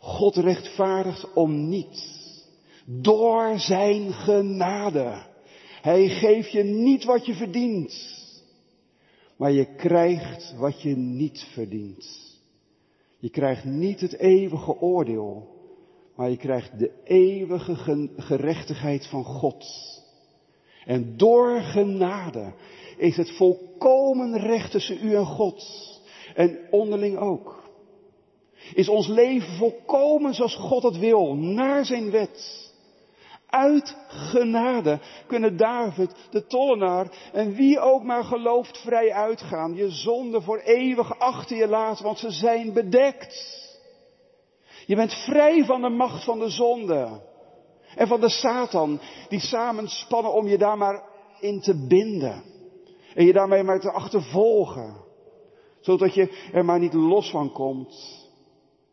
God 0.00 0.36
rechtvaardigt 0.36 1.32
om 1.32 1.68
niets. 1.68 2.16
Door 2.86 3.58
zijn 3.58 4.12
genade. 4.12 5.26
Hij 5.82 6.08
geeft 6.08 6.52
je 6.52 6.62
niet 6.62 7.04
wat 7.04 7.26
je 7.26 7.34
verdient. 7.34 8.16
Maar 9.36 9.52
je 9.52 9.74
krijgt 9.74 10.54
wat 10.56 10.82
je 10.82 10.96
niet 10.96 11.46
verdient. 11.52 12.36
Je 13.18 13.30
krijgt 13.30 13.64
niet 13.64 14.00
het 14.00 14.18
eeuwige 14.18 14.80
oordeel, 14.80 15.57
maar 16.18 16.30
je 16.30 16.36
krijgt 16.36 16.78
de 16.78 16.90
eeuwige 17.04 17.76
gerechtigheid 18.16 19.06
van 19.06 19.24
God. 19.24 19.64
En 20.84 21.16
door 21.16 21.60
genade 21.60 22.52
is 22.96 23.16
het 23.16 23.36
volkomen 23.36 24.38
recht 24.38 24.70
tussen 24.70 24.98
u 25.06 25.14
en 25.14 25.26
God. 25.26 25.64
En 26.34 26.58
onderling 26.70 27.18
ook. 27.18 27.62
Is 28.74 28.88
ons 28.88 29.06
leven 29.06 29.56
volkomen 29.56 30.34
zoals 30.34 30.54
God 30.54 30.82
het 30.82 30.98
wil, 30.98 31.34
naar 31.34 31.84
zijn 31.84 32.10
wet. 32.10 32.72
Uit 33.46 33.96
genade 34.08 35.00
kunnen 35.26 35.56
David, 35.56 36.14
de 36.30 36.46
tollenaar 36.46 37.30
en 37.32 37.54
wie 37.54 37.80
ook 37.80 38.02
maar 38.02 38.24
gelooft 38.24 38.78
vrij 38.78 39.12
uitgaan. 39.12 39.74
Je 39.74 39.90
zonde 39.90 40.40
voor 40.40 40.58
eeuwig 40.58 41.18
achter 41.18 41.56
je 41.56 41.68
laten, 41.68 42.04
want 42.04 42.18
ze 42.18 42.30
zijn 42.30 42.72
bedekt. 42.72 43.66
Je 44.88 44.96
bent 44.96 45.12
vrij 45.12 45.64
van 45.64 45.80
de 45.80 45.88
macht 45.88 46.24
van 46.24 46.38
de 46.38 46.48
zonde. 46.48 47.20
En 47.96 48.06
van 48.06 48.20
de 48.20 48.28
Satan, 48.28 49.00
die 49.28 49.40
samenspannen 49.40 50.32
om 50.32 50.46
je 50.46 50.58
daar 50.58 50.78
maar 50.78 51.02
in 51.40 51.60
te 51.60 51.86
binden. 51.86 52.42
En 53.14 53.24
je 53.24 53.32
daarmee 53.32 53.62
maar 53.62 53.80
te 53.80 53.92
achtervolgen. 53.92 54.96
Zodat 55.80 56.14
je 56.14 56.48
er 56.52 56.64
maar 56.64 56.78
niet 56.78 56.92
los 56.92 57.30
van 57.30 57.52
komt. 57.52 58.26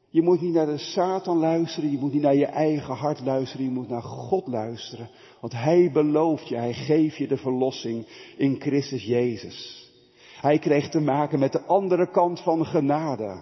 Je 0.10 0.22
moet 0.22 0.41
niet 0.41 0.54
naar 0.54 0.66
de 0.66 0.78
Satan 0.78 1.38
luisteren, 1.38 1.91
je 1.91 1.98
moet 1.98 2.14
niet 2.14 2.22
naar 2.22 2.36
je 2.36 2.46
eigen 2.46 2.93
hart 2.93 3.20
luisteren, 3.20 3.66
je 3.66 3.72
moet 3.72 3.89
naar 3.89 4.04
God 4.04 4.48
luisteren. 4.48 5.10
Want 5.39 5.54
Hij 5.54 5.91
belooft 5.93 6.48
je, 6.48 6.56
Hij 6.56 6.74
geeft 6.74 7.18
je 7.18 7.28
de 7.28 7.38
verlossing 7.38 8.08
in 8.38 8.62
Christus 8.62 9.04
Jezus. 9.04 9.89
Hij 10.41 10.60
kreeg 10.60 10.89
te 10.89 11.00
maken 11.00 11.39
met 11.39 11.52
de 11.52 11.62
andere 11.62 12.10
kant 12.10 12.39
van 12.41 12.66
genade. 12.66 13.41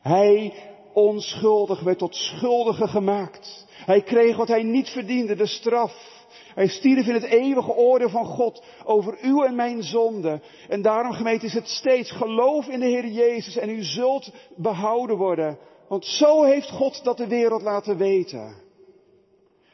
Hij 0.00 0.52
onschuldig 0.92 1.80
werd 1.80 1.98
tot 1.98 2.14
schuldige 2.14 2.88
gemaakt. 2.88 3.66
Hij 3.84 4.02
kreeg 4.02 4.36
wat 4.36 4.48
hij 4.48 4.62
niet 4.62 4.88
verdiende, 4.88 5.34
de 5.36 5.46
straf. 5.46 6.18
Hij 6.54 6.68
stierf 6.68 7.06
in 7.06 7.14
het 7.14 7.24
eeuwige 7.24 7.74
oordeel 7.74 8.08
van 8.08 8.24
God 8.24 8.62
over 8.84 9.18
uw 9.20 9.44
en 9.44 9.54
mijn 9.54 9.82
zonde. 9.82 10.40
En 10.68 10.82
daarom 10.82 11.12
gemeente 11.12 11.46
is 11.46 11.54
het 11.54 11.68
steeds 11.68 12.10
geloof 12.10 12.66
in 12.66 12.80
de 12.80 12.86
Heer 12.86 13.06
Jezus 13.06 13.56
en 13.56 13.68
u 13.68 13.82
zult 13.82 14.32
behouden 14.56 15.16
worden. 15.16 15.58
Want 15.88 16.04
zo 16.04 16.42
heeft 16.42 16.70
God 16.70 17.04
dat 17.04 17.16
de 17.16 17.26
wereld 17.26 17.62
laten 17.62 17.96
weten. 17.96 18.54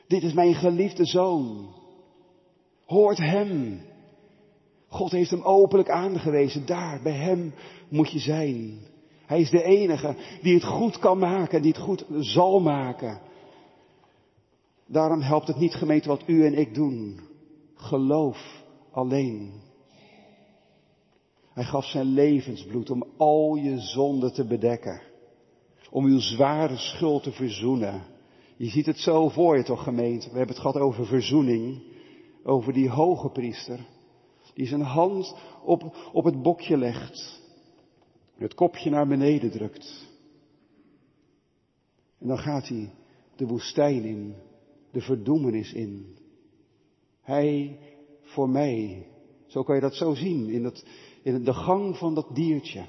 Dit 0.07 0.23
is 0.23 0.33
mijn 0.33 0.55
geliefde 0.55 1.05
zoon. 1.05 1.75
Hoort 2.85 3.19
hem. 3.19 3.81
God 4.89 5.11
heeft 5.11 5.31
hem 5.31 5.43
openlijk 5.43 5.91
aangewezen. 5.91 6.67
Daar, 6.67 7.01
bij 7.03 7.13
hem 7.13 7.55
moet 7.89 8.13
je 8.13 8.19
zijn. 8.19 8.79
Hij 9.27 9.41
is 9.41 9.51
de 9.51 9.63
enige 9.63 10.17
die 10.43 10.55
het 10.55 10.65
goed 10.65 10.99
kan 10.99 11.19
maken, 11.19 11.63
die 11.63 11.73
het 11.73 11.81
goed 11.81 12.05
zal 12.19 12.61
maken. 12.61 13.21
Daarom 14.87 15.21
helpt 15.21 15.47
het 15.47 15.57
niet 15.57 15.75
gemeente 15.75 16.09
wat 16.09 16.23
u 16.27 16.47
en 16.47 16.55
ik 16.55 16.75
doen. 16.75 17.21
Geloof 17.75 18.65
alleen. 18.91 19.53
Hij 21.53 21.65
gaf 21.65 21.85
zijn 21.85 22.07
levensbloed 22.07 22.91
om 22.91 23.05
al 23.17 23.55
je 23.55 23.79
zonden 23.79 24.33
te 24.33 24.45
bedekken. 24.45 25.03
Om 25.91 26.05
uw 26.05 26.19
zware 26.19 26.77
schuld 26.77 27.23
te 27.23 27.33
verzoenen. 27.33 28.03
Je 28.57 28.69
ziet 28.69 28.87
het 28.87 28.99
zo 28.99 29.29
voor 29.29 29.57
je 29.57 29.63
toch 29.63 29.83
gemeente. 29.83 30.31
We 30.31 30.37
hebben 30.37 30.55
het 30.55 30.65
gehad 30.65 30.77
over 30.77 31.07
verzoening. 31.07 31.83
Over 32.45 32.73
die 32.73 32.91
hoge 32.91 33.29
priester. 33.29 33.87
Die 34.55 34.67
zijn 34.67 34.83
hand 34.83 35.37
op, 35.65 35.97
op 36.13 36.25
het 36.25 36.43
bokje 36.43 36.77
legt. 36.77 37.36
Het 38.37 38.55
kopje 38.55 38.91
naar 38.91 39.07
beneden 39.07 39.51
drukt. 39.51 40.07
En 42.19 42.27
dan 42.27 42.39
gaat 42.39 42.69
hij 42.69 42.91
de 43.37 43.47
woestijn 43.47 44.05
in 44.05 44.35
de 44.91 45.01
verdoemenis 45.01 45.73
in. 45.73 46.17
Hij 47.21 47.79
voor 48.23 48.49
mij. 48.49 49.07
Zo 49.47 49.63
kan 49.63 49.75
je 49.75 49.81
dat 49.81 49.95
zo 49.95 50.15
zien 50.15 50.49
in, 50.49 50.73
in 51.23 51.45
de 51.45 51.55
gang 51.55 51.97
van 51.97 52.15
dat 52.15 52.35
diertje. 52.35 52.85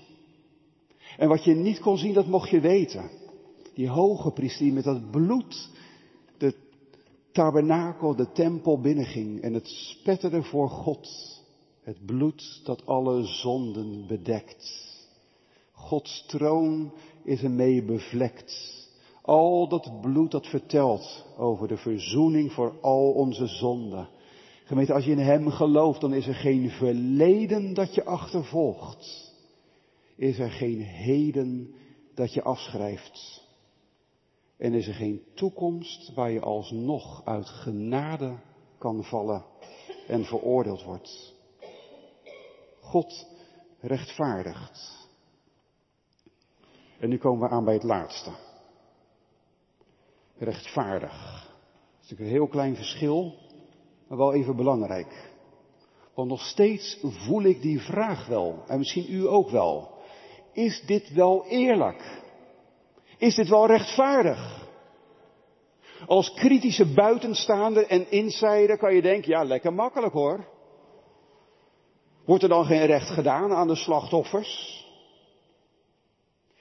En 1.18 1.28
wat 1.28 1.44
je 1.44 1.56
niet 1.56 1.80
kon 1.80 1.98
zien, 1.98 2.14
dat 2.14 2.28
mocht 2.28 2.50
je 2.50 2.60
weten. 2.60 3.10
Die 3.74 3.90
hoge 3.90 4.32
priester 4.32 4.66
die 4.66 4.74
met 4.74 4.84
dat 4.84 5.12
bloed 5.12 5.70
de 6.38 6.56
tabernakel, 7.32 8.16
de 8.16 8.32
tempel 8.32 8.80
binnenging 8.82 9.42
en 9.42 9.54
het 9.54 9.68
spetterde 9.68 10.44
voor 10.44 10.70
God. 10.70 11.10
Het 11.82 12.06
bloed 12.06 12.62
dat 12.64 12.86
alle 12.86 13.24
zonden 13.24 14.08
bedekt. 14.08 14.87
Gods 15.78 16.26
troon 16.26 16.92
is 17.24 17.44
ermee 17.44 17.84
bevlekt. 17.84 18.76
Al 19.22 19.68
dat 19.68 20.02
bloed 20.02 20.32
dat 20.32 20.48
vertelt 20.48 21.26
over 21.38 21.68
de 21.68 21.78
verzoening 21.78 22.52
voor 22.52 22.74
al 22.82 23.12
onze 23.12 23.48
zonden. 23.48 24.10
Gemeente, 24.64 24.94
als 24.94 25.06
je 25.06 25.12
in 25.12 25.18
Hem 25.18 25.50
gelooft, 25.50 26.02
dan 26.02 26.14
is 26.14 26.28
er 26.28 26.36
geen 26.36 26.70
verleden 26.70 27.74
dat 27.74 27.96
je 27.96 28.06
achtervolgt. 28.06 29.34
Is 30.16 30.40
er 30.40 30.52
geen 30.52 30.82
heden 30.82 31.74
dat 32.14 32.34
je 32.34 32.44
afschrijft. 32.44 33.46
En 34.58 34.74
is 34.74 34.88
er 34.88 34.94
geen 34.94 35.22
toekomst 35.34 36.14
waar 36.14 36.32
je 36.32 36.42
alsnog 36.42 37.22
uit 37.26 37.48
genade 37.48 38.36
kan 38.78 39.04
vallen 39.04 39.46
en 40.08 40.26
veroordeeld 40.26 40.84
wordt. 40.84 41.34
God 42.80 43.28
rechtvaardigt. 43.80 44.97
En 47.00 47.10
nu 47.10 47.18
komen 47.18 47.50
we 47.50 47.56
aan 47.56 47.66
bij 47.66 47.74
het 47.74 47.84
laatste 47.84 48.32
rechtvaardig. 50.38 51.12
Dat 51.12 52.04
is 52.04 52.10
natuurlijk 52.10 52.30
een 52.30 52.36
heel 52.36 52.48
klein 52.48 52.76
verschil, 52.76 53.34
maar 54.08 54.18
wel 54.18 54.34
even 54.34 54.56
belangrijk. 54.56 55.36
Want 56.14 56.30
nog 56.30 56.42
steeds 56.42 57.00
voel 57.02 57.44
ik 57.44 57.62
die 57.62 57.82
vraag 57.82 58.28
wel, 58.28 58.64
en 58.68 58.78
misschien 58.78 59.06
u 59.10 59.28
ook 59.28 59.50
wel. 59.50 59.92
Is 60.54 60.84
dit 60.86 61.14
wel 61.14 61.46
eerlijk? 61.48 62.22
Is 63.18 63.36
dit 63.36 63.48
wel 63.48 63.68
rechtvaardig? 63.68 64.66
Als 66.08 66.34
kritische 66.34 66.94
buitenstaander 66.94 67.88
en 67.88 68.12
insider 68.12 68.78
kan 68.78 68.96
je 68.96 69.02
denken, 69.02 69.30
ja, 69.30 69.44
lekker 69.44 69.74
makkelijk 69.74 70.14
hoor. 70.14 70.46
Wordt 72.26 72.44
er 72.44 72.50
dan 72.50 72.66
geen 72.66 72.86
recht 72.86 73.10
gedaan 73.10 73.54
aan 73.54 73.68
de 73.68 73.76
slachtoffers? 73.76 74.77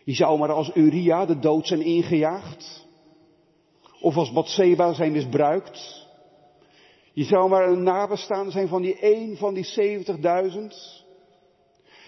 Je 0.06 0.14
zou 0.14 0.38
maar 0.38 0.52
als 0.52 0.70
Uria 0.74 1.26
de 1.26 1.38
dood 1.38 1.66
zijn 1.66 1.82
ingejaagd. 1.82 2.86
Of 4.00 4.16
als 4.16 4.32
Batseba 4.32 4.92
zijn 4.92 5.12
misbruikt. 5.12 6.06
Je 7.12 7.24
zou 7.24 7.48
maar 7.48 7.68
een 7.68 7.82
nabestaande 7.82 8.50
zijn 8.50 8.68
van 8.68 8.82
die 8.82 8.98
één 8.98 9.36
van 9.36 9.54
die 9.54 9.66
70.000. 10.04 10.12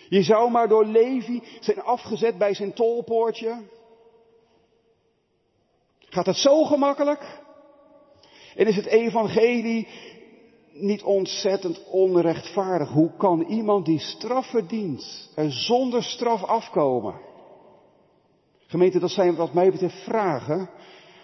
Je 0.09 0.23
zou 0.23 0.51
maar 0.51 0.69
door 0.69 0.87
Levi 0.87 1.43
zijn 1.61 1.83
afgezet 1.83 2.39
bij 2.39 2.55
zijn 2.55 2.73
tolpoortje. 2.73 3.63
Gaat 5.99 6.27
het 6.27 6.37
zo 6.37 6.65
gemakkelijk? 6.65 7.41
En 8.55 8.67
is 8.67 8.77
het 8.77 8.87
evangelie 8.87 9.89
niet 10.73 11.03
ontzettend 11.03 11.85
onrechtvaardig? 11.91 12.89
Hoe 12.89 13.17
kan 13.17 13.43
iemand 13.43 13.87
die 13.87 14.01
straf 14.01 14.47
verdient 14.47 15.31
er 15.35 15.53
zonder 15.53 16.03
straf 16.03 16.45
afkomen? 16.45 17.28
Gemeente, 18.71 18.99
dat 18.99 19.11
zijn 19.11 19.35
wat 19.35 19.53
mij 19.53 19.71
betreft 19.71 20.03
vragen 20.03 20.71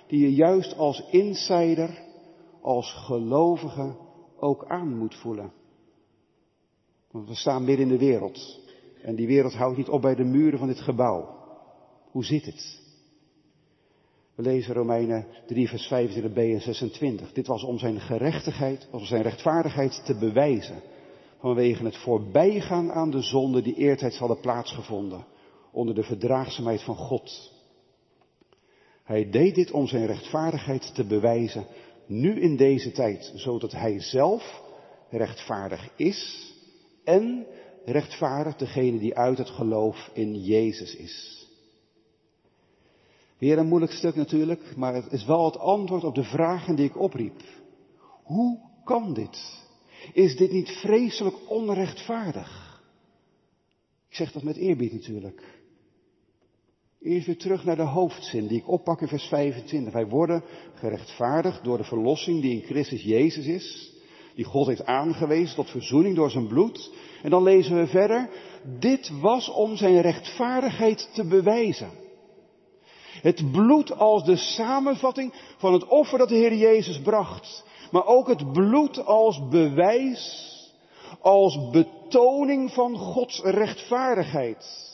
die 0.06 0.20
je 0.20 0.34
juist 0.34 0.76
als 0.76 1.04
insider, 1.10 2.02
als 2.62 2.92
gelovige 2.92 3.96
ook 4.38 4.64
aan 4.68 4.96
moet 4.96 5.14
voelen. 5.14 5.52
Want 7.10 7.28
we 7.28 7.34
staan 7.34 7.64
midden 7.64 7.90
in 7.90 7.98
de 7.98 8.04
wereld. 8.04 8.60
En 9.02 9.14
die 9.14 9.26
wereld 9.26 9.54
houdt 9.54 9.76
niet 9.76 9.88
op 9.88 10.02
bij 10.02 10.14
de 10.14 10.24
muren 10.24 10.58
van 10.58 10.68
dit 10.68 10.80
gebouw. 10.80 11.28
Hoe 12.10 12.24
zit 12.24 12.44
het? 12.44 12.82
We 14.34 14.42
lezen 14.42 14.74
Romeinen 14.74 15.26
3, 15.46 15.68
vers 15.68 15.92
25b 15.92 16.34
en 16.34 16.60
26. 16.60 17.32
Dit 17.32 17.46
was 17.46 17.62
om 17.62 17.78
zijn 17.78 18.00
gerechtigheid, 18.00 18.88
om 18.90 19.04
zijn 19.04 19.22
rechtvaardigheid 19.22 20.02
te 20.04 20.18
bewijzen. 20.18 20.82
Vanwege 21.38 21.84
het 21.84 21.96
voorbijgaan 21.96 22.92
aan 22.92 23.10
de 23.10 23.22
zonde 23.22 23.62
die 23.62 23.74
eertijds 23.74 24.18
hadden 24.18 24.40
plaatsgevonden. 24.40 25.32
Onder 25.74 25.94
de 25.94 26.02
verdraagzaamheid 26.02 26.82
van 26.82 26.96
God 26.96 27.52
Hij 29.04 29.30
deed 29.30 29.54
dit 29.54 29.70
om 29.70 29.86
zijn 29.86 30.06
rechtvaardigheid 30.06 30.94
te 30.94 31.04
bewijzen, 31.04 31.66
nu 32.06 32.40
in 32.40 32.56
deze 32.56 32.92
tijd, 32.92 33.32
zodat 33.34 33.72
hij 33.72 34.00
zelf 34.00 34.62
rechtvaardig 35.10 35.90
is 35.96 36.52
en 37.04 37.46
rechtvaardig 37.84 38.56
degene 38.56 38.98
die 38.98 39.16
uit 39.16 39.38
het 39.38 39.50
geloof 39.50 40.10
in 40.12 40.40
Jezus 40.42 40.96
is. 40.96 41.46
Weer 43.38 43.58
een 43.58 43.68
moeilijk 43.68 43.92
stuk 43.92 44.14
natuurlijk, 44.14 44.76
maar 44.76 44.94
het 44.94 45.12
is 45.12 45.24
wel 45.24 45.44
het 45.44 45.58
antwoord 45.58 46.04
op 46.04 46.14
de 46.14 46.24
vragen 46.24 46.76
die 46.76 46.84
ik 46.84 47.00
opriep. 47.00 47.42
Hoe 48.22 48.58
kan 48.84 49.14
dit? 49.14 49.62
Is 50.12 50.36
dit 50.36 50.52
niet 50.52 50.70
vreselijk 50.70 51.36
onrechtvaardig? 51.50 52.82
Ik 54.08 54.14
zeg 54.14 54.32
dat 54.32 54.42
met 54.42 54.56
eerbied 54.56 54.92
natuurlijk. 54.92 55.53
Eerst 57.04 57.26
weer 57.26 57.38
terug 57.38 57.64
naar 57.64 57.76
de 57.76 57.82
hoofdzin 57.82 58.46
die 58.46 58.58
ik 58.58 58.68
oppak 58.68 59.00
in 59.00 59.08
vers 59.08 59.24
25. 59.24 59.92
Wij 59.92 60.06
worden 60.06 60.42
gerechtvaardigd 60.74 61.64
door 61.64 61.76
de 61.76 61.84
verlossing 61.84 62.42
die 62.42 62.52
in 62.52 62.66
Christus 62.66 63.02
Jezus 63.02 63.46
is, 63.46 63.92
die 64.34 64.44
God 64.44 64.66
heeft 64.66 64.86
aangewezen 64.86 65.54
tot 65.54 65.70
verzoening 65.70 66.16
door 66.16 66.30
zijn 66.30 66.46
bloed. 66.46 66.90
En 67.22 67.30
dan 67.30 67.42
lezen 67.42 67.76
we 67.76 67.86
verder, 67.86 68.30
dit 68.78 69.20
was 69.20 69.48
om 69.48 69.76
zijn 69.76 70.00
rechtvaardigheid 70.00 71.10
te 71.14 71.26
bewijzen. 71.26 71.90
Het 73.22 73.52
bloed 73.52 73.92
als 73.98 74.24
de 74.24 74.36
samenvatting 74.36 75.32
van 75.56 75.72
het 75.72 75.86
offer 75.86 76.18
dat 76.18 76.28
de 76.28 76.34
Heer 76.34 76.54
Jezus 76.54 77.00
bracht. 77.00 77.64
Maar 77.90 78.06
ook 78.06 78.28
het 78.28 78.52
bloed 78.52 79.06
als 79.06 79.48
bewijs, 79.48 80.52
als 81.20 81.70
betoning 81.70 82.72
van 82.72 82.96
Gods 82.96 83.40
rechtvaardigheid. 83.42 84.92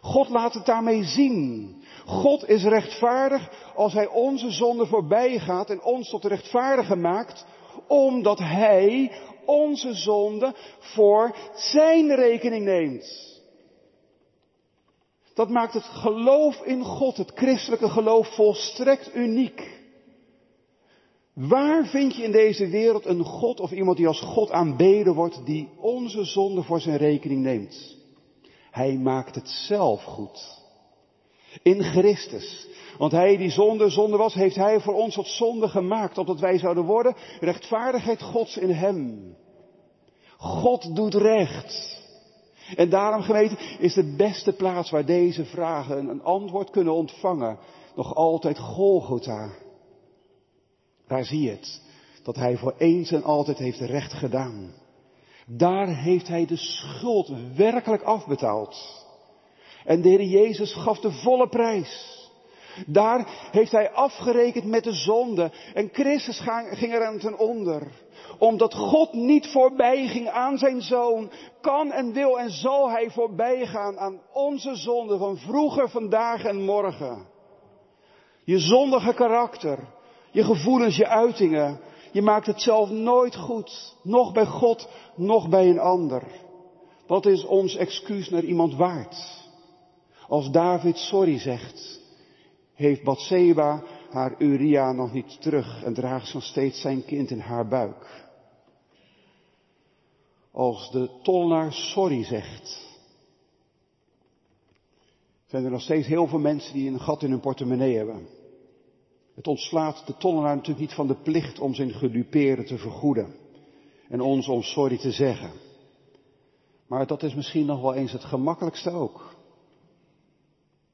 God 0.00 0.28
laat 0.28 0.54
het 0.54 0.66
daarmee 0.66 1.04
zien. 1.04 1.76
God 2.06 2.48
is 2.48 2.64
rechtvaardig 2.64 3.72
als 3.74 3.92
Hij 3.92 4.06
onze 4.06 4.50
zonde 4.50 4.86
voorbij 4.86 5.38
gaat 5.38 5.70
en 5.70 5.82
ons 5.82 6.10
tot 6.10 6.24
rechtvaardigen 6.24 7.00
maakt, 7.00 7.46
omdat 7.88 8.38
Hij 8.38 9.12
onze 9.44 9.94
zonde 9.94 10.54
voor 10.78 11.36
Zijn 11.54 12.14
rekening 12.14 12.64
neemt. 12.64 13.26
Dat 15.34 15.48
maakt 15.48 15.72
het 15.72 15.84
geloof 15.84 16.60
in 16.64 16.84
God, 16.84 17.16
het 17.16 17.32
christelijke 17.34 17.88
geloof, 17.88 18.34
volstrekt 18.34 19.14
uniek. 19.14 19.76
Waar 21.34 21.86
vind 21.86 22.16
je 22.16 22.22
in 22.22 22.32
deze 22.32 22.66
wereld 22.68 23.06
een 23.06 23.24
God 23.24 23.60
of 23.60 23.70
iemand 23.70 23.96
die 23.96 24.06
als 24.06 24.20
God 24.20 24.50
aanbeden 24.50 25.14
wordt, 25.14 25.40
die 25.44 25.68
onze 25.76 26.24
zonde 26.24 26.62
voor 26.62 26.80
zijn 26.80 26.96
rekening 26.96 27.42
neemt? 27.42 27.97
Hij 28.78 28.96
maakt 28.96 29.34
het 29.34 29.48
zelf 29.48 30.02
goed. 30.02 30.62
In 31.62 31.82
Christus. 31.82 32.68
Want 32.98 33.12
hij 33.12 33.36
die 33.36 33.50
zonder 33.50 33.90
zonde 33.90 34.16
was, 34.16 34.34
heeft 34.34 34.56
hij 34.56 34.80
voor 34.80 34.94
ons 34.94 35.14
tot 35.14 35.26
zonde 35.26 35.68
gemaakt, 35.68 36.18
opdat 36.18 36.40
wij 36.40 36.58
zouden 36.58 36.84
worden 36.84 37.14
rechtvaardigheid 37.40 38.22
Gods 38.22 38.56
in 38.56 38.70
hem. 38.70 39.36
God 40.36 40.96
doet 40.96 41.14
recht. 41.14 42.02
En 42.76 42.88
daarom 42.88 43.22
geweten 43.22 43.58
is 43.78 43.94
de 43.94 44.14
beste 44.16 44.52
plaats 44.52 44.90
waar 44.90 45.04
deze 45.04 45.44
vragen 45.44 46.08
een 46.08 46.22
antwoord 46.22 46.70
kunnen 46.70 46.94
ontvangen 46.94 47.58
nog 47.94 48.14
altijd 48.14 48.58
Golgotha. 48.58 49.50
Daar 51.06 51.24
zie 51.24 51.42
je 51.42 51.50
het, 51.50 51.82
dat 52.22 52.36
hij 52.36 52.56
voor 52.56 52.74
eens 52.78 53.10
en 53.12 53.22
altijd 53.22 53.58
heeft 53.58 53.80
recht 53.80 54.12
gedaan. 54.12 54.72
Daar 55.50 55.86
heeft 55.86 56.28
hij 56.28 56.46
de 56.46 56.56
schuld 56.56 57.30
werkelijk 57.56 58.02
afbetaald. 58.02 59.06
En 59.84 60.02
de 60.02 60.08
Heer 60.08 60.22
Jezus 60.22 60.74
gaf 60.74 61.00
de 61.00 61.12
volle 61.12 61.48
prijs. 61.48 62.16
Daar 62.86 63.48
heeft 63.50 63.72
hij 63.72 63.90
afgerekend 63.90 64.64
met 64.64 64.84
de 64.84 64.92
zonde. 64.92 65.50
En 65.74 65.88
Christus 65.92 66.40
ging 66.70 66.92
er 66.92 67.06
aan 67.06 67.18
ten 67.18 67.38
onder. 67.38 67.82
Omdat 68.38 68.74
God 68.74 69.12
niet 69.12 69.46
voorbij 69.46 70.06
ging 70.06 70.28
aan 70.28 70.58
zijn 70.58 70.82
zoon, 70.82 71.30
kan 71.60 71.92
en 71.92 72.12
wil 72.12 72.38
en 72.38 72.50
zal 72.50 72.90
hij 72.90 73.10
voorbij 73.10 73.66
gaan 73.66 73.98
aan 73.98 74.20
onze 74.32 74.74
zonde 74.74 75.18
van 75.18 75.36
vroeger, 75.36 75.90
vandaag 75.90 76.44
en 76.44 76.64
morgen. 76.64 77.26
Je 78.44 78.58
zondige 78.58 79.14
karakter, 79.14 79.78
je 80.30 80.44
gevoelens, 80.44 80.96
je 80.96 81.06
uitingen, 81.06 81.80
je 82.12 82.22
maakt 82.22 82.46
het 82.46 82.60
zelf 82.60 82.90
nooit 82.90 83.36
goed. 83.36 83.96
Nog 84.02 84.32
bij 84.32 84.46
God, 84.46 84.88
nog 85.16 85.48
bij 85.48 85.68
een 85.68 85.78
ander. 85.78 86.22
Wat 87.06 87.26
is 87.26 87.44
ons 87.44 87.76
excuus 87.76 88.28
naar 88.28 88.44
iemand 88.44 88.74
waard? 88.74 89.46
Als 90.28 90.50
David 90.50 90.96
sorry 90.96 91.38
zegt, 91.38 92.00
heeft 92.74 93.02
Bathseba 93.02 93.82
haar 94.10 94.34
Uria 94.38 94.92
nog 94.92 95.12
niet 95.12 95.40
terug 95.40 95.82
en 95.82 95.94
draagt 95.94 96.34
nog 96.34 96.42
steeds 96.42 96.80
zijn 96.80 97.04
kind 97.04 97.30
in 97.30 97.40
haar 97.40 97.68
buik. 97.68 98.26
Als 100.52 100.90
de 100.90 101.10
tollenaar 101.22 101.72
sorry 101.72 102.24
zegt, 102.24 102.86
zijn 105.46 105.64
er 105.64 105.70
nog 105.70 105.82
steeds 105.82 106.06
heel 106.06 106.26
veel 106.26 106.38
mensen 106.38 106.72
die 106.72 106.90
een 106.90 107.00
gat 107.00 107.22
in 107.22 107.30
hun 107.30 107.40
portemonnee 107.40 107.96
hebben. 107.96 108.26
Het 109.38 109.46
ontslaat 109.46 110.06
de 110.06 110.16
tollenaar 110.16 110.54
natuurlijk 110.54 110.80
niet 110.80 110.94
van 110.94 111.06
de 111.06 111.14
plicht 111.14 111.58
om 111.58 111.74
zijn 111.74 111.90
gedupeerden 111.90 112.66
te 112.66 112.78
vergoeden 112.78 113.34
en 114.08 114.20
ons 114.20 114.48
om 114.48 114.62
sorry 114.62 114.98
te 114.98 115.10
zeggen. 115.10 115.50
Maar 116.86 117.06
dat 117.06 117.22
is 117.22 117.34
misschien 117.34 117.66
nog 117.66 117.80
wel 117.80 117.94
eens 117.94 118.12
het 118.12 118.24
gemakkelijkste 118.24 118.90
ook. 118.90 119.36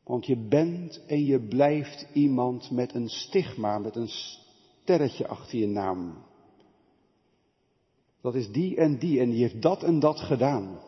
Want 0.02 0.26
je 0.26 0.36
bent 0.36 1.04
en 1.06 1.24
je 1.24 1.40
blijft 1.40 2.06
iemand 2.12 2.70
met 2.70 2.94
een 2.94 3.08
stigma, 3.08 3.78
met 3.78 3.96
een 3.96 4.08
sterretje 4.08 5.28
achter 5.28 5.58
je 5.58 5.66
naam. 5.66 6.24
Dat 8.20 8.34
is 8.34 8.50
die 8.50 8.76
en 8.76 8.98
die 8.98 9.20
en 9.20 9.30
die 9.30 9.40
heeft 9.40 9.62
dat 9.62 9.82
en 9.82 9.98
dat 9.98 10.20
gedaan. 10.20 10.78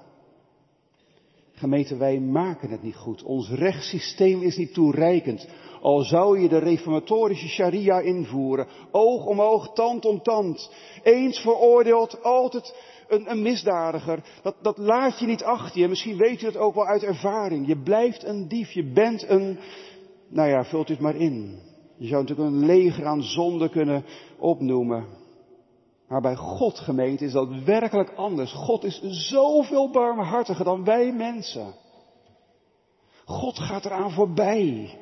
Gemeente, 1.59 1.97
wij 1.97 2.21
maken 2.21 2.71
het 2.71 2.83
niet 2.83 2.97
goed. 2.97 3.23
Ons 3.23 3.51
rechtssysteem 3.51 4.43
is 4.43 4.57
niet 4.57 4.75
toereikend. 4.75 5.49
Al 5.81 6.01
zou 6.01 6.41
je 6.41 6.49
de 6.49 6.59
reformatorische 6.59 7.49
sharia 7.49 8.01
invoeren. 8.01 8.67
Oog 8.91 9.27
om 9.27 9.41
oog, 9.41 9.73
tand 9.73 10.05
om 10.05 10.23
tand. 10.23 10.71
Eens 11.03 11.39
veroordeeld, 11.39 12.23
altijd 12.23 12.75
een, 13.09 13.31
een 13.31 13.43
misdadiger. 13.43 14.23
Dat, 14.43 14.55
dat 14.63 14.79
laat 14.79 15.19
je 15.19 15.27
niet 15.27 15.43
achter 15.43 15.81
je. 15.81 15.89
Misschien 15.89 16.17
weet 16.17 16.41
je 16.41 16.47
dat 16.47 16.57
ook 16.57 16.75
wel 16.75 16.87
uit 16.87 17.03
ervaring. 17.03 17.67
Je 17.67 17.83
blijft 17.83 18.25
een 18.25 18.49
dief. 18.49 18.71
Je 18.71 18.93
bent 18.93 19.29
een, 19.29 19.59
nou 20.29 20.49
ja, 20.49 20.65
vult 20.65 20.87
dit 20.87 21.01
maar 21.01 21.17
in. 21.17 21.59
Je 21.99 22.07
zou 22.07 22.23
natuurlijk 22.23 22.49
een 22.49 22.67
leger 22.67 23.07
aan 23.07 23.23
zonde 23.23 23.69
kunnen 23.69 24.05
opnoemen. 24.39 25.07
Maar 26.09 26.21
bij 26.21 26.37
God 26.37 26.79
gemeente 26.79 27.25
is 27.25 27.33
dat 27.33 27.63
werkelijk 27.65 28.13
anders. 28.15 28.53
God 28.53 28.85
is 28.85 29.01
zoveel 29.29 29.91
barmhartiger 29.91 30.65
dan 30.65 30.85
wij 30.85 31.13
mensen. 31.13 31.75
God 33.25 33.59
gaat 33.59 33.85
eraan 33.85 34.11
voorbij. 34.11 34.99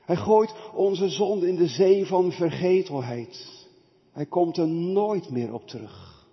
Hij 0.00 0.16
gooit 0.16 0.54
onze 0.74 1.08
zonde 1.08 1.48
in 1.48 1.56
de 1.56 1.66
zee 1.66 2.06
van 2.06 2.32
vergetelheid. 2.32 3.66
Hij 4.12 4.26
komt 4.26 4.56
er 4.56 4.68
nooit 4.68 5.30
meer 5.30 5.52
op 5.52 5.66
terug. 5.66 6.26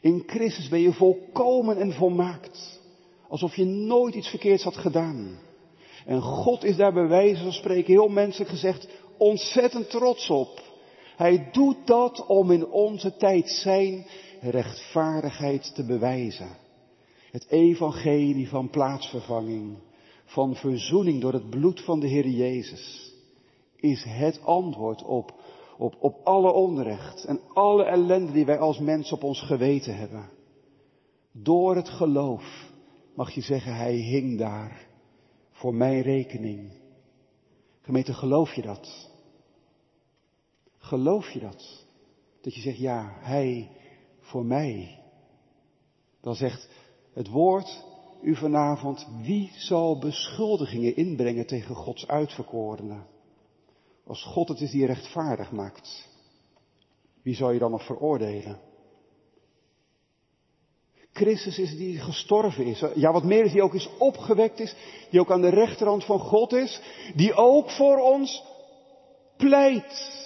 In 0.00 0.22
Christus 0.26 0.68
ben 0.68 0.80
je 0.80 0.92
volkomen 0.92 1.76
en 1.76 1.92
volmaakt. 1.92 2.80
Alsof 3.28 3.56
je 3.56 3.64
nooit 3.64 4.14
iets 4.14 4.28
verkeerds 4.28 4.62
had 4.62 4.76
gedaan. 4.76 5.38
En 6.06 6.20
God 6.20 6.64
is 6.64 6.76
daar 6.76 6.92
bij 6.92 7.08
wijze 7.08 7.42
van 7.42 7.52
spreken, 7.52 7.92
heel 7.92 8.08
menselijk 8.08 8.50
gezegd, 8.50 8.88
ontzettend 9.18 9.90
trots 9.90 10.30
op. 10.30 10.62
Hij 11.16 11.48
doet 11.52 11.86
dat 11.86 12.26
om 12.26 12.50
in 12.50 12.66
onze 12.66 13.16
tijd 13.16 13.48
zijn 13.50 14.06
rechtvaardigheid 14.40 15.74
te 15.74 15.84
bewijzen. 15.84 16.56
Het 17.30 17.46
evangelie 17.48 18.48
van 18.48 18.70
plaatsvervanging, 18.70 19.78
van 20.24 20.54
verzoening 20.54 21.20
door 21.20 21.32
het 21.32 21.50
bloed 21.50 21.80
van 21.84 22.00
de 22.00 22.06
Heer 22.06 22.28
Jezus, 22.28 23.14
is 23.76 24.04
het 24.08 24.40
antwoord 24.42 25.02
op, 25.04 25.34
op, 25.78 25.96
op 25.98 26.20
alle 26.24 26.52
onrecht 26.52 27.24
en 27.24 27.40
alle 27.52 27.84
ellende 27.84 28.32
die 28.32 28.44
wij 28.44 28.58
als 28.58 28.78
mens 28.78 29.12
op 29.12 29.22
ons 29.22 29.40
geweten 29.40 29.96
hebben. 29.96 30.30
Door 31.32 31.76
het 31.76 31.88
geloof 31.88 32.70
mag 33.14 33.30
je 33.30 33.40
zeggen, 33.40 33.76
Hij 33.76 33.94
hing 33.94 34.38
daar 34.38 34.86
voor 35.50 35.74
mijn 35.74 36.02
rekening. 36.02 36.72
Gemeente, 37.80 38.14
geloof 38.14 38.54
je 38.54 38.62
dat? 38.62 39.05
Geloof 40.86 41.30
je 41.30 41.38
dat? 41.38 41.84
Dat 42.40 42.54
je 42.54 42.60
zegt, 42.60 42.78
ja, 42.78 43.16
Hij 43.20 43.70
voor 44.20 44.44
mij. 44.44 45.02
Dan 46.20 46.34
zegt 46.34 46.68
het 47.12 47.28
woord 47.28 47.84
u 48.22 48.36
vanavond, 48.36 49.06
wie 49.22 49.50
zal 49.56 49.98
beschuldigingen 49.98 50.96
inbrengen 50.96 51.46
tegen 51.46 51.74
Gods 51.74 52.06
uitverkorenen? 52.06 53.06
Als 54.06 54.22
God 54.22 54.48
het 54.48 54.60
is 54.60 54.70
die 54.70 54.86
rechtvaardig 54.86 55.52
maakt, 55.52 56.08
wie 57.22 57.34
zal 57.34 57.50
je 57.50 57.58
dan 57.58 57.70
nog 57.70 57.86
veroordelen? 57.86 58.60
Christus 61.12 61.58
is 61.58 61.76
die 61.76 61.98
gestorven 61.98 62.64
is. 62.64 62.84
Ja, 62.94 63.12
wat 63.12 63.24
meer 63.24 63.44
is, 63.44 63.52
die 63.52 63.62
ook 63.62 63.74
is 63.74 63.90
opgewekt 63.98 64.60
is, 64.60 64.76
die 65.10 65.20
ook 65.20 65.30
aan 65.30 65.40
de 65.40 65.48
rechterhand 65.48 66.04
van 66.04 66.18
God 66.18 66.52
is, 66.52 66.80
die 67.14 67.34
ook 67.34 67.70
voor 67.70 67.98
ons 67.98 68.44
pleit. 69.36 70.24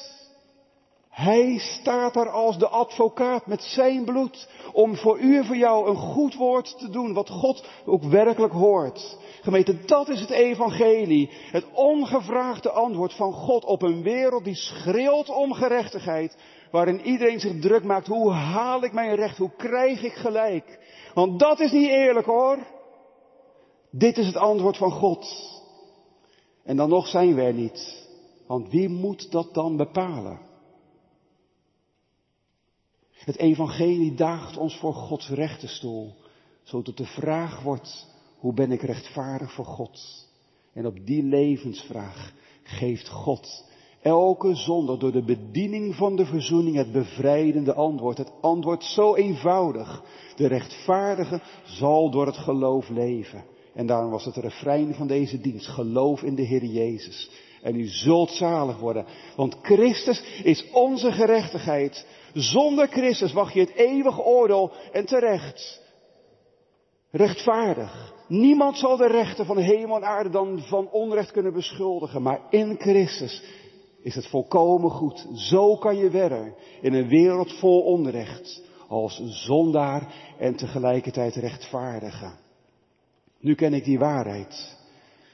Hij 1.20 1.58
staat 1.58 2.14
daar 2.14 2.30
als 2.30 2.58
de 2.58 2.68
advocaat 2.68 3.46
met 3.46 3.62
zijn 3.62 4.04
bloed 4.04 4.48
om 4.72 4.96
voor 4.96 5.18
u 5.18 5.36
en 5.36 5.44
voor 5.44 5.56
jou 5.56 5.88
een 5.88 5.96
goed 5.96 6.34
woord 6.34 6.78
te 6.78 6.90
doen, 6.90 7.12
wat 7.12 7.28
God 7.28 7.64
ook 7.86 8.02
werkelijk 8.02 8.52
hoort. 8.52 9.18
Gemeente, 9.42 9.84
dat 9.84 10.08
is 10.08 10.20
het 10.20 10.30
evangelie. 10.30 11.30
Het 11.30 11.64
ongevraagde 11.72 12.70
antwoord 12.70 13.14
van 13.14 13.32
God 13.32 13.64
op 13.64 13.82
een 13.82 14.02
wereld 14.02 14.44
die 14.44 14.54
schreeuwt 14.54 15.28
om 15.28 15.52
gerechtigheid. 15.52 16.36
Waarin 16.70 17.00
iedereen 17.00 17.40
zich 17.40 17.60
druk 17.60 17.84
maakt. 17.84 18.06
Hoe 18.06 18.32
haal 18.32 18.84
ik 18.84 18.92
mijn 18.92 19.14
recht? 19.14 19.38
Hoe 19.38 19.52
krijg 19.56 20.02
ik 20.02 20.14
gelijk? 20.14 20.78
Want 21.14 21.38
dat 21.38 21.60
is 21.60 21.72
niet 21.72 21.88
eerlijk 21.88 22.26
hoor. 22.26 22.58
Dit 23.90 24.18
is 24.18 24.26
het 24.26 24.36
antwoord 24.36 24.76
van 24.76 24.92
God. 24.92 25.26
En 26.64 26.76
dan 26.76 26.88
nog 26.88 27.06
zijn 27.06 27.38
er 27.38 27.52
niet. 27.52 28.08
Want 28.46 28.70
wie 28.70 28.88
moet 28.88 29.30
dat 29.30 29.54
dan 29.54 29.76
bepalen? 29.76 30.49
Het 33.24 33.36
evangelie 33.36 34.14
daagt 34.14 34.56
ons 34.56 34.76
voor 34.76 34.94
Gods 34.94 35.28
rechterstoel, 35.28 36.14
zodat 36.62 36.96
de 36.96 37.06
vraag 37.06 37.62
wordt, 37.62 38.06
hoe 38.38 38.54
ben 38.54 38.72
ik 38.72 38.82
rechtvaardig 38.82 39.52
voor 39.52 39.64
God? 39.64 40.26
En 40.72 40.86
op 40.86 41.06
die 41.06 41.22
levensvraag 41.22 42.32
geeft 42.62 43.08
God 43.08 43.68
elke 44.02 44.54
zondag 44.54 44.98
door 44.98 45.12
de 45.12 45.24
bediening 45.24 45.94
van 45.94 46.16
de 46.16 46.26
verzoening 46.26 46.76
het 46.76 46.92
bevrijdende 46.92 47.74
antwoord. 47.74 48.18
Het 48.18 48.32
antwoord 48.40 48.84
zo 48.84 49.14
eenvoudig. 49.14 50.02
De 50.36 50.46
rechtvaardige 50.46 51.40
zal 51.64 52.10
door 52.10 52.26
het 52.26 52.36
geloof 52.36 52.88
leven. 52.88 53.44
En 53.74 53.86
daarom 53.86 54.10
was 54.10 54.24
het 54.24 54.36
refrein 54.36 54.94
van 54.94 55.06
deze 55.06 55.40
dienst. 55.40 55.66
Geloof 55.66 56.22
in 56.22 56.34
de 56.34 56.42
Heer 56.42 56.64
Jezus. 56.64 57.30
En 57.62 57.76
u 57.76 57.86
zult 57.86 58.30
zalig 58.30 58.78
worden. 58.78 59.06
Want 59.36 59.56
Christus 59.62 60.22
is 60.42 60.70
onze 60.72 61.12
gerechtigheid. 61.12 62.06
Zonder 62.34 62.86
Christus 62.86 63.32
wacht 63.32 63.52
je 63.52 63.60
het 63.60 63.74
eeuwige 63.74 64.22
oordeel 64.22 64.72
en 64.92 65.06
terecht. 65.06 65.80
Rechtvaardig. 67.10 68.14
Niemand 68.28 68.78
zal 68.78 68.96
de 68.96 69.06
rechten 69.06 69.46
van 69.46 69.58
hemel 69.58 69.96
en 69.96 70.04
aarde 70.04 70.30
dan 70.30 70.60
van 70.60 70.90
onrecht 70.90 71.30
kunnen 71.30 71.52
beschuldigen. 71.52 72.22
Maar 72.22 72.40
in 72.50 72.76
Christus 72.78 73.42
is 74.02 74.14
het 74.14 74.26
volkomen 74.26 74.90
goed. 74.90 75.26
Zo 75.34 75.76
kan 75.76 75.96
je 75.96 76.10
verder 76.10 76.54
in 76.80 76.92
een 76.92 77.08
wereld 77.08 77.52
vol 77.58 77.80
onrecht. 77.80 78.62
Als 78.88 79.22
zondaar 79.24 80.14
en 80.38 80.56
tegelijkertijd 80.56 81.34
rechtvaardige. 81.34 82.32
Nu 83.38 83.54
ken 83.54 83.74
ik 83.74 83.84
die 83.84 83.98
waarheid. 83.98 84.76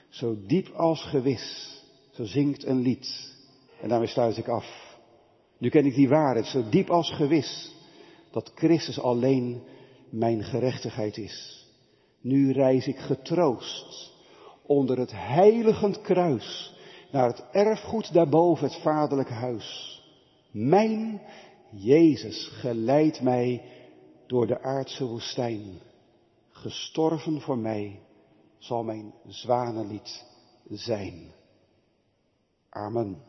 Zo 0.09 0.37
diep 0.47 0.69
als 0.69 1.03
gewis. 1.03 1.77
Zo 2.11 2.25
zingt 2.25 2.65
een 2.65 2.81
lied. 2.81 3.35
En 3.81 3.89
daarmee 3.89 4.09
sluit 4.09 4.37
ik 4.37 4.49
af. 4.49 4.86
Nu 5.59 5.69
ken 5.69 5.87
ik 5.87 5.95
die 5.95 6.09
waarheid 6.09 6.47
zo 6.47 6.69
diep 6.69 6.91
als 6.91 7.13
gewis. 7.13 7.75
Dat 8.31 8.53
Christus 8.55 9.01
alleen 9.01 9.63
mijn 10.11 10.45
gerechtigheid 10.45 11.17
is. 11.17 11.67
Nu 12.21 12.53
reis 12.53 12.87
ik 12.87 12.99
getroost 12.99 14.13
onder 14.67 14.99
het 14.99 15.13
heiligend 15.15 16.01
kruis 16.01 16.75
naar 17.11 17.27
het 17.27 17.45
erfgoed 17.53 18.13
daarboven 18.13 18.67
het 18.69 18.77
vaderlijke 18.77 19.33
huis. 19.33 20.01
Mijn 20.51 21.21
Jezus 21.71 22.49
geleidt 22.53 23.21
mij 23.21 23.63
door 24.27 24.47
de 24.47 24.63
aardse 24.63 25.05
woestijn. 25.05 25.81
Gestorven 26.51 27.41
voor 27.41 27.59
mij 27.59 28.01
zal 28.59 28.83
mijn 28.83 29.15
zwanenlied 29.27 30.25
zijn. 30.69 31.33
Amen. 32.69 33.23